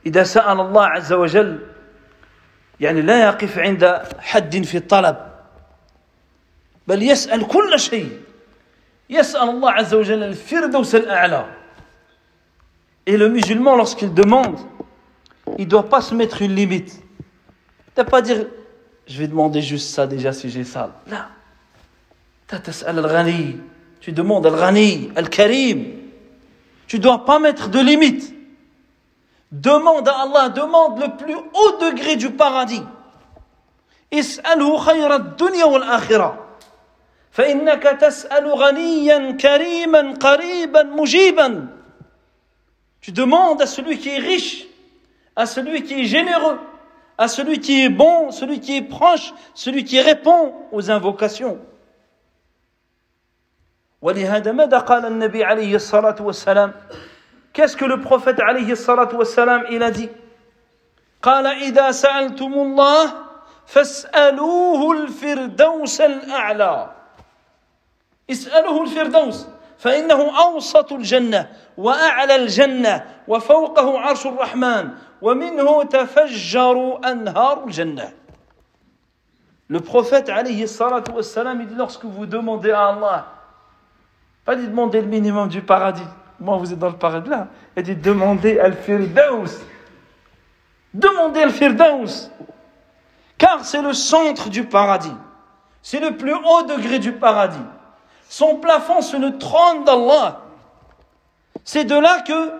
إذا 0.06 0.22
سأل 0.22 0.60
الله 0.60 0.84
عز 0.86 1.12
وجل 1.12 1.58
يعني 2.80 3.02
لا 3.02 3.24
يقف 3.24 3.58
عند 3.58 4.02
حد 4.18 4.64
في 4.64 4.76
الطلب 4.76 5.16
بل 6.90 7.02
يسأل 7.02 7.46
كل 7.46 7.80
شيء 7.80 8.20
يسأل 9.10 9.48
الله 9.48 9.70
عز 9.70 9.94
وجل 9.94 10.22
الفردوس 10.22 10.94
الأعلى 10.94 11.46
Et 13.08 13.16
le 13.16 13.28
musulman, 13.28 13.76
lorsqu'il 13.76 14.12
demande, 14.12 14.58
il 15.58 15.64
ne 15.64 15.70
doit 15.70 15.88
pas 15.88 16.00
se 16.00 16.12
mettre 16.12 16.42
une 16.42 16.56
limite. 16.56 17.00
Il 17.20 17.90
ne 17.90 18.02
doit 18.02 18.04
pas 18.04 18.20
dire, 18.20 18.46
je 19.06 19.18
vais 19.18 19.28
demander 19.28 19.62
juste 19.62 19.94
ça 19.94 20.08
déjà 20.08 20.32
si 20.32 20.50
j'ai 20.50 20.64
ça. 20.64 21.00
Là. 21.06 21.28
Tu 24.00 24.10
demandes 24.10 24.44
Al-Ghani, 24.46 25.12
Al-Karim. 25.14 25.84
Tu 26.88 26.96
ne 26.96 27.02
dois 27.02 27.24
pas 27.24 27.38
mettre 27.38 27.68
de 27.68 27.78
limite. 27.78 28.34
Demande 29.52 30.08
à 30.08 30.22
Allah, 30.22 30.48
demande 30.48 31.00
le 31.00 31.16
plus 31.16 31.34
haut 31.34 31.78
degré 31.80 32.16
du 32.16 32.30
paradis. 32.30 32.82
اسأله 34.12 34.78
خير 34.78 35.14
الدنيا 35.14 35.64
والآخرة 35.64 36.39
فإنك 37.31 37.83
تسأل 37.83 38.47
غنيا 38.47 39.31
كريما 39.31 40.13
قريبا 40.19 40.83
مجيبا 40.83 41.67
Tu 43.01 43.11
demandes 43.11 43.61
à 43.63 43.65
celui 43.65 43.97
qui 43.97 44.09
est 44.09 44.19
riche, 44.19 44.67
à 45.35 45.47
celui 45.47 45.81
qui 45.81 46.01
est 46.01 46.03
généreux, 46.03 46.59
à 47.17 47.27
celui 47.27 47.59
qui 47.59 47.83
est 47.83 47.89
bon, 47.89 48.29
celui 48.29 48.59
qui 48.59 48.77
est 48.77 48.83
proche, 48.83 49.33
celui 49.55 49.83
qui 49.83 49.99
répond 49.99 50.53
aux 50.71 50.91
invocations. 50.91 51.57
ولهذا 54.01 54.51
ماذا 54.51 54.77
قال 54.77 55.05
النبي 55.05 55.43
عليه 55.43 55.75
الصلاة 55.75 56.15
والسلام 56.21 56.73
Qu'est-ce 57.53 57.75
que 57.75 57.85
le 57.85 57.99
prophète 58.01 58.39
عليه 58.39 58.71
الصلاة 58.71 59.15
والسلام 59.15 59.65
il 59.71 59.81
a 59.81 59.89
dit 59.91 60.09
قال 61.21 61.47
إذا 61.47 61.91
سألتم 61.91 62.53
الله 62.53 63.13
فاسألوه 63.65 64.91
الفردوس 64.91 66.01
الأعلى 66.01 67.00
اسألوه 68.30 68.82
الفردوس 68.82 69.46
فإنه 69.78 70.42
أوسط 70.42 70.92
الجنة 70.92 71.48
وأعلى 71.76 72.36
الجنة 72.36 73.04
وفوقه 73.28 73.98
عرش 73.98 74.26
الرحمن 74.26 74.90
ومنه 75.22 75.82
تفجر 75.82 77.00
أنهار 77.04 77.64
الجنة 77.64 78.12
Le 79.68 79.80
prophète 79.80 80.28
alayhi 80.28 80.68
salatu 80.68 81.10
wassalam, 81.10 81.60
il 81.60 81.66
dit 81.66 81.74
lorsque 81.74 82.04
vous 82.04 82.24
demandez 82.24 82.70
à 82.70 82.86
Allah, 82.86 83.26
pas 84.44 84.54
dit 84.54 84.68
demander 84.68 85.00
le 85.00 85.08
minimum 85.08 85.48
du 85.48 85.60
paradis, 85.60 86.06
moi 86.38 86.56
vous 86.56 86.72
êtes 86.72 86.78
dans 86.78 86.90
le 86.90 86.96
paradis 86.96 87.28
là, 87.28 87.48
il 87.76 87.82
dit 87.82 87.96
demandez 87.96 88.60
al-firdaus, 88.60 89.64
demandez 90.94 91.42
al-firdaus, 91.42 92.30
car 93.38 93.64
c'est 93.64 93.82
le 93.82 93.92
centre 93.92 94.50
du 94.50 94.62
paradis, 94.62 95.16
c'est 95.82 95.98
le 95.98 96.16
plus 96.16 96.34
haut 96.34 96.62
degré 96.62 97.00
du 97.00 97.10
paradis. 97.10 97.58
Son 98.30 98.56
plafond, 98.56 99.00
c'est 99.00 99.18
le 99.18 99.38
trône 99.38 99.84
d'Allah. 99.84 100.40
C'est 101.64 101.84
de 101.84 101.94
là 101.94 102.20
que 102.20 102.52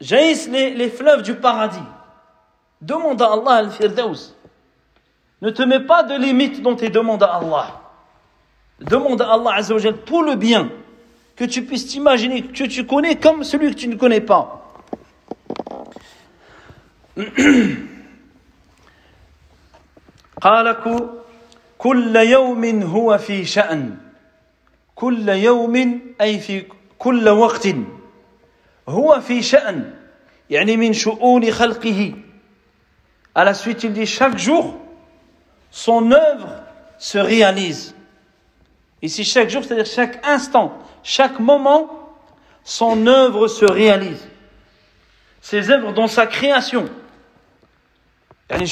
jaillissent 0.00 0.48
les, 0.48 0.70
les 0.70 0.90
fleuves 0.90 1.22
du 1.22 1.34
paradis. 1.34 1.78
Demande 2.80 3.22
à 3.22 3.32
Allah 3.32 3.52
al-Firdaus. 3.52 4.34
Ne 5.42 5.50
te 5.50 5.62
mets 5.62 5.80
pas 5.80 6.02
de 6.02 6.14
limite 6.14 6.62
dans 6.62 6.74
tes 6.74 6.90
demandes 6.90 7.22
à 7.22 7.34
Allah. 7.36 7.80
Demande 8.80 9.22
à 9.22 9.32
Allah 9.32 9.54
Azzawajal 9.54 9.98
tout 9.98 10.22
le 10.22 10.34
bien 10.34 10.70
que 11.36 11.44
tu 11.44 11.64
puisses 11.64 11.86
t'imaginer, 11.86 12.42
que 12.42 12.64
tu 12.64 12.86
connais 12.86 13.16
comme 13.16 13.44
celui 13.44 13.74
que 13.74 13.80
tu 13.80 13.88
ne 13.88 13.96
connais 13.96 14.20
pas. 14.20 14.60
قال 20.40 20.76
كل 21.78 22.16
يوم 22.16 22.82
هو 22.82 23.18
في 23.18 23.44
شأن 23.44 23.96
كل 24.98 25.28
يوم 25.28 26.00
أي 26.20 26.38
في 26.38 26.64
كل 26.98 27.28
وقت 27.28 27.68
هو 28.88 29.20
في 29.20 29.42
شأن 29.42 29.94
يعني 30.50 30.76
من 30.76 30.92
شؤون 30.92 31.50
خلقه 31.50 32.12
à 33.34 33.44
la 33.44 33.54
suite 33.54 33.82
il 33.82 33.92
dit 33.92 34.06
chaque 34.06 34.38
jour 34.38 34.76
son 35.70 36.12
œuvre 36.12 36.48
se 36.98 37.18
réalise 37.18 37.94
ici 39.02 39.24
chaque 39.24 39.50
jour 39.50 39.64
c'est-à-dire 39.64 39.86
chaque 39.86 40.24
instant 40.26 40.78
chaque 41.02 41.40
moment 41.40 41.90
son 42.62 43.06
œuvre 43.06 43.48
se 43.48 43.64
réalise 43.64 44.28
ses 45.40 45.70
œuvres 45.70 45.92
dans 45.92 46.06
sa 46.08 46.26
création 46.26 46.88
يعني 48.50 48.66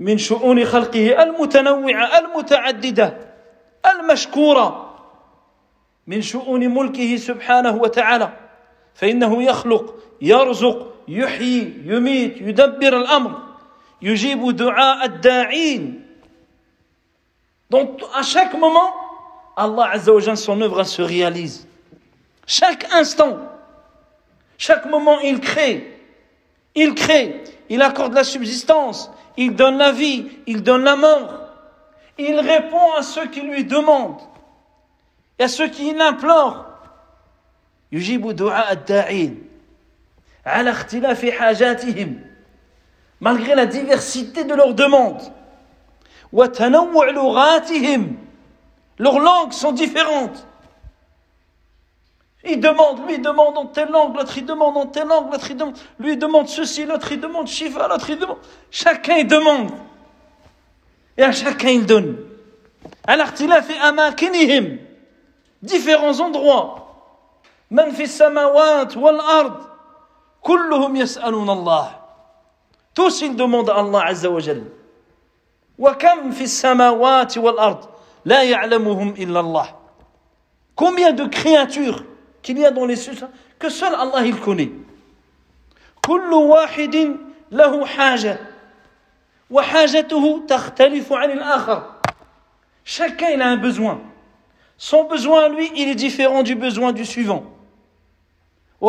من 0.00 0.18
شؤون 0.18 0.64
خلقه 0.64 1.22
المتنوعة 1.22 2.18
المتعددة 2.18 3.16
المشكورة 3.86 4.85
من 6.06 6.22
شؤون 6.22 6.68
ملكه 6.68 7.16
سبحانه 7.16 7.76
وتعالى 7.76 8.32
فإنه 8.94 9.42
يخلق 9.42 9.94
يرزق 10.20 10.94
يحيي 11.08 11.82
يميت 11.84 12.40
يدبر 12.40 12.96
الأمر 12.96 13.38
يجيب 14.02 14.56
دعاء 14.56 15.04
الداعين 15.04 16.02
Donc 17.70 18.02
à 18.14 18.22
chaque 18.22 18.52
moment, 18.52 18.92
Allah 19.56 19.92
Azza 19.92 20.12
wa 20.12 20.36
son 20.36 20.60
œuvre 20.60 20.84
se 20.84 21.00
réalise. 21.00 21.66
Chaque 22.46 22.92
instant, 22.92 23.38
chaque 24.58 24.84
moment, 24.84 25.18
il 25.20 25.40
crée. 25.40 25.98
Il 26.74 26.94
crée, 26.94 27.42
il 27.70 27.80
accorde 27.80 28.12
la 28.12 28.24
subsistance, 28.24 29.10
il 29.38 29.54
donne 29.54 29.78
la 29.78 29.90
vie, 29.90 30.26
il 30.46 30.62
donne 30.62 30.84
la 30.84 30.96
mort. 30.96 31.32
Il 32.18 32.38
répond 32.40 32.92
à 32.98 33.02
ceux 33.02 33.26
qui 33.28 33.40
lui 33.40 33.64
demandent. 33.64 34.20
et 35.38 35.44
à 35.44 35.48
ceux 35.48 35.68
qui 35.68 35.92
l'implorent 35.94 36.66
يجيب 37.92 38.30
دعاء 38.30 38.72
الداعين 38.72 39.48
على 40.46 40.70
اختلاف 40.70 41.30
حاجاتهم 41.30 42.20
malgré 43.20 43.54
la 43.54 43.66
diversité 43.66 44.44
de 44.44 44.54
leurs 44.54 44.74
demandes 44.74 45.30
وتنوع 46.32 47.10
لغاتهم 47.10 48.16
leurs 48.98 49.18
langues 49.18 49.52
sont 49.52 49.72
différentes 49.72 50.46
il 52.44 52.58
demande, 52.58 53.06
lui 53.06 53.14
il 53.14 53.22
demande 53.22 53.56
en 53.56 53.66
telle 53.66 53.90
langue, 53.90 54.16
l'autre 54.16 54.36
il 54.36 54.44
demande 54.44 54.76
en 54.76 54.86
telle 54.86 55.06
langue, 55.06 55.30
l'autre 55.30 55.48
il 55.50 55.56
demande, 55.56 55.78
lui 56.00 56.12
il 56.12 56.18
demande 56.18 56.48
ceci, 56.48 56.84
l'autre 56.84 57.12
il 57.12 57.20
demande 57.20 57.46
Shiva, 57.46 57.86
l'autre 57.86 58.10
il 58.10 58.18
demande. 58.18 58.38
Chacun 58.70 59.16
il 59.18 59.28
demande. 59.28 59.70
Et 61.16 61.22
à 61.22 61.30
chacun 61.30 61.68
il 61.68 61.86
donne. 61.86 62.16
على 63.08 63.22
اختلاف 63.22 63.70
أماكنهم 63.70 64.78
Différents 65.61 66.19
endroits 66.19 66.83
من 67.71 67.91
في 67.91 68.03
السماوات 68.03 68.97
والأرض 68.97 69.67
كلهم 70.41 70.95
يسألون 70.95 71.49
الله 71.49 71.91
tous 72.95 73.21
ils 73.21 73.35
demandent 73.35 73.69
à 73.69 73.75
Allah 73.75 74.01
عز 74.01 74.25
وجل 74.25 74.63
وكم 75.79 76.31
في 76.31 76.43
السماوات 76.43 77.37
والأرض 77.37 77.89
لا 78.25 78.43
يعلمهم 78.43 79.09
إلا 79.17 79.39
الله 79.39 79.75
combien 80.75 81.11
de 81.11 81.25
créatures 81.25 82.03
qu'il 82.41 82.57
y 82.59 82.65
a 82.65 82.71
dans 82.71 82.85
les 82.85 82.95
cieux 82.95 83.13
que 83.59 83.69
seul 83.69 83.93
Allah 83.95 84.25
il 84.25 84.39
connaît 84.39 84.71
كل 86.07 86.33
واحد 86.33 87.17
له 87.51 87.85
حاجة 87.85 88.39
وحاجته 89.51 90.45
تختلف 90.47 91.13
عن 91.13 91.31
الآخر 91.31 91.83
chacun 92.85 93.29
il 93.31 93.41
a 93.41 93.47
un 93.49 93.57
besoin 93.57 93.99
Son 94.76 95.04
besoin, 95.04 95.48
lui, 95.48 95.70
il 95.76 95.88
est 95.88 95.94
différent 95.94 96.42
du 96.42 96.54
besoin 96.54 96.92
du 96.92 97.04
suivant. 97.04 97.44
Il 98.80 98.88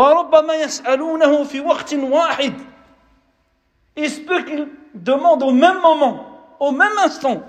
se 4.10 4.20
peut 4.22 4.43
qu'il 4.43 4.68
demande 4.95 5.43
au 5.43 5.51
même 5.51 5.80
moment, 5.82 6.26
au 6.60 6.72
même 6.72 6.97
instant, 7.04 7.43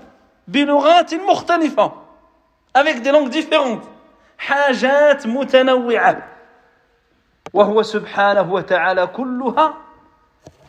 avec 2.73 3.01
des 3.01 3.11
langues 3.11 3.29
différentes. 3.29 3.83
حاجات 4.37 5.27
متنوعة 5.27 6.27
وهو 7.53 7.81
سبحانه 7.81 8.53
وتعالى 8.53 9.07
كلها 9.07 9.73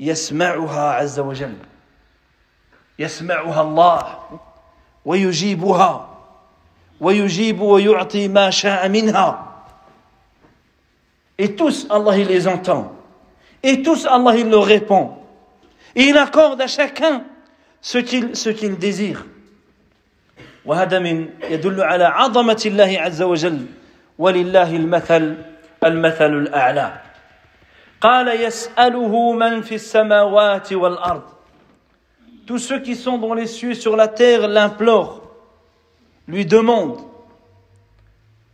يسمعها 0.00 0.92
عز 0.92 1.20
وجل 1.20 1.56
يسمعها 2.98 3.60
الله 3.60 4.18
ويجيبها 5.04 6.09
et 11.38 11.54
tous 11.54 11.86
Allah 11.90 12.18
il 12.18 12.26
les 12.26 12.48
entend 12.48 12.92
et 13.62 13.82
tous 13.82 14.06
Allah 14.06 14.36
il 14.36 14.48
leur 14.48 14.64
répond 14.64 15.16
Et 15.96 16.04
il 16.04 16.18
accorde 16.18 16.60
à 16.60 16.66
chacun 16.66 17.24
ce 17.80 17.98
qu'il 17.98 18.36
ce 18.36 18.50
qu'il 18.50 18.76
désire. 18.76 19.24
وهذا 20.66 20.98
من 20.98 21.28
يدل 21.50 21.82
على 21.82 22.04
عظمة 22.04 22.62
الله 22.66 22.98
عز 23.00 23.22
وجل 23.22 23.66
ولله 24.18 24.76
المثل 24.76 25.36
المثل 25.84 26.32
الأعلى 26.34 26.92
قال 28.00 28.28
يسأله 28.40 29.32
من 29.32 29.62
في 29.62 29.74
السماوات 29.74 30.72
والأرض 30.72 31.22
Tous 32.46 32.58
ceux 32.58 32.78
qui 32.80 32.94
sont 32.94 33.18
dans 33.18 33.34
les 33.34 33.46
cieux 33.46 33.74
sur 33.74 33.96
la 33.96 34.06
terre 34.06 34.46
l'implorent, 34.46 35.19
lui 36.30 36.44
demandent. 36.46 37.00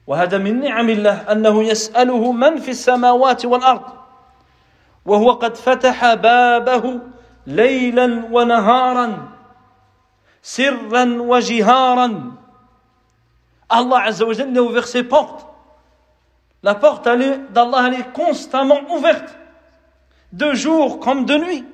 وهذا 0.07 0.39
من 0.39 0.61
نعم 0.61 0.89
الله 0.91 1.33
أنه 1.33 1.63
يسأله 1.63 2.33
من 2.33 2.59
في 2.59 2.71
السماوات 2.71 3.47
والأرض 3.47 3.83
وهو 5.07 5.31
قد 5.33 5.57
فتح 5.57 6.15
بابه 6.15 7.01
ليلا 7.47 8.29
ونهارا 8.31 9.29
سرا 10.43 11.05
وجهارا 11.23 12.33
Allah 13.73 14.03
Azza 14.05 14.27
wa 14.27 14.35
Jalla 14.35 14.61
a 14.61 14.63
ouvert 14.63 14.87
ses 14.87 15.03
portes. 15.03 15.47
La 16.63 16.75
porte 16.75 17.05
d'Allah 17.05 17.91
est 17.99 18.13
constamment 18.13 18.81
ouverte, 18.95 19.35
de 20.33 20.53
jour 20.53 21.01
comme 21.01 21.25
de 21.25 21.37
nuit. 21.37 21.65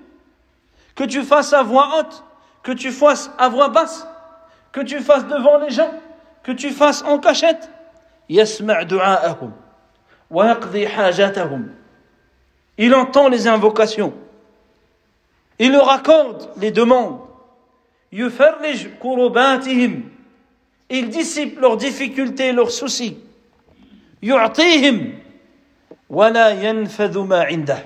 Que 0.94 1.02
tu 1.02 1.22
fasses 1.24 1.52
à 1.52 1.64
voix 1.64 1.98
haute, 1.98 2.22
que 2.62 2.70
tu 2.70 2.92
fasses 2.92 3.32
à 3.36 3.48
voix 3.48 3.68
basse, 3.68 4.06
que 4.72 4.80
tu 4.80 5.00
fasses 5.00 5.26
devant 5.26 5.58
les 5.58 5.70
gens, 5.70 5.92
que 6.42 6.52
tu 6.52 6.70
fasses 6.70 7.02
en 7.02 7.18
cachette. 7.18 7.68
يسمع 8.30 8.82
دعاءهم 8.82 9.52
ويقضي 10.30 10.88
حاجاتهم. 10.88 11.68
Il 12.78 12.94
entend 12.94 13.28
les 13.28 13.46
invocations. 13.48 14.12
Il 15.58 15.72
leur 15.72 15.90
accorde 15.90 16.48
les 16.60 16.70
demandes. 16.70 17.20
يفرج 18.12 18.86
كرباتهم 19.02 20.02
il 20.90 21.10
dissipe 21.10 21.60
leurs 21.60 21.76
difficultés, 21.76 22.52
leurs 22.52 22.70
soucis. 22.70 23.16
يعطيهم 24.22 25.18
ولا 26.10 26.50
ينفذ 26.50 27.18
ما 27.18 27.42
عنده 27.42 27.82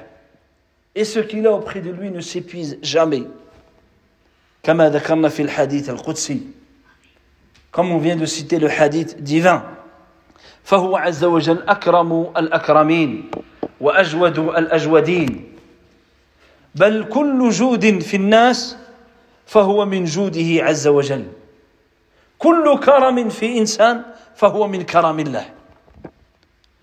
et 0.95 1.05
ce 1.05 1.20
qu'il 1.20 1.47
a 1.47 1.53
auprès 1.53 1.81
de 1.81 1.91
lui 1.91 2.11
ne 2.11 2.20
s'épuise 2.20 2.79
jamais 2.83 3.25
كما 4.62 4.91
ذكرنا 4.91 5.29
في 5.29 5.43
الحديث 5.43 5.91
القدسي 5.91 6.56
comme 7.77 7.91
on 7.93 7.99
vient 7.99 8.16
de 8.16 8.27
citer 8.27 8.59
le 8.59 8.68
hadith 8.68 9.23
divin 9.23 9.62
فهو 10.64 10.97
عز 10.97 11.25
وجل 11.25 11.62
أكرم 11.68 12.33
الأكرمين 12.37 13.31
وأجود 13.81 14.39
الأجودين 14.39 15.53
بل 16.75 17.05
كل 17.05 17.51
جود 17.51 17.99
في 17.99 18.16
الناس 18.16 18.77
فهو 19.47 19.85
من 19.85 20.05
جوده 20.05 20.64
عز 20.64 20.87
وجل 20.87 21.25
كل 22.39 22.79
كرم 22.79 23.29
في 23.29 23.59
إنسان 23.59 24.03
فهو 24.35 24.68
من 24.68 24.83
كرم 24.83 25.20
الله 25.20 25.47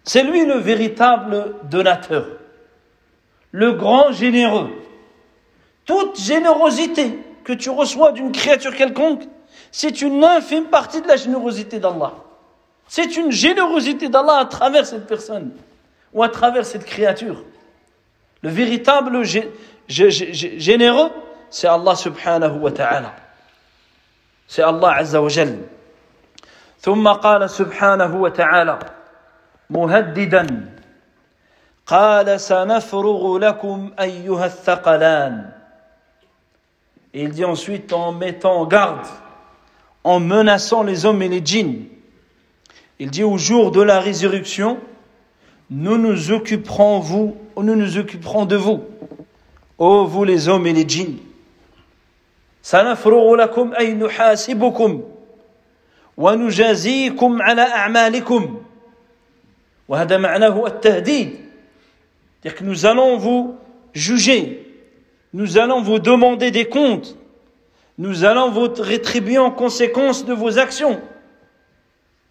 C'est 0.03 0.23
lui 0.23 0.43
le 0.43 0.55
véritable 0.57 1.53
donateur, 1.69 2.25
le 3.51 3.73
grand 3.73 4.11
généreux. 4.11 4.71
Toute 5.85 6.19
générosité 6.19 7.19
que 7.43 7.53
tu 7.53 7.69
reçois 7.69 8.11
d'une 8.11 8.31
créature 8.31 8.75
quelconque, 8.75 9.21
c'est 9.73 10.01
une 10.01 10.23
infime 10.23 10.65
partie 10.65 11.01
de 11.01 11.07
la 11.07 11.15
générosité 11.15 11.79
d'Allah. 11.79 12.13
C'est 12.87 13.17
une 13.17 13.31
générosité 13.31 14.09
d'Allah 14.09 14.37
à 14.39 14.45
travers 14.45 14.85
cette 14.85 15.05
personne 15.05 15.51
ou 16.13 16.23
à 16.23 16.29
travers 16.29 16.65
cette 16.65 16.85
créature. 16.85 17.43
Le 18.41 18.49
véritable 18.49 19.23
généreux, 19.87 21.11
c'est 21.49 21.67
Allah 21.67 21.95
subhanahu 21.95 22.59
wa 22.59 22.71
ta'ala. 22.71 23.13
C'est 24.47 24.63
Allah 24.63 24.95
azza 24.97 25.21
wa 25.21 25.29
jal. 25.29 25.57
ثم 26.81 27.07
قال 27.07 27.49
سبحانه 27.49 28.21
وتعالى 28.21 28.79
مهددا 29.69 30.47
قال 31.87 32.39
سنفرغ 32.39 33.37
لكم 33.37 33.91
أيها 33.99 34.45
الثقلان 34.45 35.51
Et 37.13 37.23
il 37.23 37.31
dit 37.31 37.43
ensuite 37.43 37.91
en 37.91 38.11
mettant 38.11 38.61
en 38.61 38.65
garde, 38.67 39.07
en 40.03 40.19
menaçant 40.19 40.83
les 40.83 41.05
hommes 41.05 41.21
et 41.21 41.27
les 41.27 41.41
djinns. 41.43 41.83
Il 42.99 43.09
dit 43.09 43.23
au 43.23 43.37
jour 43.37 43.71
de 43.71 43.81
la 43.81 43.99
résurrection, 43.99 44.79
nous 45.69 45.97
nous 45.97 46.31
occuperons 46.31 46.99
vous, 46.99 47.37
nous 47.57 47.75
nous 47.75 47.97
occuperons 47.97 48.45
de 48.45 48.55
vous, 48.55 48.83
ô 49.77 50.05
vous 50.05 50.23
les 50.23 50.47
hommes 50.47 50.67
et 50.67 50.73
les 50.73 50.87
djinns. 50.87 51.17
سنفرغ 52.61 53.35
لكم 53.35 53.73
أي 53.79 53.93
نحاسبكم 53.93 55.03
ونجازيكم 56.17 57.41
على 57.41 57.61
أعمالكم 57.61 58.61
وهذا 59.87 60.17
معناه 60.17 60.67
التهديد 60.67 61.29
c'est-à-dire 62.41 62.55
que 62.55 62.63
nous 62.63 62.85
allons 62.85 63.17
vous 63.17 63.55
juger 63.93 64.65
nous 65.33 65.57
allons 65.57 65.81
vous 65.81 65.99
demander 65.99 66.51
des 66.51 66.65
comptes 66.65 67.15
nous 67.97 68.23
allons 68.23 68.49
vous 68.49 68.69
rétribuer 68.77 69.37
en 69.37 69.51
conséquence 69.51 70.25
de 70.25 70.33
vos 70.33 70.57
actions 70.57 70.99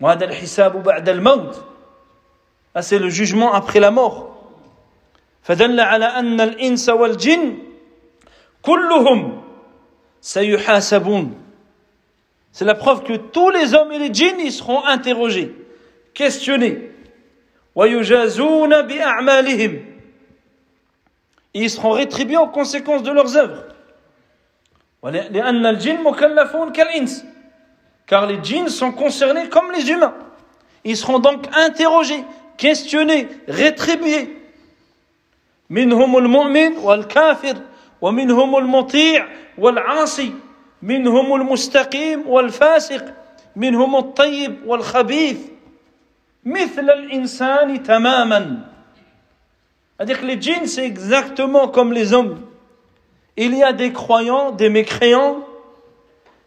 وهذا 0.00 0.24
الحساب 0.24 0.82
بعد 0.82 1.08
الموت 1.08 1.64
c'est 2.80 2.98
le 2.98 3.08
jugement 3.08 3.52
après 3.52 3.80
la 3.80 3.90
mort 3.90 4.34
فدل 5.42 5.80
على 5.80 6.04
أن 6.04 6.40
الإنس 6.40 6.88
والجن 6.88 7.58
كلهم 8.62 9.48
sayuhasaboun. 10.20 11.30
C'est 12.52 12.64
la 12.64 12.74
preuve 12.74 13.02
que 13.04 13.14
tous 13.14 13.50
les 13.50 13.74
hommes 13.74 13.92
et 13.92 13.98
les 13.98 14.12
djinns 14.12 14.40
ils 14.40 14.52
seront 14.52 14.84
interrogés, 14.84 15.54
questionnés. 16.14 16.90
Ils 21.54 21.70
seront 21.70 21.90
rétribués 21.92 22.36
en 22.36 22.48
conséquence 22.48 23.02
de 23.02 23.12
leurs 23.12 23.36
œuvres. 23.36 23.64
Car 28.06 28.26
les 28.26 28.38
djinns 28.42 28.68
sont 28.68 28.92
concernés 28.92 29.48
comme 29.48 29.70
les 29.72 29.90
humains. 29.90 30.14
Ils 30.84 30.96
seront 30.96 31.18
donc 31.18 31.46
interrogés, 31.54 32.24
questionnés, 32.56 33.28
rétribués. 33.46 34.34
منهم 35.70 36.16
المؤمن 36.18 36.76
والكافر 36.76 37.56
ومنهم 38.00 38.56
المطيع 38.56 39.28
والعاصي 39.58 40.32
منهم 40.82 41.34
المستقيم 41.34 42.28
والفاسق 42.28 43.04
منهم 43.56 43.96
الطيب 43.96 44.56
والخبيث 44.66 45.38
مثل 46.44 46.90
الإنسان 46.90 47.82
تماما 47.82 48.64
C'est-à-dire 49.98 50.20
que 50.20 50.26
les 50.26 50.40
djinns, 50.40 50.66
c'est 50.66 50.86
exactement 50.86 51.66
comme 51.66 51.92
les 51.92 52.12
hommes. 52.14 52.38
il 53.37 53.55
y 53.55 53.63
a 53.63 53.73
des 53.73 53.91
croyants, 53.91 54.51
des 54.51 54.69
mécréants, 54.69 55.45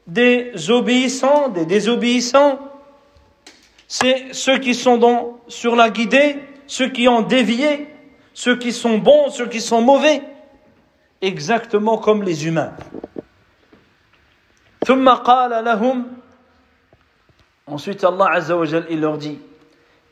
des 0.06 0.52
obéissants, 0.70 1.48
des 1.48 1.66
désobéissants. 1.66 2.58
C'est 3.88 4.32
ceux 4.32 4.58
qui 4.58 4.74
sont 4.74 5.38
sur 5.48 5.76
la 5.76 5.90
guidée, 5.90 6.36
ceux 6.66 6.88
qui 6.88 7.08
ont 7.08 7.22
dévié, 7.22 7.88
ceux 8.34 8.56
qui 8.56 8.72
sont 8.72 8.98
bons, 8.98 9.30
ceux 9.30 9.48
qui 9.48 9.60
sont 9.60 9.80
mauvais, 9.80 10.22
exactement 11.22 11.98
comme 11.98 12.22
les 12.22 12.46
humains. 12.46 12.72
Ensuite 17.66 18.04
Allah 18.04 18.26
Azza 18.32 18.56
il 18.88 19.00
leur 19.00 19.18
dit 19.18 19.40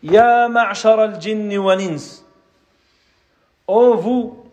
Ya 0.03 0.49
ma'shar 0.49 0.99
al-jinn 0.99 1.57
wa 1.59 1.77
nins 1.77 2.23
Ô 3.67 3.93
oh 3.93 3.97
vous, 3.97 4.45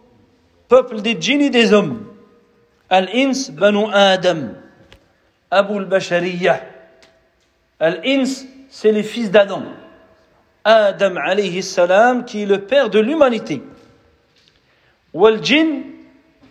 peuple 0.67 1.01
des 1.01 1.19
djinns 1.19 1.49
des 1.49 1.73
hommes 1.73 2.10
Al-ins 2.91 3.49
banu 3.51 3.85
Adam 3.91 4.49
Abu 5.49 5.79
al-Bashariyah 5.79 6.61
c'est 8.69 8.91
les 8.91 9.03
fils 9.03 9.31
d'Adam 9.31 9.63
Adam 10.63 11.15
alayhi 11.25 11.63
salam 11.63 12.25
qui 12.25 12.43
est 12.43 12.45
le 12.45 12.59
père 12.59 12.91
de 12.91 12.99
l'humanité 12.99 13.63
Wal-jinn 15.13 15.91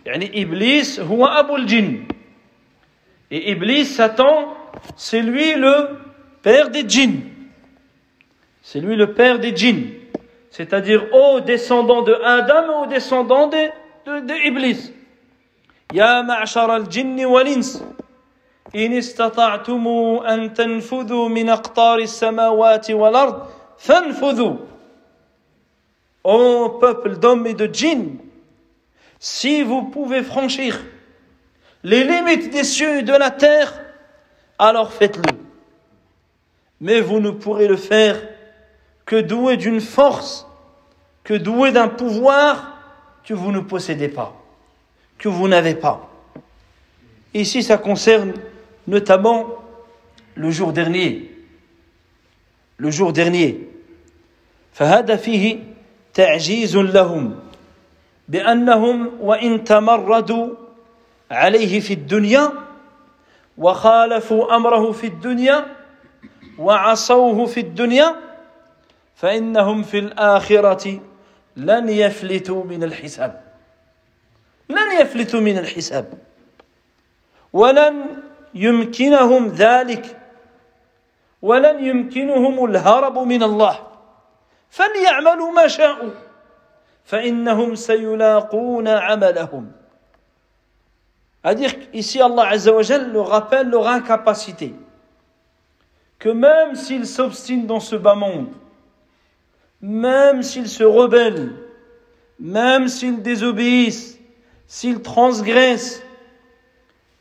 Yani 0.05 0.29
Iblis, 0.33 0.99
huwa 0.99 1.35
Abul 1.35 1.67
Jinn. 1.67 2.05
Et 3.29 3.51
Iblis, 3.51 3.85
Satan, 3.85 4.55
c'est 4.95 5.21
lui 5.21 5.53
le 5.53 5.99
père 6.41 6.69
des 6.69 6.87
djinns. 6.87 7.21
C'est 8.61 8.79
lui 8.79 8.95
le 8.95 9.13
père 9.13 9.39
des 9.39 9.55
djinns. 9.55 9.89
C'est-à-dire 10.49 11.13
aux 11.13 11.39
descendants 11.39 12.01
de 12.01 12.13
Adam, 12.13 12.83
aux 12.83 12.87
descendants 12.87 13.47
de, 13.47 13.57
de, 14.05 14.25
de 14.25 14.47
Iblis. 14.47 14.91
يا 15.94 16.22
معشر 16.22 16.76
الجن 16.76 17.24
والإنس 17.24 17.84
إن 18.74 18.92
استطعتم 18.92 19.88
أن 20.26 20.54
تنفذوا 20.54 21.28
من 21.28 21.48
أقطار 21.48 21.98
السماوات 21.98 22.90
والأرض 22.90 23.46
فانفذوا 23.78 24.56
Ô 26.24 26.70
peuple 26.80 27.20
d'hommes 27.20 27.46
et 27.46 27.54
de 27.54 27.66
djinns, 27.72 28.18
Si 29.18 29.62
vous 29.62 29.84
pouvez 29.84 30.22
franchir 30.22 30.78
les 31.82 32.04
limites 32.04 32.50
des 32.50 32.64
cieux 32.64 32.98
et 32.98 33.02
de 33.02 33.12
la 33.12 33.30
terre, 33.30 33.72
alors 34.58 34.92
faites-le. 34.92 35.22
Mais 36.80 37.00
vous 37.00 37.20
ne 37.20 37.30
pourrez 37.30 37.68
le 37.68 37.76
faire 37.76 38.20
que 39.04 39.16
doué 39.16 39.56
d'une 39.56 39.80
force, 39.80 40.46
que 41.24 41.34
doué 41.34 41.72
d'un 41.72 41.88
pouvoir 41.88 42.76
que 43.24 43.34
vous 43.34 43.52
ne 43.52 43.60
possédez 43.60 44.08
pas, 44.08 44.34
que 45.20 45.28
vous 45.28 45.48
n'avez 45.48 45.74
pas. 45.74 46.08
Ici, 47.34 47.62
ça 47.62 47.78
concerne 47.78 48.32
notamment 48.86 49.46
le 50.34 50.50
jour 50.50 50.72
dernier. 50.72 51.30
Le 52.78 52.90
jour 52.90 53.12
dernier. 53.12 53.60
فهذا 54.72 55.16
فيه 55.16 55.58
تعجيز 56.14 56.76
لهم 56.76 57.38
بانهم 58.28 59.10
وان 59.20 59.64
تمردوا 59.64 60.48
عليه 61.30 61.80
في 61.80 61.92
الدنيا 61.94 62.52
وخالفوا 63.58 64.56
امره 64.56 64.92
في 64.92 65.06
الدنيا 65.06 65.66
وعصوه 66.58 67.46
في 67.46 67.60
الدنيا 67.60 68.16
فانهم 69.14 69.82
في 69.82 69.98
الاخره 69.98 71.00
لن 71.56 71.88
يفلتوا 71.88 72.64
من 72.64 72.84
الحساب 72.84 73.40
لن 74.71 75.01
يفلتوا 75.01 75.39
من 75.39 75.57
الحساب. 75.57 76.13
ولن 77.53 78.23
يمكنهم 78.53 79.47
ذلك. 79.47 80.17
ولن 81.41 81.85
يمكنهم 81.85 82.65
الهرب 82.65 83.19
من 83.19 83.43
الله. 83.43 83.87
فليعملوا 84.69 85.51
ما 85.51 85.67
شاءوا. 85.67 86.11
فإنهم 87.05 87.75
سيلاقون 87.75 88.87
عملهم. 88.87 89.71
أدير 91.45 91.89
إيسي 91.95 92.25
الله 92.25 92.45
عز 92.45 92.69
وجل 92.69 93.13
لو 93.13 93.21
غابل 93.23 93.65
لو 93.69 93.81
غانكاباسيتي 93.81 94.75
que 96.21 96.29
même 96.29 96.75
s'ils 96.75 97.07
s'obstinent 97.07 97.65
dans 97.65 97.79
ce 97.79 97.95
bas 97.95 98.13
monde, 98.13 98.49
même 99.81 100.43
s'ils 100.43 100.69
se 100.69 100.83
rebellent, 100.83 101.53
même 102.39 102.87
s'ils 102.87 103.23
désobéissent, 103.23 104.19
s'ils 104.71 105.01
transgressent, 105.01 106.01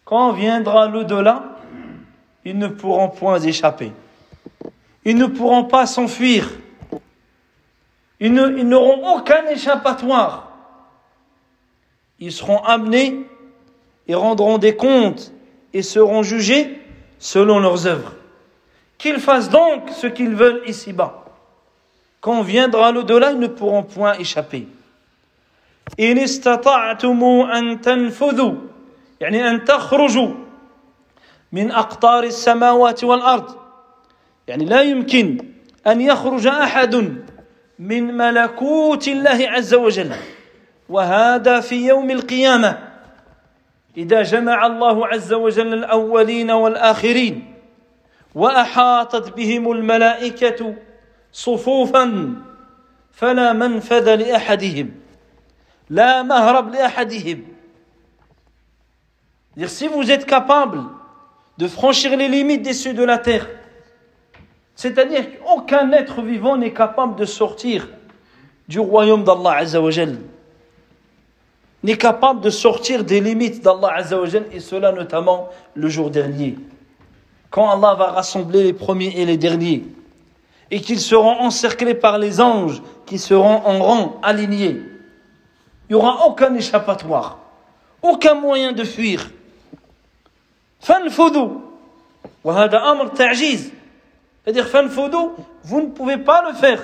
quand 0.05 0.31
viendra 0.31 0.87
l'au-delà, 0.87 1.57
ils 2.45 2.57
ne 2.57 2.69
pourront 2.69 3.09
point 3.09 3.41
échapper. 3.41 3.91
Ils 5.05 5.17
ne 5.17 5.27
pourront 5.27 5.65
pas 5.65 5.87
s'enfuir. 5.87 6.49
Ils 8.21 8.33
n'auront 8.33 9.17
aucun 9.17 9.49
échappatoire. 9.49 10.53
Ils 12.21 12.31
seront 12.31 12.63
amenés 12.63 13.27
et 14.07 14.15
rendront 14.15 14.59
des 14.59 14.77
comptes 14.77 15.33
et 15.73 15.83
seront 15.83 16.23
jugés 16.23 16.81
selon 17.19 17.59
leurs 17.59 17.89
œuvres. 17.89 18.15
Qu'ils 18.97 19.19
fassent 19.19 19.51
donc 19.51 19.91
ce 19.91 20.07
qu'ils 20.07 20.37
veulent 20.37 20.63
ici-bas. 20.69 21.25
Quand 22.21 22.43
viendra 22.43 22.93
l'au-delà, 22.93 23.33
ils 23.33 23.41
ne 23.41 23.49
pourront 23.49 23.83
point 23.83 24.17
échapper. 24.19 24.69
إن 26.01 26.19
استطعتم 26.19 27.25
أن 27.25 27.81
تنفذوا 27.81 28.55
يعني 29.21 29.51
أن 29.51 29.65
تخرجوا 29.65 30.35
من 31.53 31.71
أقطار 31.71 32.25
السماوات 32.25 33.05
والأرض 33.05 33.55
يعني 34.49 34.65
لا 34.65 34.83
يمكن 34.83 35.47
أن 35.87 36.01
يخرج 36.01 36.47
أحد 36.47 36.95
من 37.79 38.17
ملكوت 38.17 39.09
الله 39.09 39.49
عز 39.49 39.75
وجل. 39.75 40.13
وهذا 40.89 41.61
في 41.61 41.87
يوم 41.87 42.11
القيامة 42.11 42.79
إذا 43.97 44.23
جمع 44.23 44.67
الله 44.67 45.07
عز 45.07 45.33
وجل 45.33 45.75
الأولين 45.75 46.51
والآخرين 46.51 47.55
وأحاطت 48.35 49.37
بهم 49.37 49.73
الملائكة 49.73 50.75
صفوفا 51.33 52.35
فلا 53.13 53.53
منفذ 53.53 54.15
لأحدهم. 54.15 54.91
La 55.91 56.23
mahrab 56.23 56.73
li 56.73 56.79
ahadihim. 56.79 57.43
Dire 59.57 59.69
si 59.69 59.89
vous 59.89 60.09
êtes 60.11 60.25
capable 60.25 60.83
de 61.59 61.67
franchir 61.67 62.17
les 62.17 62.29
limites 62.29 62.63
des 62.63 62.73
cieux 62.73 62.95
de 62.95 63.03
la 63.03 63.19
terre, 63.19 63.49
c'est-à-dire 64.77 65.25
qu'aucun 65.33 65.91
être 65.93 66.23
vivant 66.23 66.57
n'est 66.57 66.73
capable 66.73 67.17
de 67.17 67.25
sortir 67.25 67.89
du 68.69 68.79
royaume 68.79 69.25
d'Allah 69.25 69.57
Azzawajal, 69.57 70.17
n'est 71.83 71.99
capable 71.99 72.41
de 72.41 72.51
sortir 72.51 73.03
des 73.03 73.21
limites 73.21 73.63
d'Allah 73.63 73.95
Azzawajal, 73.97 74.47
et 74.53 74.61
cela 74.61 74.93
notamment 74.93 75.49
le 75.75 75.89
jour 75.89 76.09
dernier. 76.09 76.57
Quand 77.51 77.69
Allah 77.69 77.97
va 77.97 78.13
rassembler 78.13 78.63
les 78.63 78.73
premiers 78.73 79.13
et 79.21 79.27
les 79.27 79.37
derniers, 79.37 79.85
et 80.71 80.81
qu'ils 80.81 81.01
seront 81.01 81.41
encerclés 81.41 81.97
par 81.97 82.19
les 82.19 82.41
anges 82.41 82.81
qui 83.07 83.19
seront 83.19 83.67
en 83.67 83.83
rang, 83.83 84.21
alignés. 84.23 84.81
il 85.90 85.96
n'y 85.96 86.02
aura 86.02 86.26
aucun 86.26 86.54
échappatoire, 86.56 87.38
aucun 88.02 88.36
moyen 88.36 88.72
de 88.72 88.84
fuir. 88.84 89.30
Fanfoudou. 90.80 91.62
وهذا 92.44 92.92
أمر 92.92 93.08
تعجيز 93.08 93.72
c'est-à-dire 94.46 94.68
fanfoudou 94.68 95.34
vous 95.64 95.82
ne 95.82 95.88
pouvez 95.88 96.18
pas 96.18 96.44
le 96.48 96.54
faire 96.54 96.82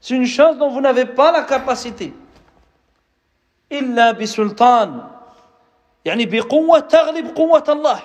c'est 0.00 0.14
une 0.14 0.26
chose 0.26 0.58
dont 0.58 0.68
vous 0.68 0.80
n'avez 0.80 1.06
pas 1.06 1.32
la 1.32 1.42
capacité 1.42 2.12
إلا 3.72 4.10
بسلطان 4.12 5.08
يعني 6.04 6.26
بقوة 6.26 6.78
تغلب 6.78 7.26
قوة 7.36 7.64
الله 7.68 8.00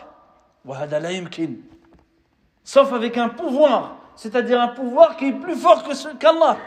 وهذا 0.65 0.99
لا 0.99 1.09
يمكن 1.09 1.61
sauf 2.63 2.93
avec 2.93 3.17
un 3.17 3.29
pouvoir 3.29 3.95
c'est-à-dire 4.15 4.61
un 4.61 4.69
pouvoir 4.69 5.17
qui 5.17 5.27
est 5.27 5.33
plus 5.33 5.55
fort 5.55 5.83
que 5.83 5.93
ce 5.93 6.07
qu'Allah 6.09 6.57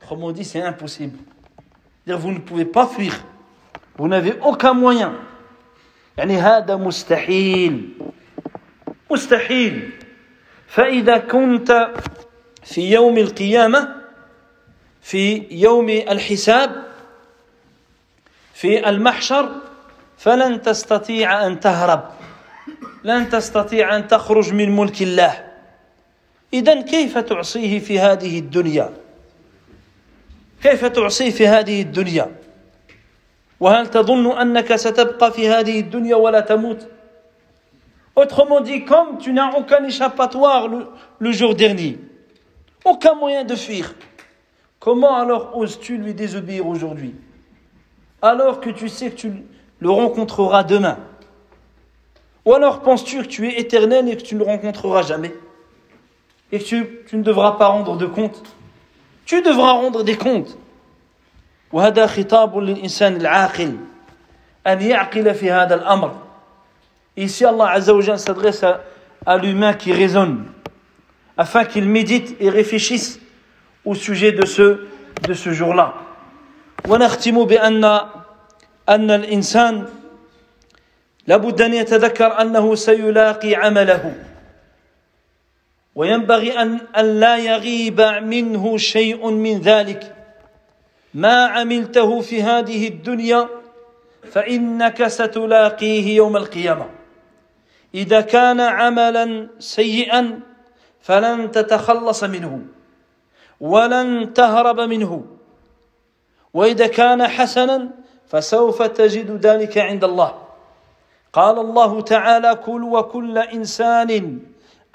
autrement 0.00 0.30
dit 0.30 0.44
c'est 0.44 0.62
impossible 0.62 1.18
dire 1.18 1.33
Vous 2.13 2.31
ne 2.31 2.39
pouvez 2.39 2.65
pas 2.65 2.85
fuir. 2.85 3.13
Vous 3.97 4.07
n'avez 4.07 4.33
aucun 4.41 4.73
moyen. 4.73 5.13
يعني 6.17 6.37
هذا 6.37 6.75
مستحيل 6.75 7.89
مستحيل 9.11 9.89
فإذا 10.67 11.17
كنت 11.17 11.91
في 12.63 12.91
يوم 12.91 13.17
القيامة 13.17 13.95
في 15.01 15.47
يوم 15.51 15.89
الحساب 15.89 16.83
في 18.53 18.89
المحشر 18.89 19.49
فلن 20.17 20.61
تستطيع 20.61 21.47
أن 21.47 21.59
تهرب 21.59 22.03
لن 23.03 23.29
تستطيع 23.29 23.95
أن 23.95 24.07
تخرج 24.07 24.53
من 24.53 24.75
ملك 24.75 25.01
الله 25.01 25.45
إذا 26.53 26.81
كيف 26.81 27.17
تعصيه 27.17 27.79
في 27.79 27.99
هذه 27.99 28.39
الدنيا 28.39 28.89
كيف 30.64 30.84
تعصيه 30.84 31.30
في 31.30 31.46
هذه 31.46 31.82
الدنيا 31.82 32.36
وهل 33.60 33.86
تظن 33.86 34.38
أنك 34.38 34.76
ستبقى 34.76 35.32
في 35.32 35.48
هذه 35.48 35.80
الدنيا 35.80 36.16
ولا 36.16 36.40
تموت 36.40 36.88
Autrement 38.16 38.60
dit, 38.60 38.84
comme 38.84 39.18
tu 39.18 39.32
n'as 39.32 39.56
aucun 39.56 39.84
échappatoire 39.84 40.68
le, 40.68 40.86
le, 41.20 41.32
jour 41.32 41.54
dernier, 41.54 41.96
aucun 42.84 43.14
moyen 43.14 43.44
de 43.44 43.54
fuir, 43.54 43.94
comment 44.78 45.14
alors 45.14 45.56
oses-tu 45.56 45.96
lui 45.96 46.12
désobéir 46.12 46.66
aujourd'hui 46.66 47.14
Alors 48.20 48.60
que 48.60 48.68
tu 48.68 48.88
sais 48.88 49.10
que 49.10 49.16
tu 49.16 49.32
le 49.78 49.90
rencontreras 49.90 50.64
demain 50.64 50.98
Ou 52.44 52.52
alors 52.52 52.80
penses-tu 52.80 53.22
que 53.22 53.28
tu 53.28 53.48
es 53.48 53.60
éternel 53.60 54.08
et 54.08 54.16
que 54.16 54.22
tu 54.22 54.34
ne 54.34 54.40
le 54.40 54.46
rencontreras 54.46 55.02
jamais 55.02 55.32
Et 56.52 56.58
que 56.58 56.64
tu, 56.64 56.98
tu 57.08 57.16
ne 57.16 57.22
devras 57.22 57.52
pas 57.52 57.68
rendre 57.68 57.96
de 57.96 58.06
compte 58.06 58.42
Tu 59.25 59.41
devras 59.41 59.71
rendre 59.73 60.03
des 60.03 60.15
comptes. 60.17 60.57
وهذا 61.73 62.07
خطاب 62.07 62.57
للإنسان 62.57 63.15
العاقل 63.15 63.77
أن 64.67 64.81
يعقل 64.81 65.33
في 65.33 65.51
هذا 65.51 65.75
الأمر 65.75 66.11
Ici, 67.17 67.45
Allah 67.45 67.71
Azzawajal 67.71 68.19
s'adresse 68.19 68.63
à, 68.63 68.81
à 69.25 69.37
l'humain 69.37 69.73
qui 69.73 69.93
raisonne, 69.93 70.45
afin 71.37 71.63
qu'il 71.63 71.87
médite 71.87 72.35
et 72.41 72.49
réfléchisse 72.49 73.19
au 73.85 73.95
sujet 73.95 74.33
de 74.33 74.45
ce, 74.45 74.81
de 75.27 75.33
ce 75.33 75.51
jour-là. 75.53 75.93
ونختم 76.87 77.45
بأن 77.45 77.83
أن 78.89 79.11
الإنسان 79.11 79.85
لابد 81.27 81.61
أن 81.61 81.73
يتذكر 81.73 82.41
أنه 82.41 82.75
سيلاقي 82.75 83.55
عمله 83.55 84.15
وينبغي 85.95 86.61
أن, 86.61 86.79
لا 87.19 87.37
يغيب 87.37 88.01
منه 88.01 88.77
شيء 88.77 89.29
من 89.29 89.59
ذلك. 89.61 90.15
ما 91.13 91.45
عملته 91.45 92.21
في 92.21 92.43
هذه 92.43 92.87
الدنيا 92.87 93.49
فإنك 94.31 95.07
ستلاقيه 95.07 96.15
يوم 96.15 96.37
القيامة. 96.37 96.89
إذا 97.95 98.21
كان 98.21 98.59
عملا 98.59 99.47
سيئا 99.59 100.39
فلن 101.01 101.51
تتخلص 101.51 102.23
منه 102.23 102.61
ولن 103.59 104.33
تهرب 104.33 104.79
منه. 104.79 105.25
وإذا 106.53 106.87
كان 106.87 107.27
حسنا 107.27 107.89
فسوف 108.27 108.81
تجد 108.81 109.45
ذلك 109.45 109.77
عند 109.77 110.03
الله. 110.03 110.45
قال 111.33 111.59
الله 111.59 112.01
تعالى 112.01 112.55
كل 112.55 112.83
وكل 112.83 113.37
إنسان 113.37 114.39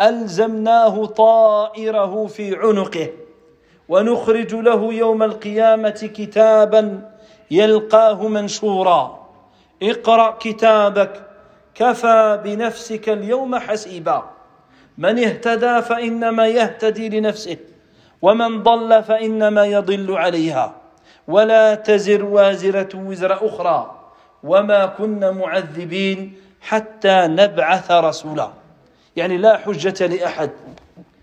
ألزمناه 0.01 1.07
طائره 1.07 2.27
في 2.27 2.57
عنقه 2.57 3.09
ونخرج 3.89 4.55
له 4.55 4.95
يوم 4.95 5.23
القيامة 5.23 6.11
كتابا 6.15 7.11
يلقاه 7.51 8.29
منشورا. 8.29 9.21
اقرأ 9.83 10.31
كتابك 10.41 11.23
كفى 11.75 12.41
بنفسك 12.45 13.09
اليوم 13.09 13.59
حسيبا. 13.59 14.23
من 14.99 15.19
اهتدى 15.19 15.83
فإنما 15.83 16.47
يهتدي 16.47 17.21
لنفسه 17.21 17.57
ومن 18.23 18.63
ضل 18.63 19.03
فإنما 19.03 19.65
يضل 19.65 20.17
عليها. 20.17 20.73
ولا 21.29 21.75
تزر 21.75 22.25
وازرة 22.25 22.89
وزر 22.95 23.47
أخرى 23.47 23.97
وما 24.45 24.87
كنا 24.87 25.31
معذبين 25.31 26.35
حتى 26.61 27.27
نبعث 27.27 27.91
رسولا. 27.91 28.60
يعني 29.17 29.37
لا 29.37 29.57
حجة 29.57 30.07
لأحد. 30.07 30.51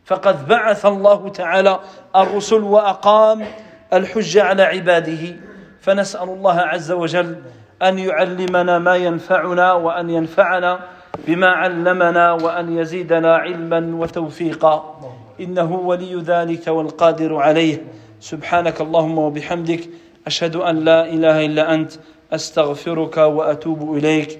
فقد 0.06 0.48
بعث 0.48 0.86
الله 0.86 1.30
تعالى 1.30 1.80
الرسل 2.16 2.64
وأقام 2.64 3.46
الحجه 3.94 4.44
على 4.44 4.64
عباده. 4.64 5.36
فنسأل 5.82 6.30
الله 6.30 6.60
عز 6.60 6.92
وجل 6.92 7.36
أن 7.84 8.00
يعلمنا 8.00 8.80
ما 8.80 8.96
ينفعنا 8.96 9.74
وأن 9.74 10.10
ينفعنا 10.10 10.80
بما 11.28 11.48
علمنا 11.48 12.32
وأن 12.32 12.78
يزيدنا 12.78 13.36
علما 13.36 13.96
وتوفيقا. 13.96 15.02
إنه 15.40 15.72
ولي 15.72 16.16
ذلك 16.16 16.68
والقادر 16.68 17.36
عليه. 17.36 17.84
سبحانك 18.20 18.82
اللهم 18.82 19.18
وبحمدك. 19.18 19.90
أشهد 20.28 20.56
أن 20.56 20.76
لا 20.76 21.06
إله 21.06 21.46
إلا 21.46 21.74
أنت. 21.74 21.92
أستغفرك 22.34 23.18
وأتوب 23.18 23.98
إليك. 23.98 24.40